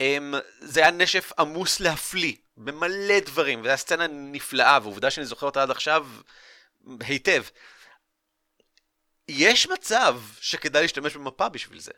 אמ, 0.00 0.34
זה 0.60 0.80
היה 0.80 0.90
נשף 0.90 1.32
עמוס 1.38 1.80
להפליא, 1.80 2.34
במלא 2.56 3.20
דברים, 3.20 3.60
וזו 3.60 3.68
הייתה 3.68 3.82
סצנה 3.82 4.06
נפלאה, 4.10 4.78
ועובדה 4.82 5.10
שאני 5.10 5.26
זוכר 5.26 5.46
אותה 5.46 5.62
עד 5.62 5.70
עכשיו 5.70 6.06
היטב. 7.00 7.42
יש 9.28 9.68
מצב 9.68 10.20
שכדאי 10.40 10.82
להשתמש 10.82 11.16
במפה 11.16 11.48
בשביל 11.48 11.80
זה. 11.80 11.92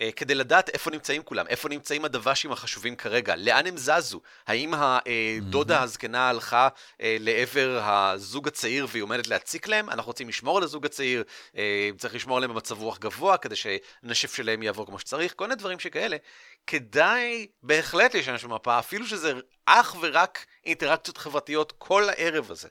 Uh, 0.00 0.12
כדי 0.16 0.34
לדעת 0.34 0.68
איפה 0.68 0.90
נמצאים 0.90 1.22
כולם, 1.22 1.46
איפה 1.48 1.68
נמצאים 1.68 2.04
הדוושים 2.04 2.52
החשובים 2.52 2.96
כרגע, 2.96 3.36
לאן 3.36 3.66
הם 3.66 3.76
זזו, 3.76 4.20
האם 4.46 4.74
הדודה 4.74 5.80
mm-hmm. 5.80 5.82
הזקנה 5.82 6.28
הלכה 6.28 6.68
uh, 6.68 7.00
לעבר 7.00 7.80
הזוג 7.82 8.48
הצעיר 8.48 8.86
והיא 8.90 9.02
עומדת 9.02 9.26
להציק 9.26 9.68
להם, 9.68 9.90
אנחנו 9.90 10.10
רוצים 10.10 10.28
לשמור 10.28 10.56
על 10.58 10.62
הזוג 10.62 10.86
הצעיר, 10.86 11.24
צריך 11.98 12.14
לשמור 12.14 12.36
עליהם 12.36 12.52
במצב 12.52 12.82
רוח 12.82 12.98
גבוה 12.98 13.36
כדי 13.36 13.56
שהנשף 13.56 14.34
שלהם 14.34 14.62
יעבור 14.62 14.86
כמו 14.86 14.98
שצריך, 14.98 15.34
כל 15.36 15.44
מיני 15.44 15.56
דברים 15.56 15.78
שכאלה. 15.78 16.16
כדאי 16.66 17.46
בהחלט 17.62 18.14
להשתמש 18.14 18.44
במפה, 18.44 18.78
אפילו 18.78 19.06
שזה 19.06 19.32
אך 19.66 19.96
ורק 20.00 20.46
אינטראקציות 20.64 21.16
חברתיות 21.18 21.72
כל 21.78 22.08
הערב 22.08 22.50
הזה. 22.50 22.68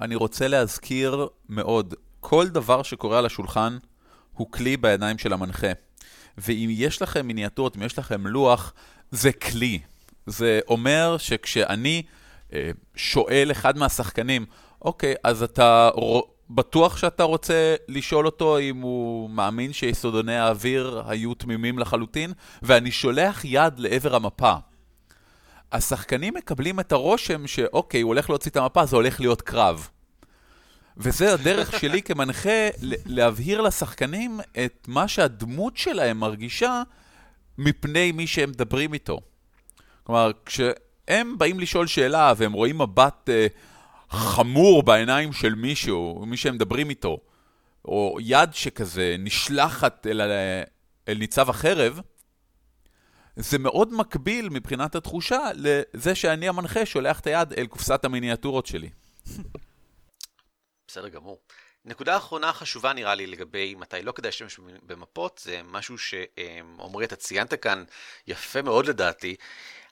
אני 0.00 0.14
רוצה 0.14 0.48
להזכיר 0.48 1.28
מאוד, 1.48 1.94
כל 2.28 2.48
דבר 2.48 2.82
שקורה 2.82 3.18
על 3.18 3.26
השולחן 3.26 3.78
הוא 4.32 4.52
כלי 4.52 4.76
בידיים 4.76 5.18
של 5.18 5.32
המנחה. 5.32 5.66
ואם 6.38 6.68
יש 6.72 7.02
לכם 7.02 7.26
מיניאטורות, 7.26 7.76
אם 7.76 7.82
יש 7.82 7.98
לכם 7.98 8.26
לוח, 8.26 8.72
זה 9.10 9.32
כלי. 9.32 9.78
זה 10.26 10.60
אומר 10.68 11.16
שכשאני 11.18 12.02
אה, 12.52 12.70
שואל 12.96 13.48
אחד 13.50 13.78
מהשחקנים, 13.78 14.46
אוקיי, 14.82 15.14
אז 15.24 15.42
אתה 15.42 15.90
בטוח 16.50 16.96
שאתה 16.96 17.22
רוצה 17.22 17.74
לשאול 17.88 18.26
אותו 18.26 18.58
אם 18.58 18.80
הוא 18.80 19.30
מאמין 19.30 19.72
שיסודוני 19.72 20.36
האוויר 20.36 21.02
היו 21.06 21.34
תמימים 21.34 21.78
לחלוטין? 21.78 22.32
ואני 22.62 22.90
שולח 22.90 23.44
יד 23.44 23.78
לעבר 23.78 24.16
המפה. 24.16 24.54
השחקנים 25.72 26.34
מקבלים 26.34 26.80
את 26.80 26.92
הרושם 26.92 27.46
שאוקיי, 27.46 28.00
הוא 28.00 28.08
הולך 28.08 28.30
להוציא 28.30 28.50
את 28.50 28.56
המפה, 28.56 28.86
זה 28.86 28.96
הולך 28.96 29.20
להיות 29.20 29.42
קרב. 29.42 29.88
וזה 30.96 31.34
הדרך 31.34 31.80
שלי 31.80 32.02
כמנחה 32.02 32.68
להבהיר 33.06 33.60
לשחקנים 33.60 34.40
את 34.64 34.86
מה 34.88 35.08
שהדמות 35.08 35.76
שלהם 35.76 36.18
מרגישה 36.18 36.82
מפני 37.58 38.12
מי 38.12 38.26
שהם 38.26 38.50
מדברים 38.50 38.94
איתו. 38.94 39.20
כלומר, 40.02 40.30
כשהם 40.46 41.38
באים 41.38 41.60
לשאול 41.60 41.86
שאלה 41.86 42.32
והם 42.36 42.52
רואים 42.52 42.78
מבט 42.78 43.28
אה, 43.28 43.46
חמור 44.10 44.82
בעיניים 44.82 45.32
של 45.32 45.54
מישהו, 45.54 46.24
מי 46.26 46.36
שהם 46.36 46.54
מדברים 46.54 46.90
איתו, 46.90 47.18
או 47.84 48.18
יד 48.20 48.54
שכזה 48.54 49.16
נשלחת 49.18 50.06
אל, 50.06 50.20
אל 51.08 51.18
ניצב 51.18 51.50
החרב, 51.50 52.00
זה 53.36 53.58
מאוד 53.58 53.92
מקביל 53.92 54.48
מבחינת 54.48 54.94
התחושה 54.94 55.40
לזה 55.54 56.14
שאני 56.14 56.48
המנחה 56.48 56.86
שולח 56.86 57.20
את 57.20 57.26
היד 57.26 57.52
אל 57.52 57.66
קופסת 57.66 58.04
המיניאטורות 58.04 58.66
שלי. 58.66 58.88
בסדר 60.88 61.08
גמור. 61.08 61.40
נקודה 61.84 62.16
אחרונה 62.16 62.52
חשובה 62.52 62.92
נראה 62.92 63.14
לי 63.14 63.26
לגבי 63.26 63.74
מתי 63.74 64.02
לא 64.02 64.12
כדאי 64.12 64.28
להשתמש 64.28 64.58
במפות, 64.82 65.40
זה 65.44 65.60
משהו 65.64 65.98
שעמרי 65.98 67.04
אתה 67.04 67.16
ציינת 67.16 67.54
כאן 67.54 67.84
יפה 68.26 68.62
מאוד 68.62 68.86
לדעתי. 68.86 69.36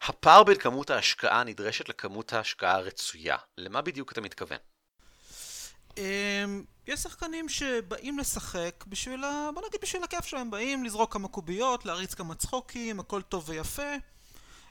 הפער 0.03 0.43
בין 0.43 0.59
כמות 0.59 0.91
ההשקעה 0.91 1.41
הנדרשת 1.41 1.89
לכמות 1.89 2.33
ההשקעה 2.33 2.75
הרצויה. 2.75 3.37
למה 3.59 3.83
בדיוק 3.83 4.13
אתה 4.13 4.21
מתכוון? 4.21 4.59
אמ, 5.99 6.65
יש 6.87 7.01
שחקנים 7.01 7.49
שבאים 7.49 8.19
לשחק 8.19 8.85
בשביל 8.89 9.25
ה... 9.25 9.51
בוא 9.55 9.63
נגיד 9.69 9.81
בשביל 9.83 10.05
הכיף 10.05 10.25
שלהם, 10.25 10.51
באים 10.51 10.85
לזרוק 10.85 11.13
כמה 11.13 11.29
קוביות, 11.29 11.85
להריץ 11.85 12.15
כמה 12.15 12.35
צחוקים, 12.35 13.01
הכל 13.01 13.23
טוב 13.23 13.49
ויפה. 13.49 13.93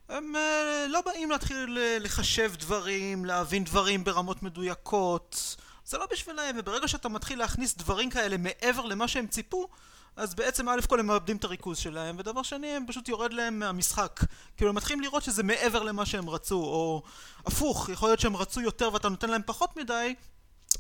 הם 0.10 0.36
אה, 0.36 0.86
לא 0.90 1.02
באים 1.02 1.32
להתחיל 1.32 1.78
לחשב 2.00 2.52
דברים, 2.56 3.26
להבין 3.26 3.64
דברים 3.64 4.04
ברמות 4.04 4.44
מדויקות. 4.44 5.56
זה 5.86 5.98
לא 5.98 6.06
בשבילם, 6.12 6.56
וברגע 6.58 6.88
שאתה 6.88 7.10
מתחיל 7.10 7.40
להכניס 7.40 7.78
דברים 7.78 8.10
כאלה 8.10 8.38
מעבר 8.38 8.86
למה 8.86 9.08
שהם 9.08 9.28
ציפו, 9.28 9.68
אז 10.16 10.36
בעצם 10.36 10.70
א' 10.70 10.80
כל 10.88 11.00
הם 11.00 11.08
מאבדים 11.08 11.38
את 11.38 11.44
הריכוז 11.44 11.78
שלהם, 11.78 12.16
ודבר 12.20 12.44
שני 12.44 12.68
הם 12.68 12.86
פשוט 12.88 13.10
יורד 13.10 13.34
להם 13.34 13.60
מהמשחק. 13.60 14.20
כאילו 14.58 14.70
הם 14.70 14.76
מתחילים 14.76 15.02
לראות 15.02 15.24
שזה 15.24 15.44
מעבר 15.44 15.84
למה 15.84 16.06
שהם 16.06 16.30
רצו, 16.30 16.56
או 16.56 17.04
הפוך, 17.46 17.90
יכול 17.90 18.10
להיות 18.10 18.20
שהם 18.20 18.36
רצו 18.36 18.62
יותר 18.62 18.94
ואתה 18.94 19.10
נותן 19.10 19.30
להם 19.30 19.42
פחות 19.46 19.78
מדי, 19.78 20.16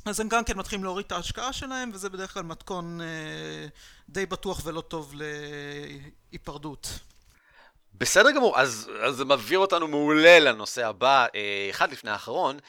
אז 0.05 0.19
הם 0.19 0.27
גם 0.27 0.43
כן 0.43 0.57
מתחילים 0.57 0.83
להוריד 0.83 1.05
את 1.05 1.11
ההשקעה 1.11 1.53
שלהם, 1.53 1.91
וזה 1.93 2.09
בדרך 2.09 2.33
כלל 2.33 2.43
מתכון 2.43 3.01
אה, 3.01 3.67
די 4.09 4.25
בטוח 4.25 4.61
ולא 4.63 4.81
טוב 4.81 5.13
להיפרדות. 6.31 6.87
בסדר 7.95 8.31
גמור, 8.31 8.59
אז, 8.59 8.89
אז 9.01 9.15
זה 9.15 9.25
מעביר 9.25 9.59
אותנו 9.59 9.87
מעולה 9.87 10.39
לנושא 10.39 10.87
הבא, 10.87 11.25
אה, 11.35 11.67
אחד 11.69 11.91
לפני 11.91 12.11
האחרון. 12.11 12.59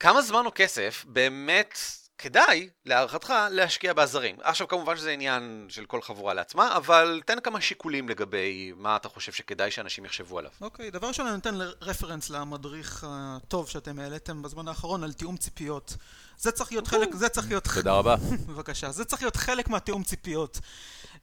כמה 0.00 0.22
זמן 0.22 0.46
או 0.46 0.50
כסף 0.54 1.04
באמת 1.08 1.78
כדאי, 2.18 2.68
להערכתך, 2.86 3.34
להשקיע 3.50 3.92
בעזרים. 3.92 4.36
עכשיו, 4.42 4.68
כמובן 4.68 4.96
שזה 4.96 5.10
עניין 5.10 5.66
של 5.68 5.84
כל 5.84 6.02
חבורה 6.02 6.34
לעצמה, 6.34 6.76
אבל 6.76 7.20
תן 7.26 7.40
כמה 7.40 7.60
שיקולים 7.60 8.08
לגבי 8.08 8.72
מה 8.76 8.96
אתה 8.96 9.08
חושב 9.08 9.32
שכדאי 9.32 9.70
שאנשים 9.70 10.04
יחשבו 10.04 10.38
עליו. 10.38 10.50
אוקיי, 10.60 10.88
okay, 10.88 10.90
דבר 10.90 11.08
ראשון 11.08 11.26
אני 11.26 11.34
נותן 11.34 11.54
רפרנס 11.80 12.30
למדריך 12.30 13.06
הטוב 13.08 13.68
שאתם 13.68 13.98
העליתם 13.98 14.42
בזמן 14.42 14.68
האחרון 14.68 15.04
על 15.04 15.12
תיאום 15.12 15.36
ציפיות. 15.36 15.96
זה 16.38 16.52
צריך 16.52 16.72
להיות 16.72 16.88
חלק, 16.88 17.14
זה 17.14 17.28
צריך 17.28 17.48
להיות... 17.48 17.68
תודה 17.74 17.92
רבה. 17.92 18.16
בבקשה, 18.48 18.90
זה 18.90 19.04
צריך 19.04 19.22
להיות 19.22 19.36
חלק 19.36 19.68
מהתיאום 19.68 20.02
ציפיות. 20.02 20.60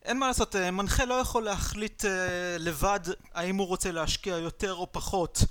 אין 0.06 0.20
מה 0.20 0.28
לעשות, 0.28 0.56
אה, 0.56 0.72
מנחה 0.72 1.06
לא 1.06 1.14
יכול 1.14 1.44
להחליט 1.44 2.06
uh, 2.06 2.08
לבד 2.60 3.00
האם 3.34 3.56
הוא 3.56 3.68
רוצה 3.68 3.92
להשקיע 3.92 4.38
יותר 4.38 4.74
או 4.74 4.88
פחות 4.92 5.44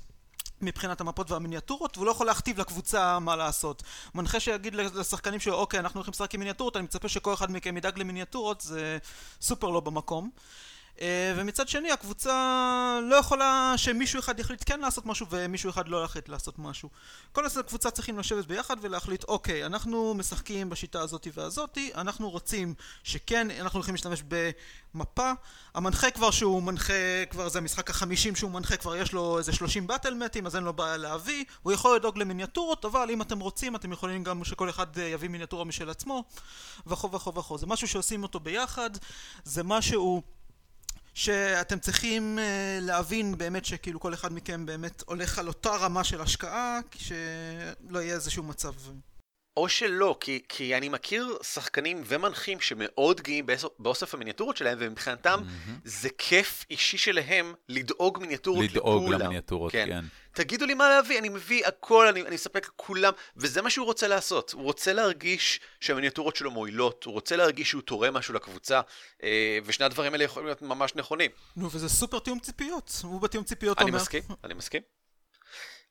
מבחינת 0.66 1.00
המפות 1.00 1.30
והמיניאטורות, 1.30 1.96
והוא 1.96 2.06
לא 2.06 2.10
יכול 2.10 2.26
להכתיב 2.26 2.60
לקבוצה 2.60 3.18
מה 3.18 3.36
לעשות. 3.36 3.82
מנחה 4.14 4.40
שיגיד 4.40 4.74
לשחקנים 4.74 5.40
שלו, 5.40 5.54
אוקיי, 5.54 5.80
אנחנו 5.80 5.98
הולכים 5.98 6.12
לשחק 6.12 6.34
עם 6.34 6.40
מיניאטורות, 6.40 6.76
אני 6.76 6.84
מצפה 6.84 7.08
שכל 7.08 7.34
אחד 7.34 7.52
מכם 7.52 7.76
ידאג 7.76 7.98
למיניאטורות, 7.98 8.60
זה 8.60 8.98
סופר 9.40 9.70
לא 9.70 9.80
במקום. 9.80 10.30
אה, 11.00 11.32
ומצד 11.36 11.68
שני 11.68 11.90
הקבוצה 11.90 12.98
לא 13.02 13.16
יכולה 13.16 13.74
שמישהו 13.76 14.20
אחד 14.20 14.40
יחליט 14.40 14.62
כן 14.66 14.80
לעשות 14.80 15.06
משהו 15.06 15.26
ומישהו 15.30 15.70
אחד 15.70 15.88
לא 15.88 16.04
יחליט 16.04 16.28
לעשות 16.28 16.58
משהו. 16.58 16.88
כל 17.32 17.46
הקבוצה 17.46 17.90
צריכים 17.90 18.18
לשבת 18.18 18.46
ביחד 18.46 18.76
ולהחליט 18.80 19.24
אוקיי 19.24 19.66
אנחנו 19.66 20.14
משחקים 20.14 20.70
בשיטה 20.70 21.00
הזאתי 21.00 21.30
והזאתי 21.34 21.90
אנחנו 21.94 22.30
רוצים 22.30 22.74
שכן 23.02 23.50
אנחנו 23.50 23.76
הולכים 23.76 23.94
להשתמש 23.94 24.22
במפה. 24.94 25.32
המנחה 25.74 26.10
כבר 26.10 26.30
שהוא 26.30 26.62
מנחה 26.62 27.26
כבר 27.30 27.48
זה 27.48 27.58
המשחק 27.58 27.90
החמישים 27.90 28.36
שהוא 28.36 28.50
מנחה 28.50 28.76
כבר 28.76 28.96
יש 28.96 29.12
לו 29.12 29.38
איזה 29.38 29.52
שלושים 29.52 29.86
באטלמטים 29.86 30.46
אז 30.46 30.56
אין 30.56 30.64
לו 30.64 30.72
בעיה 30.72 30.96
להביא. 30.96 31.44
הוא 31.62 31.72
יכול 31.72 31.96
לדאוג 31.96 32.18
למיניאטורות 32.18 32.84
אבל 32.84 33.10
אם 33.10 33.22
אתם 33.22 33.40
רוצים 33.40 33.76
אתם 33.76 33.92
יכולים 33.92 34.24
גם 34.24 34.44
שכל 34.44 34.70
אחד 34.70 34.86
יביא 34.96 35.28
מיניאטורה 35.28 35.64
משל 35.64 35.90
עצמו. 35.90 36.24
וכו' 36.86 37.12
וכו' 37.12 37.34
וכו' 37.34 37.58
זה 37.58 37.66
משהו 37.66 37.88
שעושים 37.88 38.22
אותו 38.22 38.40
ביחד. 38.40 38.90
זה 39.44 39.62
משהו 39.62 40.22
שאתם 41.16 41.78
צריכים 41.78 42.38
uh, 42.38 42.40
להבין 42.84 43.38
באמת 43.38 43.64
שכאילו 43.64 44.00
כל 44.00 44.14
אחד 44.14 44.32
מכם 44.32 44.66
באמת 44.66 45.02
הולך 45.06 45.38
על 45.38 45.48
אותה 45.48 45.70
רמה 45.70 46.04
של 46.04 46.20
השקעה, 46.20 46.78
שלא 46.96 47.98
יהיה 47.98 48.14
איזשהו 48.14 48.42
מצב. 48.42 48.72
או 49.56 49.68
שלא, 49.68 50.16
כי, 50.20 50.40
כי 50.48 50.76
אני 50.76 50.88
מכיר 50.88 51.38
שחקנים 51.42 52.02
ומנחים 52.06 52.60
שמאוד 52.60 53.20
גאים 53.20 53.46
באוסף 53.78 54.14
המיניאטורות 54.14 54.56
שלהם, 54.56 54.78
ומבחינתם 54.80 55.40
mm-hmm. 55.40 55.70
זה 55.84 56.08
כיף 56.18 56.64
אישי 56.70 56.98
שלהם 56.98 57.54
לדאוג 57.68 58.18
מיניאטורות 58.18 58.64
לדאוג 58.64 59.02
לכולם. 59.02 59.08
לדאוג 59.08 59.22
למיניאטורות, 59.22 59.72
כן. 59.72 59.86
כן. 59.88 60.04
תגידו 60.32 60.66
לי 60.66 60.74
מה 60.74 60.88
להביא, 60.88 61.18
אני 61.18 61.28
מביא 61.28 61.66
הכל, 61.66 62.06
אני, 62.06 62.22
אני 62.22 62.36
אספק 62.36 62.68
לכולם, 62.68 63.12
וזה 63.36 63.62
מה 63.62 63.70
שהוא 63.70 63.86
רוצה 63.86 64.08
לעשות. 64.08 64.52
הוא 64.52 64.62
רוצה 64.62 64.92
להרגיש 64.92 65.60
שהמיניאטורות 65.80 66.36
שלו 66.36 66.50
מועילות, 66.50 67.04
הוא 67.04 67.14
רוצה 67.14 67.36
להרגיש 67.36 67.70
שהוא 67.70 67.82
תורם 67.82 68.14
משהו 68.14 68.34
לקבוצה, 68.34 68.80
אה, 69.22 69.58
ושני 69.64 69.86
הדברים 69.86 70.12
האלה 70.12 70.24
יכולים 70.24 70.46
להיות 70.46 70.62
ממש 70.62 70.92
נכונים. 70.94 71.30
נו, 71.56 71.70
וזה 71.70 71.88
סופר 71.88 72.18
תיאום 72.18 72.38
ציפיות. 72.38 72.92
הוא 73.02 73.20
בתיאום 73.20 73.44
ציפיות 73.44 73.78
אני 73.78 73.84
אומר... 73.84 73.98
אני 73.98 74.02
מסכים, 74.02 74.22
אני 74.44 74.54
מסכים. 74.54 74.82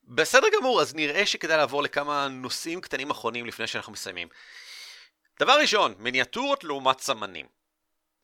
בסדר 0.08 0.48
גמור, 0.60 0.82
אז 0.82 0.96
נראה 0.96 1.26
שכדאי 1.26 1.58
לעבור 1.58 1.84
לכמה 1.84 2.28
נושאים 2.28 2.82
קטנים 2.82 3.10
אחרונים 3.10 3.46
לפני 3.46 3.68
שאנחנו 3.68 3.94
מסיימים. 3.94 4.28
דבר 5.40 5.58
ראשון, 5.62 5.94
מיניאטורות 6.00 6.64
לעומת 6.64 7.00
סמנים. 7.00 7.46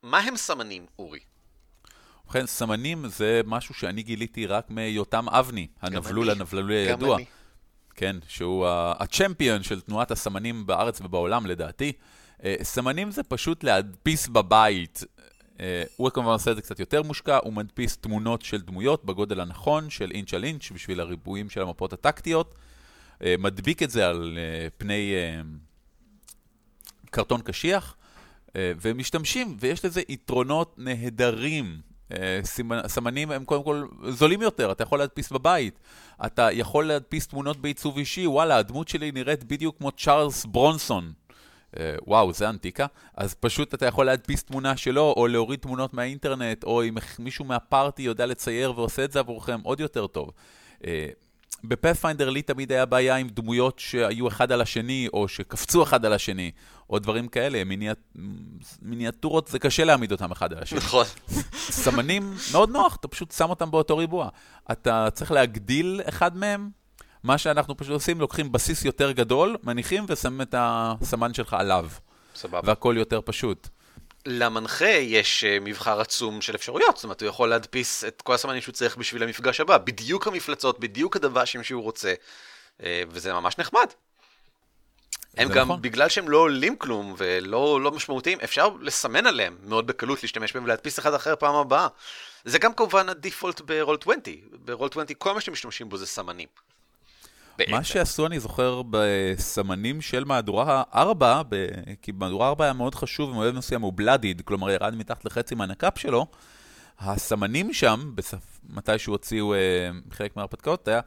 מה 0.04 0.20
הם 0.20 0.38
סמנים, 0.38 0.86
אורי? 1.00 1.20
ובכן, 2.26 2.46
סמנים 2.46 3.08
זה 3.08 3.42
משהו 3.46 3.76
שאני 3.76 4.04
גיליתי 4.04 4.46
רק 4.46 4.70
מיותם 4.70 5.30
אבני, 5.30 5.68
הנבלול 5.82 6.30
הנבלולי 6.30 6.76
הידוע. 6.76 7.18
כן, 7.96 8.16
שהוא 8.28 8.68
הצ'מפיון 8.70 9.64
של 9.64 9.82
תנועת 9.82 10.12
הסמנים 10.12 10.66
בארץ 10.66 11.02
ובעולם 11.02 11.46
לדעתי. 11.46 11.94
אה, 12.44 12.56
סמנים 12.64 13.12
זה 13.12 13.24
פשוט 13.24 13.64
להדפיס 13.64 14.28
בבית 14.28 15.04
הוא 15.96 16.10
כמובן 16.10 16.32
עושה 16.32 16.52
את 16.52 16.56
זה 16.56 16.62
קצת 16.62 16.80
יותר 16.80 17.04
מושקע, 17.04 17.40
הוא 17.44 17.54
מדפיס 17.54 17.98
תמונות 17.98 18.42
של 18.42 18.62
דמויות 18.62 19.06
בגודל 19.06 19.40
הנכון 19.40 19.90
של 19.90 20.12
אינץ' 20.12 20.34
על 20.34 20.44
אינץ' 20.44 20.72
בשביל 20.72 21.00
הריבועים 21.00 21.50
של 21.50 21.62
המפות 21.62 21.94
הטקטיות, 21.94 22.56
אה, 23.24 23.36
מדביק 23.40 23.84
את 23.84 23.90
זה 23.90 24.08
על 24.10 24.38
אה, 24.38 24.68
פני 24.78 25.14
קרטון 27.12 27.42
קשיח, 27.42 27.96
ומשתמשים, 28.56 29.58
ויש 29.60 29.86
לזה 29.86 30.02
יתרונות 30.10 30.76
נהדרים. 30.78 31.82
סמנים 32.88 33.32
הם 33.32 33.46
קודם 33.46 33.64
כל 33.64 33.88
זולים 34.10 34.42
יותר, 34.42 34.72
אתה 34.72 34.84
יכול 34.84 35.00
להדפיס 35.00 35.32
בבית, 35.32 35.80
אתה 36.26 36.52
יכול 36.52 36.88
להדפיס 36.88 37.28
תמונות 37.28 37.58
בעיצוב 37.58 37.98
אישי, 37.98 38.28
וואלה, 38.28 38.58
הדמות 38.58 38.88
שלי 38.88 39.12
נראית 39.12 39.44
בדיוק 39.44 39.78
כמו 39.78 39.92
צ'ארלס 39.92 40.46
ברונסון. 40.46 41.14
אה, 41.80 41.96
וואו, 42.08 42.34
זה 42.34 42.50
אנטיקה, 42.50 42.86
אז 43.18 43.34
פשוט 43.34 43.74
אתה 43.74 43.86
יכול 43.86 44.06
להדפיס 44.06 44.44
תמונה 44.44 44.78
שלו, 44.78 45.14
או 45.18 45.28
להוריד 45.28 45.60
תמונות 45.60 45.94
מהאינטרנט, 45.94 46.64
או 46.64 46.84
אם 46.84 46.98
מישהו 47.20 47.46
מהפארטי 47.46 48.02
יודע 48.02 48.26
לצייר 48.26 48.74
ועושה 48.76 49.04
את 49.04 49.12
זה 49.12 49.20
עבורכם, 49.20 49.60
עוד 49.64 49.80
יותר 49.80 50.08
טוב. 50.08 50.32
אה, 50.86 51.08
בפאת'פיינדר 51.64 52.30
לי 52.30 52.42
תמיד 52.42 52.72
היה 52.72 52.86
בעיה 52.86 53.16
עם 53.16 53.28
דמויות 53.30 53.80
שהיו 53.80 54.28
אחד 54.28 54.52
על 54.52 54.62
השני, 54.62 55.08
או 55.14 55.28
שקפצו 55.28 55.84
אחד 55.84 56.06
על 56.06 56.14
השני, 56.14 56.52
או 56.90 57.00
דברים 57.00 57.28
כאלה. 57.28 57.64
מיניאט... 57.64 57.98
מיניאטורות, 58.82 59.48
זה 59.48 59.60
קשה 59.60 59.84
להעמיד 59.84 60.12
אותם 60.12 60.32
אחד 60.32 60.54
על 60.54 60.60
השני. 60.64 60.80
נכון. 60.80 61.06
סמנים, 61.54 62.34
מאוד 62.52 62.70
נוח, 62.70 62.96
אתה 62.96 63.08
פשוט 63.08 63.32
שם 63.32 63.50
אותם 63.50 63.72
באותו 63.72 63.98
ריבוע. 63.98 64.30
אתה 64.72 65.08
צריך 65.14 65.32
להגדיל 65.32 66.02
אחד 66.10 66.38
מהם, 66.38 66.70
מה 67.24 67.38
שאנחנו 67.38 67.78
פשוט 67.78 67.94
עושים, 67.94 68.22
לוקחים 68.22 68.52
בסיס 68.52 68.86
יותר 68.86 69.12
גדול, 69.12 69.58
מניחים 69.64 70.06
ושמים 70.08 70.42
את 70.42 70.56
הסמן 70.58 71.34
שלך 71.34 71.54
עליו. 71.54 71.88
סבבה. 72.36 72.60
והכל 72.64 72.96
יותר 72.98 73.20
פשוט. 73.26 73.68
למנחה 74.26 74.86
יש 74.86 75.44
uh, 75.44 75.64
מבחר 75.64 76.02
עצום 76.02 76.42
של 76.42 76.56
אפשרויות, 76.56 76.96
זאת 76.96 77.04
אומרת, 77.04 77.22
הוא 77.22 77.30
יכול 77.30 77.50
להדפיס 77.50 78.04
את 78.04 78.22
כל 78.22 78.34
הסמנים 78.34 78.62
שהוא 78.62 78.74
צריך 78.74 78.98
בשביל 78.98 79.24
המפגש 79.24 79.60
הבא, 79.60 79.78
בדיוק 79.78 80.28
המפלצות, 80.28 80.80
בדיוק 80.80 81.16
הדב"שים 81.16 81.64
שהוא 81.64 81.84
רוצה, 81.84 82.14
uh, 82.80 82.84
וזה 83.10 83.34
ממש 83.34 83.58
נחמד. 83.58 83.88
הם 85.38 85.50
גם, 85.50 85.66
נכון. 85.66 85.82
בגלל 85.82 86.10
שהם 86.10 86.30
לא 86.30 86.38
עולים 86.38 86.76
כלום 86.76 87.16
ולא 87.18 87.82
לא 87.82 87.92
משמעותיים, 87.92 88.40
אפשר 88.44 88.70
לסמן 88.82 89.26
עליהם 89.26 89.58
מאוד 89.64 89.88
בקלות, 89.88 90.24
להשתמש 90.24 90.54
בהם 90.54 90.64
ולהדפיס 90.64 91.00
אחד 91.00 91.14
אחר 91.14 91.36
פעם 91.36 91.56
הבאה. 91.56 91.88
זה 92.46 92.60
גם 92.60 92.74
כמובן 92.74 93.10
הדיפולט 93.10 93.62
ברול 93.62 93.98
20. 94.02 94.20
ברול 94.52 94.90
20 94.92 95.08
כל 95.18 95.34
מה 95.34 95.42
שאתם 95.42 95.52
משתמשים 95.52 95.90
בו 95.90 95.98
זה 95.98 96.06
סמנים. 96.06 96.48
מה 97.70 97.84
שעשו, 97.84 98.26
אני 98.26 98.40
זוכר, 98.40 98.82
בסמנים 98.90 100.02
של 100.02 100.24
מהדורה 100.24 100.84
4, 100.96 101.42
ב... 101.50 101.68
כי 102.02 102.12
במהדורה 102.12 102.48
4 102.48 102.66
היה 102.66 102.74
מאוד 102.74 102.96
חשוב 102.96 103.30
ומועד 103.30 103.54
מסוים 103.54 103.82
הוא 103.82 103.94
בלאדיד, 103.96 104.42
כלומר 104.46 104.70
ירד 104.70 104.96
מתחת 104.96 105.26
לחצי 105.26 105.56
מהנקאפ 105.56 105.98
שלו, 105.98 106.28
הסמנים 107.00 107.74
שם, 107.74 108.12
בסף... 108.16 108.60
מתי 108.70 109.00
שהוא 109.00 109.14
הוציאו 109.14 109.54
אה, 109.54 109.60
חלק 110.12 110.36
מההרפתקאות, 110.36 110.88
היה 110.88 111.02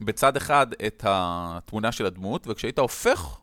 בצד 0.00 0.36
אחד 0.36 0.66
את 0.86 1.04
התמונה 1.06 1.92
של 1.92 2.06
הדמות, 2.06 2.46
וכשהיית 2.46 2.78
הופך 2.78 3.36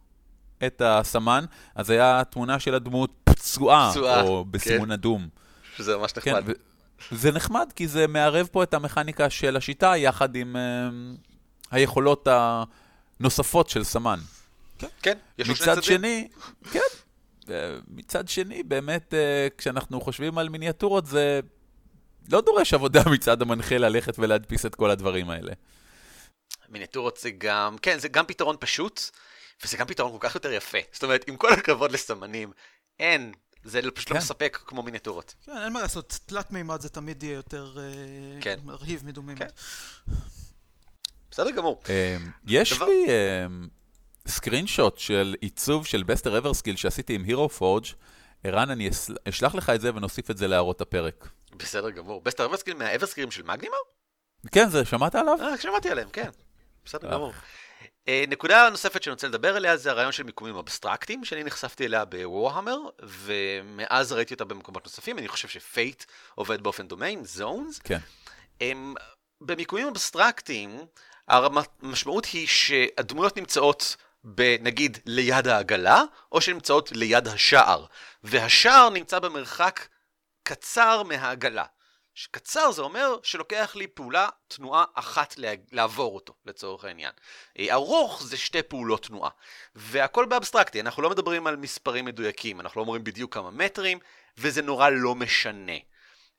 את 0.65 0.81
הסמן, 0.85 1.45
אז 1.75 1.89
היה 1.89 2.23
תמונה 2.29 2.59
של 2.59 2.73
הדמות 2.73 3.11
פצועה, 3.23 3.89
פצועה 3.91 4.21
או 4.21 4.45
בסימון 4.45 4.87
כן. 4.87 4.91
אדום. 4.91 5.27
שזה 5.77 5.97
ממש 5.97 6.13
נחמד. 6.17 6.43
כן, 6.45 6.51
ו... 6.51 6.51
זה 7.11 7.31
נחמד, 7.31 7.71
כי 7.75 7.87
זה 7.87 8.07
מערב 8.07 8.47
פה 8.51 8.63
את 8.63 8.73
המכניקה 8.73 9.29
של 9.29 9.57
השיטה 9.57 9.97
יחד 9.97 10.35
עם... 10.35 10.55
אה, 10.55 10.89
היכולות 11.73 12.27
הנוספות 13.19 13.69
של 13.69 13.83
סמן. 13.83 14.19
כן, 14.79 14.87
כן 15.01 15.17
יש 15.37 15.47
לו 15.47 15.55
שני 15.55 15.65
צדדים. 15.65 15.83
שני, 15.83 16.27
כן, 16.71 16.79
מצד 17.87 18.27
שני, 18.27 18.63
באמת, 18.63 19.13
אה, 19.13 19.47
כשאנחנו 19.57 20.01
חושבים 20.01 20.37
על 20.37 20.49
מיניאטורות, 20.49 21.05
זה 21.05 21.39
לא 22.31 22.41
דורש 22.41 22.73
עבודה 22.73 23.01
מצד 23.13 23.41
המנחה 23.41 23.77
ללכת 23.77 24.19
ולהדפיס 24.19 24.65
את 24.65 24.75
כל 24.75 24.89
הדברים 24.89 25.29
האלה. 25.29 25.53
מיניאטורות 26.69 27.17
זה 27.17 27.31
גם, 27.31 27.77
כן, 27.81 27.99
זה 27.99 28.07
גם 28.07 28.25
פתרון 28.25 28.55
פשוט, 28.59 29.01
וזה 29.63 29.77
גם 29.77 29.87
פתרון 29.87 30.11
כל 30.11 30.27
כך 30.27 30.35
יותר 30.35 30.51
יפה. 30.51 30.77
זאת 30.91 31.03
אומרת, 31.03 31.27
עם 31.27 31.37
כל 31.37 31.53
הכבוד 31.53 31.91
לסמנים, 31.91 32.51
אין, 32.99 33.33
זה 33.63 33.81
פשוט 33.81 34.09
לא 34.09 34.13
כן. 34.13 34.15
לא 34.15 34.21
מספק 34.21 34.59
כמו 34.65 34.83
מיניאטורות. 34.83 35.35
כן, 35.45 35.57
אין 35.63 35.73
מה 35.73 35.81
לעשות, 35.81 36.19
תלת 36.25 36.51
מימד 36.51 36.81
זה 36.81 36.89
תמיד 36.89 37.23
יהיה 37.23 37.35
יותר 37.35 37.77
אה, 37.79 38.41
כן. 38.41 38.59
מרהיב 38.63 39.05
מדומימד. 39.05 39.39
כן. 39.39 40.13
בסדר 41.33 41.51
גמור. 41.51 41.81
אמ, 41.89 42.31
יש 42.47 42.81
לי 42.81 43.05
screenshot 44.27 44.97
של 44.97 45.35
עיצוב 45.41 45.85
של 45.85 46.03
בסטר 46.03 46.37
אברסקיל 46.37 46.75
שעשיתי 46.75 47.15
עם 47.15 47.23
Hero 47.23 47.49
Forge. 47.49 47.85
ערן, 48.43 48.69
אני 48.69 48.89
אשלח 49.29 49.55
לך 49.55 49.69
את 49.69 49.81
זה 49.81 49.95
ונוסיף 49.95 50.31
את 50.31 50.37
זה 50.37 50.47
להערות 50.47 50.81
הפרק. 50.81 51.27
בסדר 51.55 51.89
גמור. 51.89 52.21
בסטר 52.21 52.45
אברסקיל 52.45 52.73
מהאברסקילים 52.73 53.31
של 53.31 53.43
מגנימר? 53.43 53.77
כן, 54.51 54.69
זה, 54.69 54.85
שמעת 54.85 55.15
עליו? 55.15 55.37
אה, 55.41 55.57
שמעתי 55.57 55.89
עליהם, 55.89 56.09
כן. 56.09 56.29
בסדר 56.85 57.07
אה. 57.07 57.13
גמור. 57.13 57.33
נקודה 58.27 58.69
נוספת 58.69 59.03
שאני 59.03 59.13
רוצה 59.13 59.27
לדבר 59.27 59.55
עליה 59.55 59.77
זה 59.77 59.91
הרעיון 59.91 60.11
של 60.11 60.23
מיקומים 60.23 60.55
אבסטרקטיים, 60.55 61.25
שאני 61.25 61.43
נחשפתי 61.43 61.85
אליה 61.85 62.05
ב 62.05 62.12
Warhammer, 62.12 62.77
ומאז 63.01 64.11
ראיתי 64.11 64.33
אותה 64.33 64.45
במקומות 64.45 64.83
נוספים, 64.85 65.19
אני 65.19 65.27
חושב 65.27 65.47
ש 65.47 65.66
Fate 65.66 66.03
עובד 66.35 66.61
באופן 66.61 66.87
דומה 66.87 67.05
עם 67.05 67.25
zones. 67.25 67.79
כן. 67.79 67.99
Um, 68.59 68.63
במיקומים 69.41 69.87
אבסטרקטיים, 69.87 70.79
המשמעות 71.27 72.25
היא 72.25 72.47
שהדמויות 72.47 73.37
נמצאות 73.37 73.95
נגיד 74.61 74.97
ליד 75.05 75.47
העגלה, 75.47 76.03
או 76.31 76.41
שנמצאות 76.41 76.91
ליד 76.91 77.27
השער. 77.27 77.85
והשער 78.23 78.89
נמצא 78.89 79.19
במרחק 79.19 79.87
קצר 80.43 81.03
מהעגלה. 81.03 81.65
שקצר 82.15 82.71
זה 82.71 82.81
אומר 82.81 83.17
שלוקח 83.23 83.75
לי 83.75 83.87
פעולה, 83.87 84.29
תנועה 84.47 84.83
אחת 84.93 85.35
לעבור 85.71 86.15
אותו, 86.15 86.33
לצורך 86.45 86.85
העניין. 86.85 87.11
אה, 87.59 87.73
ארוך 87.73 88.23
זה 88.23 88.37
שתי 88.37 88.63
פעולות 88.63 89.05
תנועה. 89.05 89.29
והכל 89.75 90.25
באבסטרקטי, 90.25 90.81
אנחנו 90.81 91.03
לא 91.03 91.09
מדברים 91.09 91.47
על 91.47 91.55
מספרים 91.55 92.05
מדויקים, 92.05 92.59
אנחנו 92.59 92.79
לא 92.79 92.83
אומרים 92.85 93.03
בדיוק 93.03 93.33
כמה 93.33 93.51
מטרים, 93.51 93.99
וזה 94.37 94.61
נורא 94.61 94.89
לא 94.89 95.15
משנה. 95.15 95.77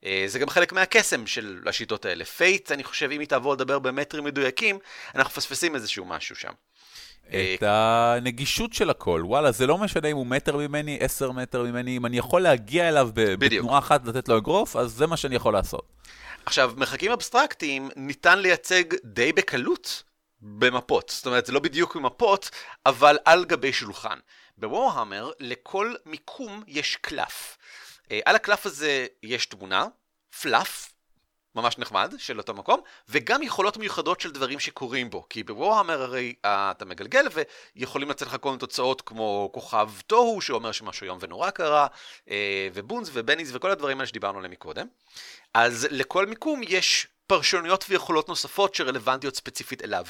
אה, 0.05 0.24
זה 0.26 0.38
גם 0.38 0.48
חלק 0.48 0.72
מהקסם 0.72 1.26
של 1.26 1.61
השיטות 1.66 2.05
האלה. 2.05 2.24
Fate, 2.24 2.72
אני 2.72 2.84
חושב, 2.84 3.11
אם 3.11 3.20
היא 3.20 3.28
תעבור 3.28 3.55
לדבר 3.55 3.78
במטרים 3.78 4.24
מדויקים, 4.24 4.78
אנחנו 5.14 5.30
מפספסים 5.30 5.74
איזשהו 5.74 6.05
משהו 6.05 6.36
שם. 6.36 6.52
את 7.28 7.62
הנגישות 7.62 8.72
של 8.72 8.90
הכל. 8.90 9.22
וואלה, 9.24 9.52
זה 9.52 9.66
לא 9.66 9.78
משנה 9.78 10.09
אם 10.09 10.16
הוא 10.16 10.26
מטר 10.26 10.57
ממני, 10.57 10.98
עשר 11.00 11.30
מטר 11.30 11.62
ממני, 11.62 11.96
אם 11.96 12.07
אני 12.07 12.18
יכול 12.18 12.42
להגיע 12.42 12.88
אליו 12.88 13.11
בתנועה 13.14 13.78
אחת, 13.78 14.07
לתת 14.07 14.28
לו 14.28 14.38
אגרוף, 14.38 14.76
אז 14.76 14.92
זה 14.92 15.07
מה 15.07 15.16
שאני 15.16 15.34
יכול 15.34 15.52
לעשות. 15.52 15.92
עכשיו, 16.46 16.72
מרחקים 16.76 17.12
אבסטרקטיים 17.12 17.88
ניתן 17.96 18.38
לייצג 18.38 18.84
די 19.05 19.32
בקלות 19.32 20.02
במפות. 20.40 21.12
זאת 21.16 21.26
אומרת, 21.26 21.46
זה 21.46 21.52
לא 21.52 21.61
בדיוק 21.61 21.96
במפות, 21.96 22.50
אבל 22.86 23.18
על 23.24 23.44
גבי 23.44 23.72
שולחן. 23.72 24.18
בוורהמר, 24.59 25.30
לכל 25.40 25.94
מיקום 26.07 26.62
יש 26.66 26.96
קלף. 26.96 27.57
אה, 28.11 28.20
על 28.24 28.36
הקלף 28.36 28.66
הזה 28.66 29.07
יש 29.22 29.46
תמונה, 29.46 29.86
פלאף, 30.40 30.94
ממש 31.55 31.78
נחמד 31.78 32.14
של 32.18 32.38
אותו 32.38 32.55
מקום, 32.55 32.80
וגם 33.09 33.42
יכולות 33.42 33.76
מיוחדות 33.76 34.20
של 34.20 34.30
דברים 34.30 34.61
שקורים 34.61 35.11
בו. 35.11 35.26
כי 35.30 35.42
בוורהמר 35.42 36.02
הרי 36.02 36.34
uh, 36.36 36.46
אתה 36.46 36.84
מגלגל 36.84 37.26
ויכולים 37.76 38.11
לצאת 38.11 38.28
לך 38.28 38.36
כל 38.40 38.48
מיני 38.48 38.61
תוצאות 38.61 39.00
כמו 39.02 39.50
כוכב 39.52 39.90
תוהו 40.07 40.40
שאומר 40.40 40.72
שמשהו 40.72 41.07
יום 41.07 41.18
ונורא 41.20 41.50
קרה, 41.50 41.86
uh, 42.26 42.30
ובונס 42.74 43.11
ובניס 43.12 43.50
וכל 43.52 43.70
הדברים 43.70 43.98
האלה 43.98 44.07
שדיברנו 44.07 44.38
עליהם 44.38 44.52
מקודם. 44.52 44.86
אז 45.55 45.88
לכל 45.90 46.26
מיקום 46.26 46.61
יש 46.68 47.07
פרשנויות 47.26 47.84
ויכולות 47.88 48.28
נוספות 48.28 48.74
שרלוונטיות 48.74 49.36
ספציפית 49.36 49.84
אליו. 49.84 50.05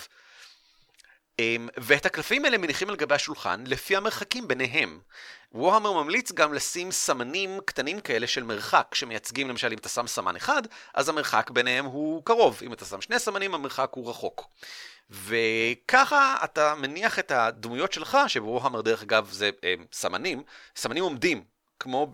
Um, 1.41 1.71
ואת 1.77 2.07
הקלפים 2.07 2.45
האלה 2.45 2.59
מניחים 2.59 2.91
על 2.91 2.97
גבי 2.97 3.15
השולחן 3.15 3.65
לפי 3.67 3.97
המרחקים 3.97 4.49
ביניהם. 4.49 5.01
וורהמר 5.53 5.93
ממליץ 5.93 6.33
גם 6.33 6.55
לשים 6.55 6.93
סמנים 6.93 7.61
קטנים 7.65 8.01
כאלה 8.01 8.27
של 8.27 8.43
מרחק, 8.43 8.95
שמייצגים 8.95 9.49
למשל 9.49 9.73
אם 9.73 9.79
אתה 9.79 9.89
שם 9.89 10.07
סמן 10.07 10.37
אחד, 10.37 10.63
אז 10.95 11.09
המרחק 11.09 11.51
ביניהם 11.51 11.85
הוא 11.85 12.25
קרוב, 12.25 12.61
אם 12.63 12.73
אתה 12.73 12.85
שם 12.85 13.01
שני 13.01 13.19
סמנים 13.19 13.55
המרחק 13.55 13.91
הוא 13.95 14.11
רחוק. 14.11 14.47
וככה 15.11 16.37
אתה 16.45 16.75
מניח 16.75 17.19
את 17.19 17.31
הדמויות 17.31 17.93
שלך, 17.93 18.19
שבוורהמר 18.29 18.81
דרך 18.81 19.03
אגב 19.03 19.29
זה 19.33 19.51
אה, 19.65 19.75
סמנים, 19.93 20.43
סמנים 20.77 21.05
עומדים, 21.05 21.45
כמו 21.81 22.11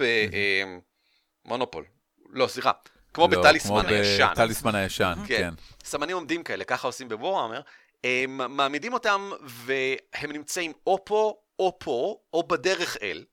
במונופול, 1.44 1.84
לא 2.30 2.46
סליחה, 2.46 2.70
כמו 3.14 3.28
לא, 3.28 3.38
בטליסמן 3.38 3.86
הישן. 3.86 4.26
כמו 4.26 4.44
בטליסמן 4.44 4.74
הישן, 4.74 5.14
כן. 5.26 5.38
כן. 5.38 5.54
סמנים 5.84 6.16
עומדים 6.16 6.42
כאלה, 6.42 6.64
ככה 6.64 6.88
עושים 6.88 7.08
בוורהמר. 7.08 7.60
הם 8.04 8.56
מעמידים 8.56 8.92
אותם 8.92 9.30
והם 9.42 10.32
נמצאים 10.32 10.72
או 10.86 11.04
פה 11.04 11.40
או 11.60 11.78
פה, 11.78 12.16
או 12.32 12.42
בדרך 12.42 12.96
אל, 13.02 13.24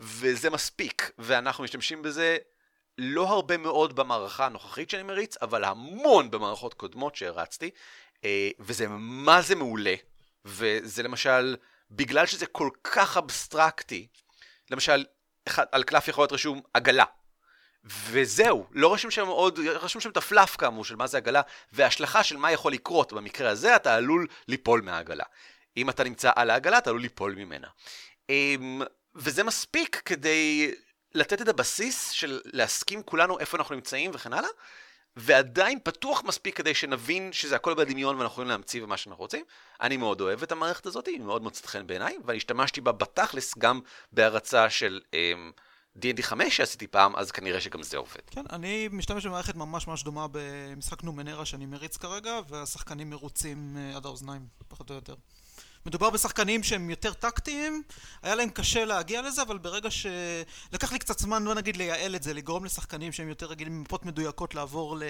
וזה 0.00 0.50
מספיק, 0.50 1.10
ואנחנו 1.18 1.64
משתמשים 1.64 2.02
בזה 2.02 2.36
לא 2.98 3.28
הרבה 3.28 3.56
מאוד 3.56 3.96
במערכה 3.96 4.46
הנוכחית 4.46 4.90
שאני 4.90 5.02
מריץ, 5.02 5.36
אבל 5.42 5.64
המון 5.64 6.30
במערכות 6.30 6.74
קודמות 6.74 7.16
שהרצתי, 7.16 7.70
אה, 8.24 8.50
וזה 8.58 8.88
מה 8.88 9.42
זה 9.42 9.54
מעולה, 9.54 9.94
וזה 10.44 11.02
למשל, 11.02 11.56
בגלל 11.90 12.26
שזה 12.26 12.46
כל 12.46 12.70
כך 12.84 13.16
אבסטרקטי, 13.16 14.06
למשל, 14.70 15.04
על 15.72 15.82
קלף 15.82 16.08
יכול 16.08 16.22
להיות 16.22 16.32
רשום 16.32 16.60
עגלה, 16.74 17.04
וזהו, 17.88 18.66
לא 18.72 18.94
רשום 18.94 19.10
שם 19.10 19.26
עוד, 19.26 19.58
רשום 19.58 20.00
שם 20.00 20.10
את 20.10 20.16
הפלאף 20.16 20.56
כאמור 20.56 20.84
של 20.84 20.96
מה 20.96 21.06
זה 21.06 21.16
עגלה, 21.16 21.42
והשלכה 21.72 22.24
של 22.24 22.36
מה 22.36 22.52
יכול 22.52 22.72
לקרות, 22.72 23.12
במקרה 23.12 23.50
הזה 23.50 23.76
אתה 23.76 23.94
עלול 23.94 24.26
ליפול 24.48 24.80
מהעגלה. 24.80 25.24
אם 25.76 25.90
אתה 25.90 26.04
נמצא 26.04 26.30
על 26.36 26.50
העגלה, 26.50 26.78
אתה 26.78 26.90
עלול 26.90 27.02
ליפול 27.02 27.34
ממנה. 27.34 27.68
אמ, 28.30 28.82
וזה 29.14 29.44
מספיק 29.44 30.02
כדי 30.04 30.74
לתת 31.14 31.42
את 31.42 31.48
הבסיס 31.48 32.10
של 32.10 32.40
להסכים 32.44 33.02
כולנו 33.02 33.38
איפה 33.38 33.56
אנחנו 33.56 33.74
נמצאים 33.74 34.10
וכן 34.14 34.32
הלאה, 34.32 34.48
ועדיין 35.16 35.78
פתוח 35.84 36.24
מספיק 36.24 36.56
כדי 36.56 36.74
שנבין 36.74 37.32
שזה 37.32 37.56
הכל 37.56 37.74
בדמיון 37.74 38.16
ואנחנו 38.16 38.32
יכולים 38.32 38.50
להמציא 38.50 38.82
במה 38.82 38.96
שאנחנו 38.96 39.22
רוצים. 39.22 39.44
אני 39.80 39.96
מאוד 39.96 40.20
אוהב 40.20 40.42
את 40.42 40.52
המערכת 40.52 40.86
הזאת, 40.86 41.06
היא 41.06 41.20
מאוד 41.20 41.42
מוצאת 41.42 41.66
חן 41.66 41.86
בעיניי, 41.86 42.16
ואני 42.24 42.36
השתמשתי 42.36 42.80
בה 42.80 42.92
בתכלס 42.92 43.58
גם 43.58 43.80
בהרצה 44.12 44.70
של... 44.70 45.00
אמ, 45.14 45.52
D&D 46.02 46.22
5 46.22 46.56
שעשיתי 46.56 46.86
פעם, 46.86 47.16
אז 47.16 47.30
כנראה 47.30 47.60
שגם 47.60 47.82
זה 47.82 47.96
עובד. 47.96 48.20
כן, 48.30 48.44
אני 48.50 48.88
משתמש 48.92 49.26
במערכת 49.26 49.56
ממש 49.56 49.86
ממש 49.86 50.02
דומה 50.02 50.26
במשחק 50.32 51.02
נומנרה 51.02 51.44
שאני 51.44 51.66
מריץ 51.66 51.96
כרגע, 51.96 52.40
והשחקנים 52.48 53.10
מרוצים 53.10 53.76
אה, 53.78 53.96
עד 53.96 54.06
האוזניים, 54.06 54.46
פחות 54.68 54.90
או 54.90 54.94
יותר. 54.94 55.14
מדובר 55.86 56.10
בשחקנים 56.10 56.62
שהם 56.62 56.90
יותר 56.90 57.12
טקטיים, 57.12 57.82
היה 58.22 58.34
להם 58.34 58.50
קשה 58.50 58.84
להגיע 58.84 59.22
לזה, 59.22 59.42
אבל 59.42 59.58
ברגע 59.58 59.90
ש... 59.90 60.06
לקח 60.72 60.92
לי 60.92 60.98
קצת 60.98 61.18
זמן, 61.18 61.44
לא 61.44 61.54
נגיד 61.54 61.76
לייעל 61.76 62.16
את 62.16 62.22
זה, 62.22 62.34
לגרום 62.34 62.64
לשחקנים 62.64 63.12
שהם 63.12 63.28
יותר 63.28 63.46
רגילים 63.46 63.78
ממפות 63.78 64.06
מדויקות 64.06 64.54
לעבור 64.54 64.96
ל... 64.96 65.02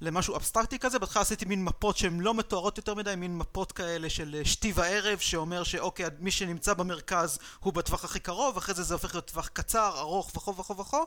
למשהו 0.00 0.36
אבסטרקטי 0.36 0.78
כזה, 0.78 0.98
בהתחלה 0.98 1.22
עשיתי 1.22 1.44
מין 1.44 1.64
מפות 1.64 1.96
שהן 1.96 2.20
לא 2.20 2.34
מתוארות 2.34 2.76
יותר 2.76 2.94
מדי, 2.94 3.14
מין 3.16 3.38
מפות 3.38 3.72
כאלה 3.72 4.10
של 4.10 4.40
שתי 4.44 4.72
וערב, 4.74 5.18
שאומר 5.18 5.62
שאוקיי, 5.62 6.06
מי 6.18 6.30
שנמצא 6.30 6.74
במרכז 6.74 7.38
הוא 7.60 7.72
בטווח 7.72 8.04
הכי 8.04 8.20
קרוב, 8.20 8.56
אחרי 8.56 8.74
זה 8.74 8.82
זה 8.82 8.94
הופך 8.94 9.14
להיות 9.14 9.30
טווח 9.30 9.48
קצר, 9.48 9.98
ארוך 9.98 10.32
וכו' 10.36 10.56
וכו' 10.56 10.76
וכו', 10.76 11.06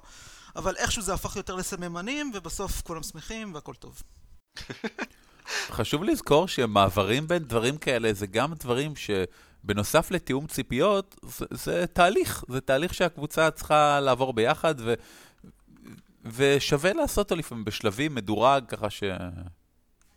אבל 0.55 0.75
איכשהו 0.75 1.01
זה 1.01 1.13
הפך 1.13 1.35
יותר 1.35 1.55
לסממנים, 1.55 2.31
ובסוף 2.33 2.81
כולם 2.81 3.03
שמחים 3.03 3.53
והכל 3.53 3.73
טוב. 3.73 4.03
חשוב 5.77 6.03
לזכור 6.03 6.47
שמעברים 6.47 7.27
בין 7.27 7.43
דברים 7.43 7.77
כאלה 7.77 8.13
זה 8.13 8.27
גם 8.27 8.53
דברים 8.53 8.93
שבנוסף 8.95 10.11
לתיאום 10.11 10.47
ציפיות, 10.47 11.15
זה, 11.21 11.45
זה 11.51 11.85
תהליך, 11.93 12.43
זה 12.49 12.61
תהליך 12.61 12.93
שהקבוצה 12.93 13.51
צריכה 13.51 13.99
לעבור 13.99 14.33
ביחד, 14.33 14.75
ו, 14.79 14.93
ושווה 16.35 16.93
לעשות 16.93 17.17
אותו 17.17 17.35
לפעמים 17.35 17.65
בשלבים, 17.65 18.15
מדורג, 18.15 18.65
ככה 18.67 18.89
ש... 18.89 19.03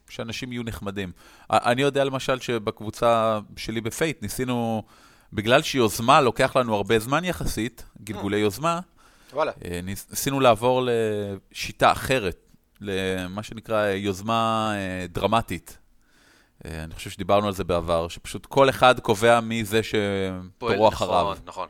שאנשים 0.09 0.53
יהיו 0.53 0.63
נחמדים. 0.63 1.13
אני 1.51 1.83
יודע 1.83 2.05
למשל 2.05 2.41
שבקבוצה 2.41 3.39
שלי 3.57 3.81
בפייט 3.81 4.23
ניסינו, 4.23 4.83
בגלל 5.33 5.63
שיוזמה 5.63 6.21
לוקח 6.21 6.57
לנו 6.57 6.75
הרבה 6.75 6.99
זמן 6.99 7.25
יחסית, 7.25 7.85
גלגולי 8.05 8.39
יוזמה, 8.39 8.81
וואלה. 9.33 9.53
אה, 9.65 9.81
ניסינו 9.83 10.41
לעבור 10.41 10.87
לשיטה 10.87 11.93
אחרת, 11.93 12.37
למה 12.81 13.43
שנקרא 13.43 13.87
יוזמה 13.87 14.73
אה, 14.75 15.07
דרמטית. 15.09 15.79
אה, 16.65 16.85
אני 16.85 16.95
חושב 16.95 17.11
שדיברנו 17.11 17.47
על 17.47 17.53
זה 17.53 17.65
בעבר, 17.65 18.09
שפשוט 18.09 18.47
כל 18.47 18.71
אחד 18.71 19.01
קובע 19.01 19.41
מי 19.41 19.65
זה 19.65 19.81
שתורו 19.83 20.89
אחריו. 20.89 21.23
נכון, 21.23 21.37
נכון. 21.47 21.69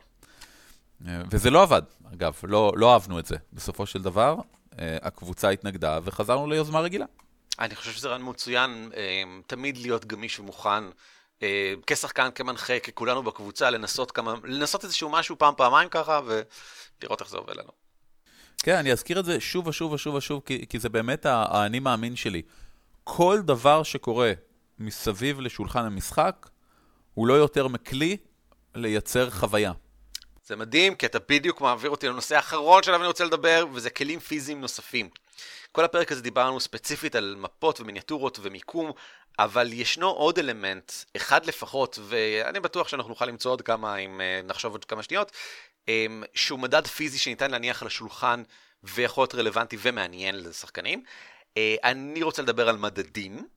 אה, 1.07 1.21
וזה 1.31 1.49
לא 1.49 1.63
עבד, 1.63 1.81
אגב, 2.13 2.33
לא, 2.43 2.73
לא 2.75 2.93
אהבנו 2.93 3.19
את 3.19 3.25
זה. 3.25 3.35
בסופו 3.53 3.85
של 3.85 4.01
דבר, 4.01 4.35
הקבוצה 4.77 5.49
התנגדה 5.49 5.99
וחזרנו 6.03 6.47
ליוזמה 6.47 6.79
רגילה. 6.79 7.05
אני 7.59 7.75
חושב 7.75 7.91
שזה 7.91 8.07
רעיון 8.07 8.29
מצוין, 8.29 8.89
תמיד 9.47 9.77
להיות 9.77 10.05
גמיש 10.05 10.39
ומוכן. 10.39 10.83
כשחקן, 11.87 12.29
כמנחה, 12.35 12.79
ככולנו 12.79 13.23
בקבוצה, 13.23 13.69
לנסות 13.69 14.11
כמה, 14.11 14.33
לנסות 14.43 14.83
איזשהו 14.83 15.09
משהו 15.09 15.37
פעם, 15.37 15.53
פעמיים 15.57 15.89
ככה, 15.89 16.19
ולראות 16.25 17.21
איך 17.21 17.29
זה 17.29 17.37
עובד 17.37 17.55
לנו. 17.55 17.69
כן, 18.63 18.75
אני 18.75 18.91
אזכיר 18.91 19.19
את 19.19 19.25
זה 19.25 19.39
שוב 19.39 19.67
ושוב 19.67 19.91
ושוב 19.91 20.15
ושוב, 20.15 20.41
כי, 20.45 20.65
כי 20.69 20.79
זה 20.79 20.89
באמת 20.89 21.25
האני 21.25 21.79
מאמין 21.79 22.15
שלי. 22.15 22.41
כל 23.03 23.39
דבר 23.41 23.83
שקורה 23.83 24.31
מסביב 24.79 25.39
לשולחן 25.39 25.85
המשחק, 25.85 26.49
הוא 27.13 27.27
לא 27.27 27.33
יותר 27.33 27.67
מכלי 27.67 28.17
לייצר 28.75 29.29
חוויה. 29.29 29.71
זה 30.45 30.55
מדהים, 30.55 30.95
כי 30.95 31.05
אתה 31.05 31.19
בדיוק 31.29 31.61
מעביר 31.61 31.91
אותי 31.91 32.07
לנושא 32.07 32.35
האחרון 32.35 32.83
שעליו 32.83 32.99
אני 32.99 33.07
רוצה 33.07 33.25
לדבר, 33.25 33.65
וזה 33.73 33.89
כלים 33.89 34.19
פיזיים 34.19 34.61
נוספים. 34.61 35.09
כל 35.71 35.85
הפרק 35.85 36.11
הזה 36.11 36.21
דיברנו 36.21 36.59
ספציפית 36.59 37.15
על 37.15 37.35
מפות 37.37 37.81
ומיניאטורות 37.81 38.39
ומיקום, 38.41 38.91
אבל 39.39 39.73
ישנו 39.73 40.07
עוד 40.09 40.39
אלמנט, 40.39 40.91
אחד 41.17 41.45
לפחות, 41.45 41.99
ואני 42.01 42.59
בטוח 42.59 42.87
שאנחנו 42.87 43.09
נוכל 43.09 43.25
למצוא 43.25 43.51
עוד 43.51 43.61
כמה 43.61 43.97
אם 43.97 44.21
אה, 44.21 44.41
נחשוב 44.43 44.71
עוד 44.71 44.85
כמה 44.85 45.03
שניות, 45.03 45.31
אמ, 45.87 46.23
שהוא 46.33 46.59
מדד 46.59 46.87
פיזי 46.87 47.17
שניתן 47.17 47.51
להניח 47.51 47.81
על 47.81 47.87
השולחן 47.87 48.43
ויכול 48.83 49.21
להיות 49.21 49.35
רלוונטי 49.35 49.77
ומעניין 49.81 50.35
לשחקנים. 50.35 51.03
אה, 51.57 51.75
אני 51.83 52.23
רוצה 52.23 52.41
לדבר 52.41 52.69
על 52.69 52.77
מדדים, 52.77 53.47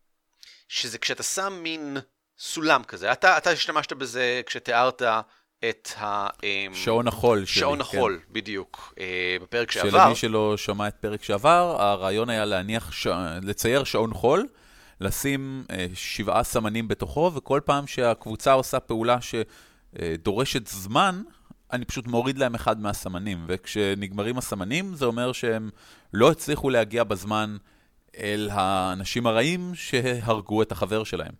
שזה 0.68 0.98
כשאתה 0.98 1.22
שם 1.22 1.52
מין 1.62 1.96
סולם 2.38 2.84
כזה, 2.84 3.12
אתה, 3.12 3.38
אתה 3.38 3.50
השתמשת 3.50 3.92
בזה 3.92 4.40
כשתיארת 4.46 5.02
את 5.68 5.88
ה... 5.98 6.26
אמ, 6.42 6.74
שעון 6.74 7.08
החול 7.08 7.44
שלי. 7.44 7.60
שעון 7.60 7.78
כן. 7.78 7.80
החול, 7.80 8.20
כן. 8.26 8.32
בדיוק, 8.32 8.94
אה, 9.00 9.36
בפרק 9.42 9.70
שעבר. 9.70 9.90
שלמי 9.90 10.14
שלא 10.14 10.56
שמע 10.56 10.88
את 10.88 10.94
פרק 10.94 11.22
שעבר, 11.22 11.76
הרעיון 11.78 12.30
היה 12.30 12.44
להניח, 12.44 12.92
ש... 12.92 13.06
לצייר 13.42 13.84
שעון 13.84 14.14
חול, 14.14 14.46
לשים 15.00 15.64
אה, 15.70 15.86
שבעה 15.94 16.44
סמנים 16.44 16.88
בתוכו, 16.88 17.32
וכל 17.34 17.60
פעם 17.64 17.86
שהקבוצה 17.86 18.52
עושה 18.52 18.80
פעולה 18.80 19.18
שדורשת 19.20 20.66
זמן, 20.66 21.22
אני 21.72 21.84
פשוט 21.84 22.06
מוריד 22.06 22.38
להם 22.38 22.54
אחד 22.54 22.80
מהסמנים, 22.80 23.44
וכשנגמרים 23.48 24.38
הסמנים, 24.38 24.94
זה 24.94 25.04
אומר 25.04 25.32
שהם 25.32 25.70
לא 26.12 26.30
הצליחו 26.30 26.70
להגיע 26.70 27.04
בזמן 27.04 27.56
אל 28.18 28.48
האנשים 28.52 29.26
הרעים 29.26 29.72
שהרגו 29.74 30.62
את 30.62 30.72
החבר 30.72 31.04
שלהם. 31.04 31.32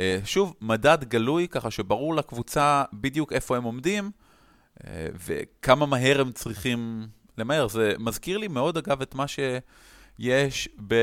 אה, 0.00 0.18
שוב, 0.24 0.54
מדד 0.60 1.04
גלוי, 1.04 1.48
ככה 1.48 1.70
שברור 1.70 2.14
לקבוצה 2.14 2.84
בדיוק 2.92 3.32
איפה 3.32 3.56
הם 3.56 3.64
עומדים, 3.64 4.10
אה, 4.86 5.06
וכמה 5.26 5.86
מהר 5.86 6.20
הם 6.20 6.32
צריכים 6.32 7.06
למהר. 7.38 7.68
זה 7.68 7.94
מזכיר 7.98 8.38
לי 8.38 8.48
מאוד, 8.48 8.76
אגב, 8.76 9.02
את 9.02 9.14
מה 9.14 9.24
שיש 9.28 10.68
ב... 10.86 10.94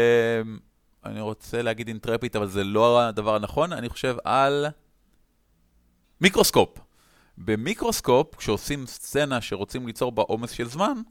אני 1.06 1.22
רוצה 1.22 1.62
להגיד 1.62 1.88
אינטרפיט, 1.88 2.36
אבל 2.36 2.48
זה 2.48 2.64
לא 2.64 3.02
הדבר 3.02 3.36
הנכון, 3.36 3.74
אני 3.74 3.90
חושב 3.90 4.16
על 4.24 4.66
מיקרוסקופ. 6.22 6.70
במיקרוסקופ, 7.38 8.36
כשעושים 8.36 8.88
סצנה 8.88 9.42
שרוצים 9.42 9.88
ליצור 9.88 10.12
בה 10.12 10.22
עומס 10.22 10.52
של 10.52 10.68
זמן, 10.68 11.02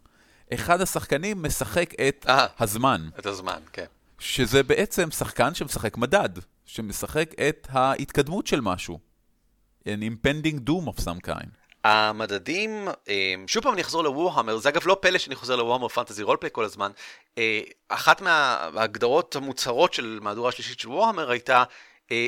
אחד 0.55 0.80
השחקנים 0.80 1.43
משחק 1.43 1.95
את 2.09 2.26
아, 2.28 2.62
הזמן. 2.62 3.09
את 3.18 3.26
הזמן, 3.26 3.61
כן. 3.72 3.85
שזה 4.18 4.62
בעצם 4.62 5.11
שחקן 5.11 5.55
שמשחק 5.55 5.97
מדד, 5.97 6.30
שמשחק 6.64 7.30
את 7.48 7.66
ההתקדמות 7.70 8.46
של 8.46 8.60
משהו. 8.60 8.98
an 9.88 10.02
impending 10.02 10.58
doom 10.68 10.88
of 10.88 11.04
some 11.04 11.20
kind. 11.26 11.48
המדדים, 11.84 12.88
אה, 13.08 13.34
שוב 13.46 13.62
פעם 13.62 13.72
אני 13.72 13.82
אחזור 13.82 14.04
לוורהמר, 14.04 14.56
זה 14.58 14.68
אגב 14.68 14.86
לא 14.86 14.96
פלא 15.00 15.18
שאני 15.18 15.34
חוזר 15.34 15.56
לוורהמר 15.56 15.88
פנטזי 15.88 16.22
רולפליי 16.22 16.50
כל 16.52 16.64
הזמן, 16.64 16.90
אה, 17.38 17.60
אחת 17.88 18.20
מההגדרות 18.20 19.36
המוצהרות 19.36 19.94
של 19.94 20.18
מהדורה 20.22 20.48
השלישית 20.48 20.80
של 20.80 20.88
וורהמר 20.88 21.30
הייתה 21.30 21.64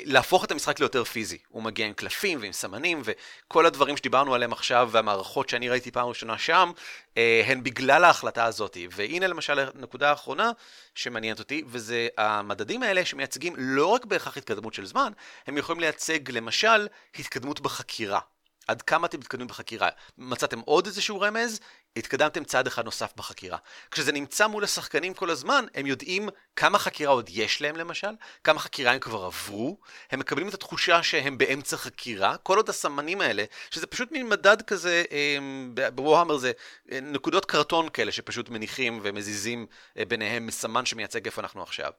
להפוך 0.05 0.45
את 0.45 0.51
המשחק 0.51 0.81
ליותר 0.81 1.05
פיזי. 1.05 1.39
הוא 1.49 1.63
מגיע 1.63 1.87
עם 1.87 1.93
קלפים 1.93 2.39
ועם 2.43 2.53
סמנים, 2.53 3.03
וכל 3.05 3.67
הדברים 3.67 3.97
שדיברנו 3.97 4.35
עליהם 4.35 4.53
עכשיו, 4.53 4.89
והמערכות 4.93 5.49
שאני 5.49 5.69
ראיתי 5.69 5.91
פעם 5.91 6.09
ראשונה 6.09 6.39
שם, 6.39 6.71
אה, 7.17 7.43
הן 7.47 7.63
בגלל 7.63 8.05
ההחלטה 8.05 8.45
הזאת. 8.45 8.77
והנה 8.91 9.27
למשל 9.27 9.59
הנקודה 9.59 10.11
האחרונה 10.11 10.51
שמעניינת 10.95 11.39
אותי, 11.39 11.63
וזה 11.67 12.09
המדדים 12.19 12.83
האלה 12.83 13.05
שמייצגים 13.05 13.55
לא 13.59 13.87
רק 13.87 14.05
בהכרח 14.05 14.37
התקדמות 14.37 14.75
של 14.75 14.87
זמן, 14.87 15.13
הם 15.47 15.59
יכולים 15.59 15.81
לייצג 15.81 16.31
למשל 16.31 16.87
התקדמות 17.19 17.61
בחקירה. 17.61 18.21
עד 18.67 18.83
כמה 18.83 19.07
אתם 19.07 19.19
מתקדמים 19.19 19.47
בחקירה. 19.47 19.89
מצאתם 20.19 20.61
עוד 20.61 20.87
איזשהו 20.87 21.21
רמז, 21.21 21.61
התקדמתם 21.97 22.45
צעד 22.45 22.67
אחד 22.67 22.85
נוסף 22.85 23.13
בחקירה. 23.17 23.59
כשזה 23.91 24.13
נמצא 24.13 24.47
מול 24.47 24.65
השחקנים 24.65 25.15
כל 25.15 25.31
הזמן, 25.31 25.65
הם 25.75 25.87
יודעים 25.87 26.29
כמה 26.57 26.79
חקירה 26.79 27.13
עוד 27.13 27.31
יש 27.33 27.63
להם 27.63 27.77
למשל, 27.77 28.11
כמה 28.45 28.59
חקירה 28.59 28.93
הם 28.93 28.99
כבר 28.99 29.25
עברו, 29.25 29.79
הם 30.11 30.19
מקבלים 30.19 30.49
את 30.49 30.55
התחושה 30.55 31.03
שהם 31.03 31.39
באמצע 31.39 31.77
חקירה, 31.77 32.37
כל 32.37 32.57
עוד 32.57 32.69
הסמנים 32.69 33.21
האלה, 33.21 33.45
שזה 33.71 33.87
פשוט 33.87 34.13
מין 34.13 34.29
מדד 34.29 34.63
כזה, 34.63 35.05
אמ, 35.11 35.75
בווהאמר 35.95 36.37
זה 36.37 36.53
אה, 36.93 37.01
נקודות 37.01 37.45
קרטון 37.45 37.89
כאלה 37.89 38.13
שפשוט 38.13 38.49
מניחים 38.49 39.01
ומזיזים 39.03 39.67
אה, 39.99 40.05
ביניהם 40.05 40.51
סמן 40.51 40.87
שמייצג 40.87 41.27
איפה 41.27 41.43
אנחנו 41.43 41.63
עכשיו. 41.63 41.91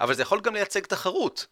אבל 0.00 0.14
זה 0.14 0.22
יכול 0.22 0.40
גם 0.40 0.54
לייצג 0.54 0.86
תחרות. 0.86 1.46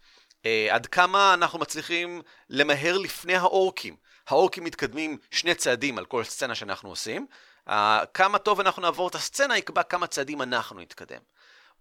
אה, 0.47 0.69
עד 0.71 0.87
כמה 0.87 1.35
אנחנו 1.35 1.59
מצליחים 1.59 2.23
למהר 2.51 2.99
לפני 2.99 3.35
האורקים. 3.35 3.97
האורקים 4.29 4.65
מתקדמים 4.65 5.19
שני 5.31 5.55
צעדים 5.55 5.99
על 5.99 6.05
כל 6.05 6.25
סצנה 6.25 6.55
שאנחנו 6.55 6.89
עושים, 6.89 7.27
כמה 8.15 8.39
טוב 8.39 8.61
אנחנו 8.61 8.83
נעבור 8.83 9.09
את 9.09 9.15
הסצנה 9.15 9.59
יקבע 9.59 9.83
כמה 9.83 10.07
צעדים 10.07 10.43
אנחנו 10.43 10.81
נתקדם. 10.81 11.21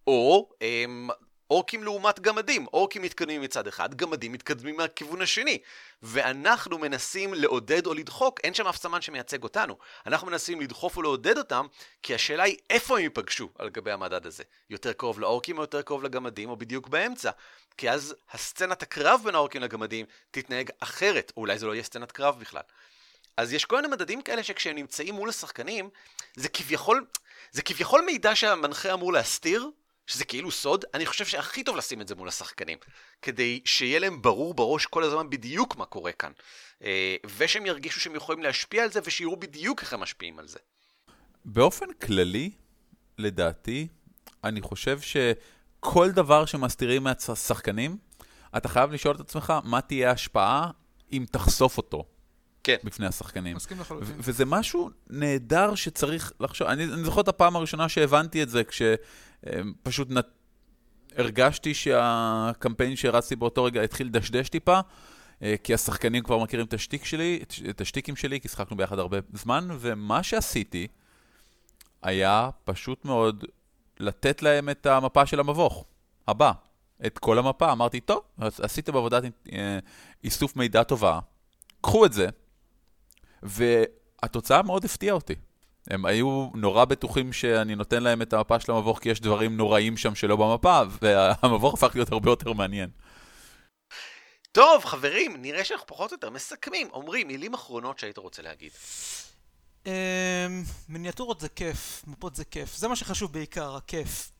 או 0.07 0.49
um, 0.53 1.13
אורקים 1.53 1.83
לעומת 1.83 2.19
גמדים, 2.19 2.67
אורקים 2.73 3.01
מתקדמים 3.01 3.41
מצד 3.41 3.67
אחד, 3.67 3.95
גמדים 3.95 4.31
מתקדמים 4.31 4.77
מהכיוון 4.77 5.21
השני. 5.21 5.57
ואנחנו 6.01 6.77
מנסים 6.77 7.33
לעודד 7.33 7.85
או 7.85 7.93
לדחוק, 7.93 8.39
אין 8.43 8.53
שם 8.53 8.67
אף 8.67 8.77
סמן 8.77 9.01
שמייצג 9.01 9.43
אותנו. 9.43 9.77
אנחנו 10.05 10.27
מנסים 10.27 10.61
לדחוף 10.61 10.97
ולעודד 10.97 11.37
אותם, 11.37 11.67
כי 12.03 12.15
השאלה 12.15 12.43
היא 12.43 12.57
איפה 12.69 12.97
הם 12.97 13.03
ייפגשו 13.03 13.49
על 13.59 13.69
גבי 13.69 13.91
המדד 13.91 14.25
הזה. 14.25 14.43
יותר 14.69 14.93
קרוב 14.93 15.19
לאורקים 15.19 15.57
או 15.57 15.63
יותר 15.63 15.81
קרוב 15.81 16.03
לגמדים, 16.03 16.49
או 16.49 16.57
בדיוק 16.57 16.87
באמצע. 16.87 17.31
כי 17.77 17.89
אז 17.89 18.15
הסצנת 18.31 18.83
הקרב 18.83 19.21
בין 19.23 19.35
האורקים 19.35 19.61
לגמדים 19.61 20.05
תתנהג 20.31 20.69
אחרת, 20.79 21.31
או 21.37 21.41
אולי 21.41 21.57
זה 21.57 21.65
לא 21.65 21.73
יהיה 21.73 21.83
סצנת 21.83 22.11
קרב 22.11 22.39
בכלל. 22.39 22.61
אז 23.37 23.53
יש 23.53 23.65
כל 23.65 23.75
מיני 23.75 23.87
מדדים 23.87 24.21
כאלה 24.21 24.43
שכשהם 24.43 24.75
נמצאים 24.75 25.13
מול 25.13 25.29
השחקנים, 25.29 25.89
זה 26.35 26.49
כביכול, 26.49 27.05
זה 27.51 27.61
כביכול 27.61 28.01
מידע 28.05 28.35
שהמנחה 28.35 28.93
אמור 28.93 29.13
להסתיר, 29.13 29.69
שזה 30.07 30.25
כאילו 30.25 30.51
סוד, 30.51 30.85
אני 30.93 31.05
חושב 31.05 31.25
שהכי 31.25 31.63
טוב 31.63 31.77
לשים 31.77 32.01
את 32.01 32.07
זה 32.07 32.15
מול 32.15 32.27
השחקנים, 32.27 32.77
כדי 33.21 33.61
שיהיה 33.65 33.99
להם 33.99 34.21
ברור 34.21 34.53
בראש 34.53 34.85
כל 34.85 35.03
הזמן 35.03 35.29
בדיוק 35.29 35.75
מה 35.75 35.85
קורה 35.85 36.11
כאן, 36.11 36.31
אה, 36.83 37.15
ושהם 37.37 37.65
ירגישו 37.65 37.99
שהם 37.99 38.15
יכולים 38.15 38.43
להשפיע 38.43 38.83
על 38.83 38.91
זה, 38.91 38.99
ושיראו 39.03 39.35
בדיוק 39.35 39.81
איך 39.81 39.93
הם 39.93 39.99
משפיעים 39.99 40.39
על 40.39 40.47
זה. 40.47 40.59
באופן 41.45 41.93
כללי, 41.93 42.51
לדעתי, 43.17 43.87
אני 44.43 44.61
חושב 44.61 44.99
שכל 45.01 46.11
דבר 46.11 46.45
שמסתירים 46.45 47.03
מהשחקנים, 47.03 47.97
אתה 48.57 48.69
חייב 48.69 48.91
לשאול 48.91 49.15
את 49.15 49.19
עצמך 49.19 49.53
מה 49.63 49.81
תהיה 49.81 50.09
ההשפעה 50.09 50.71
אם 51.11 51.25
תחשוף 51.31 51.77
אותו. 51.77 52.05
כן. 52.63 52.75
בפני 52.83 53.05
השחקנים. 53.05 53.55
מסכים 53.55 53.79
לחלוטין. 53.79 54.15
וזה 54.17 54.45
משהו 54.45 54.89
נהדר 55.09 55.75
שצריך 55.75 56.31
לחשוב. 56.39 56.67
אני, 56.67 56.83
אני 56.83 57.03
זוכר 57.03 57.21
את 57.21 57.27
הפעם 57.27 57.55
הראשונה 57.55 57.89
שהבנתי 57.89 58.43
את 58.43 58.49
זה, 58.49 58.61
כשפשוט 58.63 60.09
נת... 60.09 60.27
הרגשתי 61.17 61.73
שהקמפיין 61.73 62.95
שהרצתי 62.95 63.35
באותו 63.35 63.63
רגע 63.63 63.81
התחיל 63.81 64.07
לדשדש 64.07 64.49
טיפה, 64.49 64.79
אה, 65.41 65.55
כי 65.63 65.73
השחקנים 65.73 66.23
כבר 66.23 66.37
מכירים 66.37 66.65
את 66.65 66.73
השטיק 66.73 67.05
שלי, 67.05 67.43
את 67.69 67.81
השטיקים 67.81 68.15
שלי, 68.15 68.41
כי 68.41 68.47
שחקנו 68.47 68.77
ביחד 68.77 68.99
הרבה 68.99 69.17
זמן, 69.33 69.67
ומה 69.79 70.23
שעשיתי 70.23 70.87
היה 72.01 72.49
פשוט 72.63 73.05
מאוד 73.05 73.45
לתת 73.99 74.41
להם 74.41 74.69
את 74.69 74.85
המפה 74.85 75.25
של 75.25 75.39
המבוך 75.39 75.85
הבא. 76.27 76.51
את 77.05 77.19
כל 77.19 77.39
המפה, 77.39 77.71
אמרתי, 77.71 77.99
טוב, 77.99 78.21
עשיתם 78.37 78.95
עבודת 78.95 79.23
אה, 79.53 79.79
איסוף 80.23 80.55
מידע 80.55 80.83
טובה, 80.83 81.19
קחו 81.81 82.05
את 82.05 82.13
זה, 82.13 82.27
והתוצאה 83.43 84.61
מאוד 84.61 84.85
הפתיעה 84.85 85.15
אותי. 85.15 85.35
הם 85.87 86.05
היו 86.05 86.49
נורא 86.53 86.85
בטוחים 86.85 87.33
שאני 87.33 87.75
נותן 87.75 88.03
להם 88.03 88.21
את 88.21 88.33
המפה 88.33 88.59
של 88.59 88.71
המבוך 88.71 88.99
כי 88.99 89.09
יש 89.09 89.21
דברים 89.21 89.57
נוראים 89.57 89.97
שם 89.97 90.15
שלא 90.15 90.35
במפה, 90.35 90.81
והמבוך 91.01 91.73
הפך 91.73 91.95
להיות 91.95 92.11
הרבה 92.11 92.31
יותר 92.31 92.53
מעניין. 92.53 92.89
טוב, 94.51 94.85
חברים, 94.85 95.41
נראה 95.41 95.63
שאנחנו 95.63 95.87
פחות 95.87 96.11
או 96.11 96.15
יותר 96.15 96.29
מסכמים. 96.29 96.87
עמרי, 96.93 97.23
מילים 97.23 97.53
אחרונות 97.53 97.99
שהיית 97.99 98.17
רוצה 98.17 98.41
להגיד. 98.41 98.71
אמ, 99.85 99.91
מיניאטורות 100.89 101.41
זה 101.41 101.49
כיף, 101.49 102.03
מפות 102.07 102.35
זה 102.35 102.45
כיף. 102.45 102.75
זה 102.75 102.87
מה 102.87 102.95
שחשוב 102.95 103.33
בעיקר, 103.33 103.75
הכיף. 103.75 104.31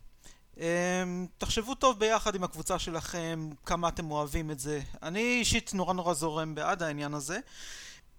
אמ, 0.57 1.27
תחשבו 1.37 1.75
טוב 1.75 1.99
ביחד 1.99 2.35
עם 2.35 2.43
הקבוצה 2.43 2.79
שלכם, 2.79 3.49
כמה 3.65 3.87
אתם 3.87 4.11
אוהבים 4.11 4.51
את 4.51 4.59
זה. 4.59 4.81
אני 5.03 5.19
אישית 5.19 5.73
נורא 5.73 5.93
נורא 5.93 6.13
זורם 6.13 6.55
בעד 6.55 6.83
העניין 6.83 7.13
הזה. 7.13 7.39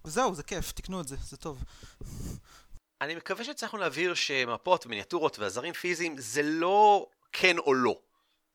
וזהו, 0.05 0.35
זה 0.35 0.43
כיף, 0.43 0.71
תקנו 0.71 1.01
את 1.01 1.07
זה, 1.07 1.15
זה 1.23 1.37
טוב. 1.37 1.63
אני 3.01 3.15
מקווה 3.15 3.43
שהצלחנו 3.43 3.79
להבהיר 3.79 4.13
שמפות, 4.13 4.85
מיניאטורות 4.85 5.39
ועזרים 5.39 5.73
פיזיים 5.73 6.15
זה 6.17 6.41
לא 6.43 7.07
כן 7.31 7.57
או 7.57 7.73
לא. 7.73 7.99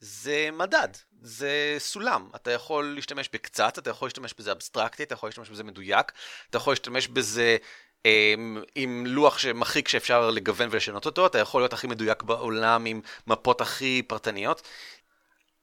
זה 0.01 0.49
מדד, 0.53 0.89
זה 1.23 1.77
סולם. 1.79 2.31
אתה 2.35 2.51
יכול 2.51 2.85
להשתמש 2.85 3.29
בקצת, 3.33 3.79
אתה 3.79 3.91
יכול 3.91 4.07
להשתמש 4.07 4.35
בזה 4.39 4.53
אבסטרקטי, 4.53 5.03
אתה 5.03 5.15
יכול 5.15 5.29
להשתמש 5.29 5.51
בזה 5.51 5.65
מדויק, 5.65 6.13
אתה 6.51 6.57
יכול 6.57 6.73
להשתמש 6.73 7.09
בזה 7.09 7.57
עם, 8.05 8.63
עם 8.75 9.07
לוח 9.07 9.39
שמחיק 9.39 9.89
שאפשר 9.89 10.31
לגוון 10.31 10.69
ולשנות 10.73 11.07
אותו, 11.07 11.27
אתה 11.27 11.39
יכול 11.39 11.63
להיות 11.63 11.73
הכי 11.73 11.87
מדויק 11.87 12.23
בעולם 12.23 12.87
עם 12.87 13.01
מפות 13.27 13.61
הכי 13.61 14.03
פרטניות. 14.07 14.63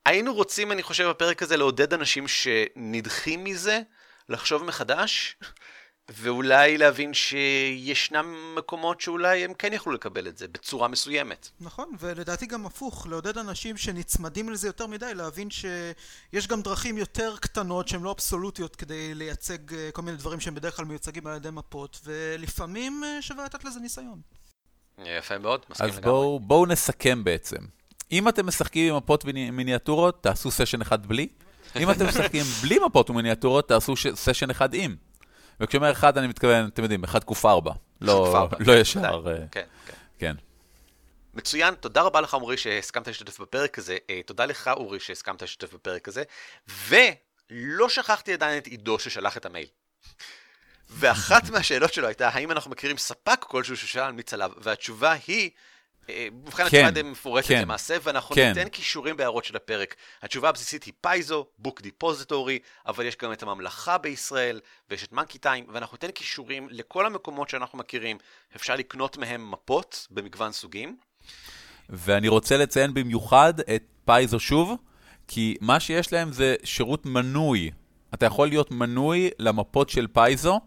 היינו 0.06 0.34
רוצים, 0.34 0.72
אני 0.72 0.84
חושב, 0.84 1.10
בפרק 1.10 1.44
הזה 1.44 1.58
לעודד 1.58 1.94
אנשים 1.94 2.28
שנדחים 2.28 3.44
מזה, 3.44 3.82
לחשוב 4.30 4.64
מחדש, 4.64 5.36
ואולי 6.10 6.78
להבין 6.78 7.14
שישנם 7.14 8.56
מקומות 8.58 9.02
שאולי 9.02 9.44
הם 9.44 9.54
כן 9.54 9.74
יכלו 9.74 9.94
לקבל 9.94 10.28
את 10.28 10.38
זה 10.38 10.48
בצורה 10.48 10.88
מסוימת. 10.88 11.50
נכון, 11.60 11.92
ולדעתי 12.00 12.46
גם 12.46 12.66
הפוך, 12.66 13.08
לעודד 13.08 13.38
אנשים 13.38 13.78
שנצמדים 13.78 14.50
לזה 14.50 14.68
יותר 14.68 14.88
מדי, 14.88 15.14
להבין 15.14 15.50
שיש 15.50 16.48
גם 16.48 16.62
דרכים 16.62 16.98
יותר 16.98 17.36
קטנות 17.40 17.88
שהן 17.88 18.02
לא 18.02 18.12
אבסולוטיות 18.12 18.76
כדי 18.76 19.16
לייצג 19.16 19.74
אה, 19.74 19.90
כל 19.94 20.02
מיני 20.02 20.18
דברים 20.18 20.40
שהם 20.40 20.56
בדרך 20.56 20.76
כלל 20.76 20.86
מיוצגים 20.86 21.28
על 21.28 21.36
ידי 21.36 21.50
מפות, 21.52 22.00
ולפעמים 22.06 23.04
אה, 23.04 23.22
שווה 23.22 23.46
לתת 23.46 23.64
לזה 23.66 23.80
ניסיון. 23.80 24.22
יפה 25.06 25.38
מאוד, 25.38 25.66
מסכים 25.70 25.86
לגמרי. 25.86 26.00
אז 26.00 26.04
בואו 26.06 26.40
בוא 26.40 26.68
נסכם 26.68 27.24
בעצם. 27.24 27.58
אם 28.12 28.30
אתם 28.30 28.46
משחקים 28.48 28.94
עם 28.94 28.98
מפות 28.98 29.26
ומיניאטורות, 29.26 30.24
תעשו 30.24 30.52
סשן 30.52 30.82
אחד 30.82 31.06
בלי. 31.06 31.28
אם 31.76 31.92
אתם 31.92 32.08
משחקים 32.08 32.44
בלי 32.62 32.80
מפות 32.86 33.10
ומיניאטורות, 33.10 33.68
תעשו 33.68 33.94
סשן 34.16 34.50
אחד 34.50 34.74
עם. 34.74 34.96
וכשאומר 35.60 35.92
אחד, 35.92 36.18
אני 36.18 36.28
מתכוון, 36.28 36.68
אתם 36.68 36.84
יודעים, 36.84 37.04
אחד 37.04 37.24
קוף 37.24 37.46
ארבע. 37.46 37.72
לא, 38.02 38.50
לא 38.60 38.74
ישר. 38.74 39.24
כן, 39.52 39.62
כן. 39.86 39.94
כן. 40.20 40.36
מצוין, 41.34 41.74
תודה 41.76 42.02
רבה 42.02 42.22
לך 42.22 42.34
עמרי 42.34 42.58
שהסכמת 42.58 43.08
להשתתף 43.08 43.40
בפרק 43.40 43.78
הזה, 43.78 43.98
אה, 44.10 44.22
תודה 44.26 44.46
לך 44.46 44.68
אורי 44.68 45.00
שהסכמת 45.00 45.42
להשתתף 45.42 45.74
בפרק 45.74 46.08
הזה, 46.08 46.24
ולא 46.68 47.90
שכחתי 47.90 48.34
עדיין 48.34 48.58
את 48.58 48.68
עידו 48.68 49.00
ששלח 49.00 49.38
את 49.38 49.46
המייל. 49.46 49.68
ואחת 50.90 51.50
מהשאלות 51.50 51.94
שלו 51.94 52.08
הייתה, 52.08 52.30
האם 52.30 52.52
אנחנו 52.52 52.72
מכירים 52.72 52.98
ספק 52.98 53.40
כלשהו 53.40 53.78
שאפשר 53.78 54.02
להמליץ 54.02 54.34
עליו, 54.34 54.52
והתשובה 54.58 55.16
היא, 55.28 55.50
ובכן 56.12 56.70
כן, 56.70 56.78
התשובה 56.78 56.92
די 56.92 57.02
מפורטת 57.04 57.48
כן, 57.48 57.62
למעשה, 57.62 57.98
ואנחנו 58.04 58.36
כן. 58.36 58.48
ניתן 58.48 58.70
קישורים 58.70 59.18
בהערות 59.18 59.46
של 59.46 59.56
הפרק. 59.56 59.96
התשובה 60.22 60.50
הבסיסית 60.50 60.84
היא 60.84 60.94
Paizo, 61.02 61.46
Book 61.58 61.82
Depository, 61.82 62.60
אבל 62.88 63.06
יש 63.06 63.18
גם 63.18 63.34
את 63.34 63.44
הממלכה 63.44 63.98
בישראל, 63.98 64.60
ויש 64.90 65.04
את 65.04 65.12
Monkey 65.12 65.38
Time, 65.38 65.66
ואנחנו 65.74 65.96
ניתן 66.02 66.12
קישורים 66.12 66.68
לכל 66.72 67.06
המקומות 67.06 67.50
שאנחנו 67.50 67.78
מכירים. 67.78 68.18
אפשר 68.56 68.76
לקנות 68.76 69.18
מהם 69.18 69.52
מפות 69.52 70.08
במגוון 70.12 70.52
סוגים. 70.52 70.98
ואני 71.90 72.28
רוצה 72.28 72.58
לציין 72.58 72.94
במיוחד 72.94 73.54
את 73.60 73.84
Paizo 74.06 74.40
שוב, 74.40 74.76
כי 75.28 75.56
מה 75.62 75.80
שיש 75.80 76.14
להם 76.14 76.32
זה 76.32 76.56
שירות 76.64 77.06
מנוי. 77.06 77.72
אתה 78.14 78.26
יכול 78.26 78.48
להיות 78.48 78.72
מנוי 78.72 79.30
למפות 79.40 79.90
של 79.90 80.08
פייזו, 80.08 80.60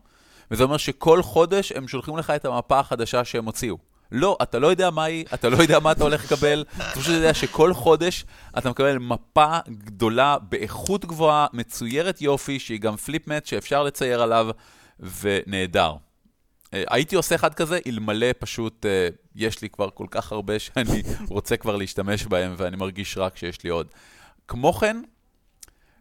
וזה 0.50 0.62
אומר 0.64 0.76
שכל 0.76 1.22
חודש 1.22 1.72
הם 1.72 1.88
שולחים 1.88 2.16
לך 2.16 2.30
את 2.30 2.44
המפה 2.44 2.78
החדשה 2.78 3.24
שהם 3.24 3.44
הוציאו. 3.44 3.89
לא, 4.12 4.38
אתה 4.42 4.58
לא 4.58 4.66
יודע 4.66 4.90
מה 4.90 5.04
היא, 5.04 5.24
אתה 5.34 5.48
לא 5.48 5.56
יודע 5.56 5.78
מה 5.78 5.92
אתה 5.92 6.04
הולך 6.04 6.24
לקבל, 6.24 6.64
אתה 6.76 7.00
פשוט 7.00 7.14
יודע 7.14 7.34
שכל 7.34 7.74
חודש 7.74 8.24
אתה 8.58 8.70
מקבל 8.70 8.98
מפה 8.98 9.58
גדולה 9.68 10.38
באיכות 10.38 11.04
גבוהה, 11.04 11.46
מצוירת 11.52 12.22
יופי, 12.22 12.58
שהיא 12.58 12.80
גם 12.80 12.96
פליפ 12.96 13.28
מאט 13.28 13.46
שאפשר 13.46 13.82
לצייר 13.82 14.22
עליו, 14.22 14.48
ונהדר. 15.20 15.94
אה, 16.74 16.82
הייתי 16.88 17.16
עושה 17.16 17.34
אחד 17.34 17.54
כזה, 17.54 17.78
אלמלא 17.86 18.26
פשוט 18.38 18.86
אה, 18.86 19.08
יש 19.36 19.62
לי 19.62 19.68
כבר 19.68 19.90
כל 19.90 20.06
כך 20.10 20.32
הרבה 20.32 20.58
שאני 20.58 21.02
רוצה 21.28 21.56
כבר 21.56 21.76
להשתמש 21.76 22.26
בהם, 22.26 22.54
ואני 22.56 22.76
מרגיש 22.76 23.18
רע 23.18 23.30
כשיש 23.30 23.64
לי 23.64 23.70
עוד. 23.70 23.86
כמו 24.48 24.72
כן, 24.72 25.02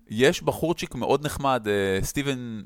יש 0.10 0.43
בחורצ'יק 0.43 0.95
מאוד 0.95 1.26
נחמד, 1.26 1.68
אה, 1.68 2.03
סטיבן, 2.03 2.62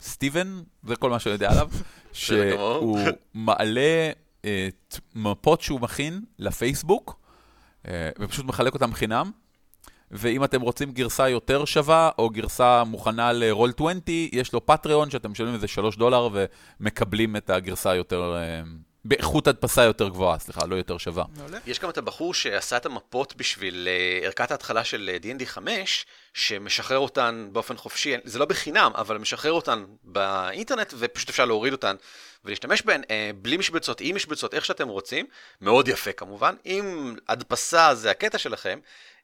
סטיבן, 0.00 0.62
זה 0.82 0.96
כל 0.96 1.10
מה 1.10 1.18
שאני 1.18 1.32
יודע 1.32 1.50
עליו. 1.50 1.68
שהוא 2.12 2.98
מעלה 3.34 4.10
אה, 4.44 4.68
ת- 4.88 4.98
מפות 5.14 5.60
שהוא 5.60 5.80
מכין 5.80 6.20
לפייסבוק, 6.38 7.20
אה, 7.88 8.10
ופשוט 8.18 8.44
מחלק 8.46 8.74
אותם 8.74 8.94
חינם. 8.94 9.30
ואם 10.10 10.44
אתם 10.44 10.60
רוצים 10.60 10.92
גרסה 10.92 11.28
יותר 11.28 11.64
שווה, 11.64 12.10
או 12.18 12.30
גרסה 12.30 12.84
מוכנה 12.84 13.32
ל-roll 13.32 13.72
20, 13.82 14.00
יש 14.32 14.52
לו 14.52 14.66
פטריון 14.66 15.10
שאתם 15.10 15.30
משלמים 15.30 15.54
איזה 15.54 15.68
3 15.68 15.96
דולר 15.96 16.28
ומקבלים 16.80 17.36
את 17.36 17.50
הגרסה 17.50 17.94
יותר, 17.94 18.34
אה, 18.36 18.62
באיכות 19.04 19.46
הדפסה 19.48 19.82
יותר 19.84 20.08
גבוהה, 20.08 20.38
סליחה, 20.38 20.66
לא 20.66 20.76
יותר 20.76 20.98
שווה. 20.98 21.24
מעולה. 21.36 21.58
יש 21.66 21.78
גם 21.80 21.90
את 21.90 21.98
הבחור 21.98 22.34
שעשה 22.34 22.76
את 22.76 22.86
המפות 22.86 23.36
בשביל 23.36 23.88
אה, 23.90 24.26
ערכת 24.26 24.50
ההתחלה 24.50 24.84
של 24.84 25.10
D&D 25.22 25.44
5, 25.46 26.06
שמשחרר 26.34 26.98
אותן 26.98 27.48
באופן 27.52 27.76
חופשי, 27.76 28.14
זה 28.24 28.38
לא 28.38 28.44
בחינם, 28.44 28.90
אבל 28.94 29.18
משחרר 29.18 29.52
אותן 29.52 29.84
באינטרנט, 30.04 30.94
ופשוט 30.98 31.28
אפשר 31.28 31.44
להוריד 31.44 31.72
אותן 31.72 31.96
ולהשתמש 32.44 32.82
בהן, 32.82 33.02
אה, 33.10 33.30
בלי 33.42 33.56
משבצות, 33.56 34.00
עם 34.00 34.16
משבצות, 34.16 34.54
איך 34.54 34.64
שאתם 34.64 34.88
רוצים, 34.88 35.26
מאוד 35.60 35.88
יפה 35.88 36.12
כמובן. 36.12 36.54
אם 36.66 37.14
הדפסה 37.28 37.94
זה 37.94 38.10
הקטע 38.10 38.38
שלכם, 38.38 38.78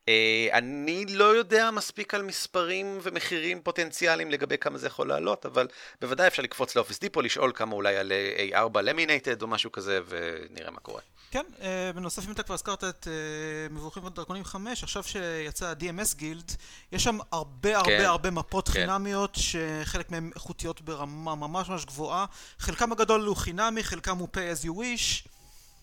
אה, 0.08 0.48
אני 0.52 1.04
לא 1.08 1.24
יודע 1.24 1.70
מספיק 1.70 2.14
על 2.14 2.22
מספרים 2.22 2.98
ומחירים 3.02 3.62
פוטנציאליים 3.62 4.30
לגבי 4.30 4.58
כמה 4.58 4.78
זה 4.78 4.86
יכול 4.86 5.08
לעלות, 5.08 5.46
אבל 5.46 5.68
בוודאי 6.00 6.26
אפשר 6.26 6.42
לקפוץ 6.42 6.76
לאופיס 6.76 7.00
דיפו, 7.00 7.22
לשאול 7.22 7.52
כמה 7.54 7.74
אולי 7.74 7.96
על 7.96 8.12
אה, 8.12 8.64
A4 8.64 8.80
למינטד 8.80 9.42
או 9.42 9.46
משהו 9.46 9.72
כזה, 9.72 10.00
ונראה 10.08 10.70
מה 10.70 10.80
קורה. 10.80 11.00
כן, 11.34 11.46
אה, 11.60 11.90
בנוסף 11.94 12.26
אם 12.26 12.32
אתה 12.32 12.42
כבר 12.42 12.54
הזכרת 12.54 12.84
את 12.84 13.08
אה, 13.08 13.74
מבורכים 13.74 14.04
ודרקונים 14.04 14.44
5, 14.44 14.82
עכשיו 14.82 15.02
שיצא 15.02 15.66
ה-DMS 15.66 16.16
גילד, 16.16 16.52
יש 16.92 17.04
שם 17.04 17.18
הרבה 17.32 17.76
הרבה 17.76 17.98
כן, 17.98 18.04
הרבה 18.04 18.30
מפות 18.30 18.68
כן. 18.68 18.72
חינמיות, 18.72 19.36
שחלק 19.40 20.10
מהן 20.10 20.30
איכותיות 20.34 20.80
ברמה 20.80 21.34
ממש 21.34 21.68
ממש 21.68 21.84
גבוהה. 21.84 22.26
חלקם 22.58 22.92
הגדול 22.92 23.20
הוא 23.20 23.36
חינמי, 23.36 23.84
חלקם 23.84 24.18
הוא 24.18 24.28
pay 24.32 24.62
as 24.62 24.66
you 24.66 24.70
wish, 24.70 25.28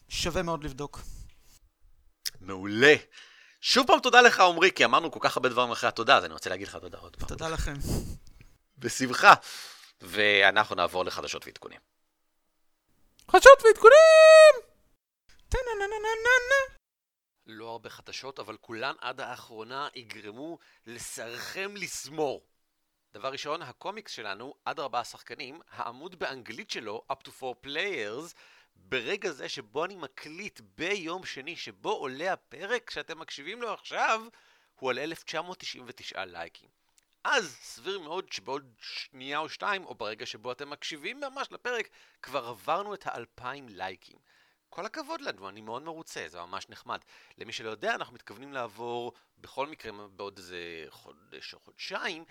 שווה 0.09 0.41
מאוד 0.41 0.63
לבדוק. 0.63 1.01
מעולה. 2.41 2.95
שוב 3.61 3.87
פעם 3.87 3.99
תודה 3.99 4.21
לך 4.21 4.39
עמרי, 4.39 4.71
כי 4.71 4.85
אמרנו 4.85 5.11
כל 5.11 5.19
כך 5.21 5.37
הרבה 5.37 5.49
דברים 5.49 5.71
אחרי 5.71 5.87
התודה, 5.87 6.17
אז 6.17 6.25
אני 6.25 6.33
רוצה 6.33 6.49
להגיד 6.49 6.67
לך 6.67 6.75
תודה 6.75 6.97
עוד 6.97 7.15
פעם. 7.15 7.27
תודה 7.27 7.49
לכם. 7.49 7.73
בשמחה. 8.77 9.33
ואנחנו 10.01 10.75
נעבור 10.75 11.05
לחדשות 11.05 11.45
ועדכונים. 11.45 11.79
חדשות 13.31 13.63
ועדכונים! 13.65 14.70
לא 17.45 17.69
הרבה 17.69 17.89
חדשות, 17.89 18.39
אבל 18.39 18.57
כולן 18.57 18.95
עד 19.01 19.21
האחרונה 19.21 19.87
יגרמו 19.95 20.57
לשרכם 20.85 21.75
לסמור. 21.75 22.45
דבר 23.13 23.31
ראשון, 23.31 23.61
הקומיקס 23.61 24.11
שלנו, 24.11 24.53
עד 24.65 24.79
ארבעה 24.79 25.03
שחקנים, 25.03 25.61
העמוד 25.69 26.19
באנגלית 26.19 26.71
שלו, 26.71 27.01
up 27.11 27.27
to 27.27 27.29
four 27.39 27.65
players, 27.65 28.33
ברגע 28.75 29.31
זה 29.31 29.49
שבו 29.49 29.85
אני 29.85 29.95
מקליט 29.95 30.61
ביום 30.77 31.25
שני, 31.25 31.55
שבו 31.55 31.91
עולה 31.91 32.33
הפרק 32.33 32.89
שאתם 32.89 33.19
מקשיבים 33.19 33.61
לו 33.61 33.73
עכשיו, 33.73 34.21
הוא 34.75 34.89
על 34.89 34.99
1999 34.99 36.25
לייקים. 36.25 36.69
אז 37.23 37.57
סביר 37.61 37.99
מאוד 37.99 38.31
שבעוד 38.31 38.73
שנייה 38.79 39.39
או 39.39 39.49
שתיים, 39.49 39.85
או 39.85 39.95
ברגע 39.95 40.25
שבו 40.25 40.51
אתם 40.51 40.69
מקשיבים 40.69 41.19
ממש 41.19 41.51
לפרק, 41.51 41.89
כבר 42.21 42.47
עברנו 42.47 42.93
את 42.93 43.07
האלפיים 43.07 43.69
לייקים. 43.69 44.17
כל 44.71 44.85
הכבוד 44.85 45.21
לנו, 45.21 45.49
אני 45.49 45.61
מאוד 45.61 45.83
מרוצה, 45.83 46.25
זה 46.27 46.39
ממש 46.39 46.69
נחמד. 46.69 46.99
למי 47.37 47.53
שלא 47.53 47.69
יודע, 47.69 47.95
אנחנו 47.95 48.15
מתכוונים 48.15 48.53
לעבור 48.53 49.13
בכל 49.37 49.67
מקרה 49.67 50.07
בעוד 50.07 50.37
איזה 50.37 50.85
חודש 50.89 51.53
או 51.53 51.59
חודשיים 51.59 52.25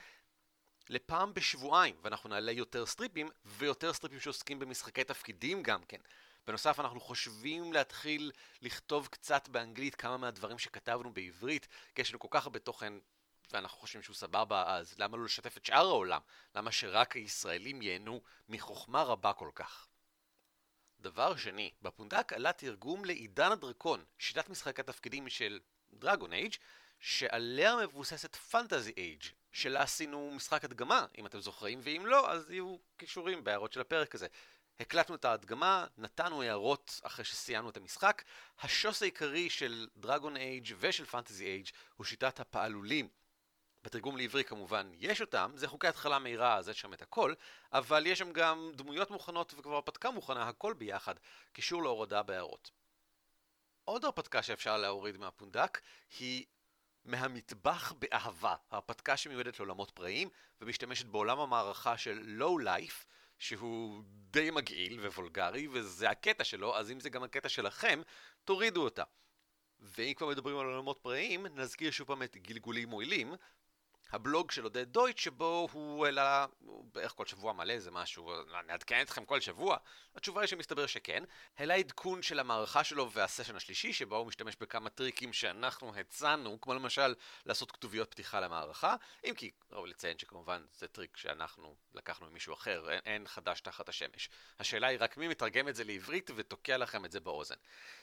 לפעם 0.88 1.34
בשבועיים, 1.34 1.97
ואנחנו 2.03 2.30
נעלה 2.30 2.53
יותר 2.53 2.86
סטריפים, 2.86 3.30
ויותר 3.45 3.93
סטריפים 3.93 4.20
שעוסקים 4.20 4.59
במשחקי 4.59 5.05
תפקידים 5.05 5.62
גם 5.62 5.82
כן. 5.84 6.01
בנוסף, 6.47 6.80
אנחנו 6.80 7.01
חושבים 7.01 7.72
להתחיל 7.72 8.32
לכתוב 8.62 9.07
קצת 9.07 9.49
באנגלית 9.49 9.95
כמה 9.95 10.16
מהדברים 10.16 10.59
שכתבנו 10.59 11.12
בעברית, 11.12 11.68
כי 11.95 12.03
יש 12.03 12.11
לנו 12.11 12.18
כל 12.18 12.28
כך 12.30 12.47
הרבה 12.47 12.59
תוכן, 12.59 12.93
ואנחנו 13.53 13.78
חושבים 13.78 14.03
שהוא 14.03 14.16
סבבה, 14.16 14.76
אז 14.76 14.99
למה 14.99 15.16
לא 15.16 15.24
לשתף 15.24 15.57
את 15.57 15.64
שאר 15.64 15.86
העולם? 15.86 16.20
למה 16.55 16.72
שרק 16.72 17.16
הישראלים 17.16 17.82
ייהנו 17.82 18.20
מחוכמה 18.49 19.03
רבה 19.03 19.32
כל 19.32 19.51
כך? 19.55 19.89
דבר 21.01 21.36
שני, 21.36 21.70
בפונדק 21.82 22.32
עלה 22.32 22.53
תרגום 22.53 23.05
לעידן 23.05 23.53
הדרקון, 23.53 24.05
שיטת 24.18 24.48
משחק 24.48 24.80
התפקידים 24.80 25.28
של 25.28 25.61
דרגון 25.92 26.32
אייג', 26.32 26.55
שעליה 27.01 27.76
מבוססת 27.76 28.36
פנטזי 28.36 28.92
אייג', 28.96 29.22
שלה 29.53 29.82
עשינו 29.82 30.30
משחק 30.36 30.64
הדגמה, 30.64 31.07
אם 31.18 31.26
אתם 31.26 31.40
זוכרים, 31.40 31.80
ואם 31.82 32.07
לא, 32.07 32.32
אז 32.32 32.51
יהיו 32.51 32.76
קישורים 32.96 33.44
בהערות 33.44 33.72
של 33.72 33.80
הפרק 33.80 34.14
הזה. 34.14 34.26
הקלטנו 34.80 35.14
את 35.14 35.24
ההדגמה, 35.24 35.86
נתנו 35.98 36.42
הערות 36.42 37.01
אחרי 37.03 37.24
שסיימנו 37.24 37.70
את 37.70 37.76
המשחק. 37.76 38.22
השוס 38.61 39.03
העיקרי 39.03 39.51
של 39.51 39.88
דרגון 39.96 40.36
אייג' 40.36 40.74
ושל 40.78 41.05
פנטזי 41.05 41.46
אייג' 41.46 41.68
הוא 41.96 42.05
שיטת 42.05 42.40
הפעלולים. 42.40 43.09
בתרגום 43.85 44.16
לעברי 44.16 44.45
כמובן 44.45 44.91
יש 44.99 45.20
אותם, 45.20 45.53
זה 45.55 45.68
חוקי 45.68 45.87
התחלה 45.87 46.18
מהירה, 46.18 46.57
אז 46.57 46.68
יש 46.68 46.81
שם 46.81 46.93
את 46.93 47.03
הכל, 47.03 47.35
אבל 47.72 48.07
יש 48.07 48.18
שם 48.18 48.33
גם 48.33 48.70
דמויות 48.74 49.11
מוכנות 49.11 49.55
וכבר 49.57 49.74
הרפתקה 49.74 50.11
מוכנה, 50.11 50.49
הכל 50.49 50.72
ביחד. 50.72 51.14
קישור 51.53 51.83
להורדה 51.83 52.22
בהערות. 52.22 52.70
עוד 53.85 54.05
הרפתקה 54.05 54.43
שאפשר 54.43 54.76
להוריד 54.76 55.16
מהפונדק 55.16 55.81
היא 56.18 56.45
מהמטבח 57.05 57.93
באהבה, 57.93 58.55
הרפתקה 58.70 59.16
שמיועדת 59.16 59.59
לעולמות 59.59 59.91
פראיים 59.91 60.28
ומשתמשת 60.61 61.07
בעולם 61.07 61.41
המערכה 61.41 61.99
של 61.99 62.20
לואו 62.24 62.59
לייף, 62.59 63.07
שהוא 63.39 64.03
די 64.07 64.51
מגעיל 64.51 65.01
ווולגרי, 65.01 65.68
וזה 65.72 66.11
הקטע 66.11 66.45
שלו, 66.45 66.76
אז 66.76 66.91
אם 66.91 67.01
זה 67.01 67.11
גם 67.11 67.22
הקטע 67.22 67.49
שלכם, 67.49 68.01
תורידו 68.45 68.85
אותה. 68.85 69.03
ואם 69.81 70.14
כבר 70.14 70.28
מדברים 70.28 70.59
על 70.59 70.66
עולמות 70.66 70.99
פראיים, 71.03 71.47
נזכיר 71.47 71.91
שוב 71.91 72.07
פעם 72.07 72.22
את 72.22 72.37
גלגולים 72.37 72.89
מועילים, 72.89 73.35
הבלוג 74.12 74.50
של 74.50 74.62
עודד 74.62 74.92
דויטש, 74.92 75.24
שבו 75.24 75.68
הוא 75.72 76.06
העלה 76.06 76.46
הוא 76.61 76.84
בערך 76.94 77.12
כל 77.16 77.26
שבוע 77.26 77.52
מלא 77.52 77.72
איזה 77.72 77.90
משהו, 77.90 78.32
נעדכן 78.66 79.02
אתכם 79.02 79.24
כל 79.24 79.40
שבוע? 79.40 79.76
התשובה 80.16 80.40
היא 80.40 80.48
שמסתבר 80.48 80.86
שכן. 80.86 81.24
העלה 81.58 81.74
עדכון 81.74 82.22
של 82.22 82.38
המערכה 82.38 82.84
שלו 82.84 83.11
והסשן 83.11 83.56
השלישי, 83.56 83.92
שבו 83.92 84.16
הוא 84.16 84.26
משתמש 84.26 84.56
בכמה 84.61 84.90
טריקים 84.90 85.32
שאנחנו 85.32 85.94
הצענו, 85.96 86.61
כמו 86.61 86.74
למשל 86.74 87.14
לעשות 87.46 87.72
כתוביות 87.72 88.11
פתיחה 88.11 88.40
למערכה, 88.40 88.96
אם 89.24 89.34
כי 89.34 89.50
ראוי 89.72 89.90
לציין 89.90 90.18
שכמובן 90.18 90.64
זה 90.72 90.88
טריק 90.88 91.16
שאנחנו 91.16 91.76
לקחנו 91.94 92.30
ממישהו 92.30 92.54
אחר, 92.54 92.90
אין, 92.90 93.00
אין 93.04 93.26
חדש 93.26 93.61
תחת 93.61 93.88
השמש. 93.88 94.30
השאלה 94.58 94.86
היא 94.86 94.98
רק 95.00 95.16
מי 95.16 95.28
מתרגם 95.28 95.68
את 95.68 95.74
זה 95.74 95.84
לעברית 95.84 96.30
ותוקע 96.36 96.76
לכם 96.76 97.04
את 97.04 97.12
זה 97.12 97.20
באוזן. 97.20 97.54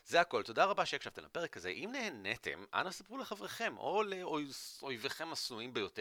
זה 0.06 0.22
הכל, 0.22 0.44
תודה 0.44 0.66
רבה 0.66 0.86
שהקשבתם 0.86 1.24
לפרק 1.26 1.58
הזה. 1.58 1.70
אם 1.70 1.90
נהניתם, 1.92 2.66
אנא 2.74 2.92
ספרו 2.92 3.18
לחבריכם, 3.18 3.78
או 3.78 4.04
לאויביכם 4.04 5.32
הסנועים 5.32 5.74
ביותר. 5.74 5.97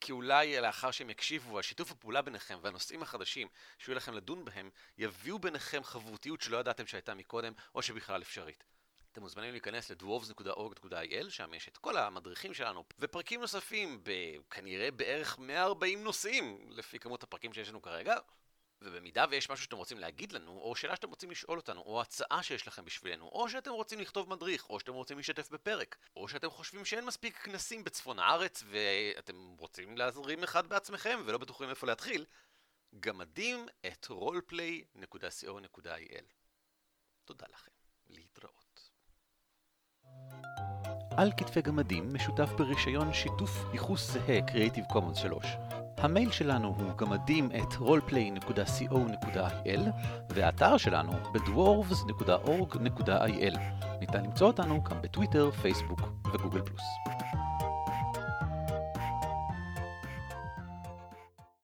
כי 0.00 0.12
אולי 0.12 0.60
לאחר 0.60 0.90
שהם 0.90 1.10
יקשיבו 1.10 1.56
על 1.56 1.62
שיתוף 1.62 1.90
הפעולה 1.90 2.22
ביניכם 2.22 2.58
והנושאים 2.62 3.02
החדשים 3.02 3.48
שיהיו 3.78 3.96
לכם 3.96 4.14
לדון 4.14 4.44
בהם, 4.44 4.70
יביאו 4.98 5.38
ביניכם 5.38 5.84
חברותיות 5.84 6.40
שלא 6.40 6.56
ידעתם 6.56 6.86
שהייתה 6.86 7.14
מקודם, 7.14 7.52
או 7.74 7.82
שבכלל 7.82 8.22
אפשרית. 8.22 8.64
אתם 9.12 9.20
מוזמנים 9.20 9.50
להיכנס 9.50 9.90
ל-dwarves.org.il, 9.90 11.30
שם 11.30 11.54
יש 11.54 11.68
את 11.68 11.76
כל 11.76 11.96
המדריכים 11.96 12.54
שלנו, 12.54 12.84
ופרקים 12.98 13.40
נוספים, 13.40 14.02
כנראה 14.50 14.90
בערך 14.90 15.38
140 15.38 16.04
נושאים, 16.04 16.66
לפי 16.70 16.98
כמות 16.98 17.22
הפרקים 17.22 17.52
שיש 17.52 17.68
לנו 17.68 17.82
כרגע. 17.82 18.16
ובמידה 18.82 19.24
ויש 19.30 19.50
משהו 19.50 19.64
שאתם 19.64 19.76
רוצים 19.76 19.98
להגיד 19.98 20.32
לנו, 20.32 20.58
או 20.58 20.76
שאלה 20.76 20.96
שאתם 20.96 21.08
רוצים 21.08 21.30
לשאול 21.30 21.58
אותנו, 21.58 21.80
או 21.80 22.00
הצעה 22.00 22.42
שיש 22.42 22.68
לכם 22.68 22.84
בשבילנו, 22.84 23.28
או 23.28 23.48
שאתם 23.48 23.70
רוצים 23.70 24.00
לכתוב 24.00 24.30
מדריך, 24.30 24.70
או 24.70 24.80
שאתם 24.80 24.94
רוצים 24.94 25.16
להשתתף 25.16 25.50
בפרק, 25.50 25.96
או 26.16 26.28
שאתם 26.28 26.50
חושבים 26.50 26.84
שאין 26.84 27.04
מספיק 27.04 27.36
כנסים 27.36 27.84
בצפון 27.84 28.18
הארץ, 28.18 28.62
ואתם 28.66 29.54
רוצים 29.58 29.96
להזרים 29.96 30.42
אחד 30.42 30.66
בעצמכם 30.66 31.20
ולא 31.26 31.38
בטוחים 31.38 31.70
איפה 31.70 31.86
להתחיל, 31.86 32.24
גמדים 33.00 33.66
את 33.86 34.06
roleplay.co.il. 34.10 36.24
תודה 37.24 37.46
לכם. 37.52 37.76
להתראות. 38.08 38.90
על 41.16 41.32
כתפי 41.36 41.62
גמדים 41.62 42.14
משותף 42.14 42.52
ברישיון 42.58 43.12
שיתוף 43.12 43.64
ייחוס 43.72 44.12
זהה 44.12 44.38
Creative 44.48 44.92
Commons 44.92 45.16
3. 45.16 45.56
המייל 45.98 46.30
שלנו 46.30 46.74
הוא 46.78 46.96
גמדים 46.96 47.50
את 47.50 47.72
roleplay.co.il 47.72 49.80
והאתר 50.30 50.76
שלנו 50.76 51.12
ב-dwarves.org.il. 51.12 53.58
ניתן 54.00 54.24
למצוא 54.24 54.46
אותנו 54.46 54.84
גם 54.84 55.02
בטוויטר, 55.02 55.50
פייסבוק 55.50 56.00
וגוגל 56.32 56.62
פלוס. 56.62 56.82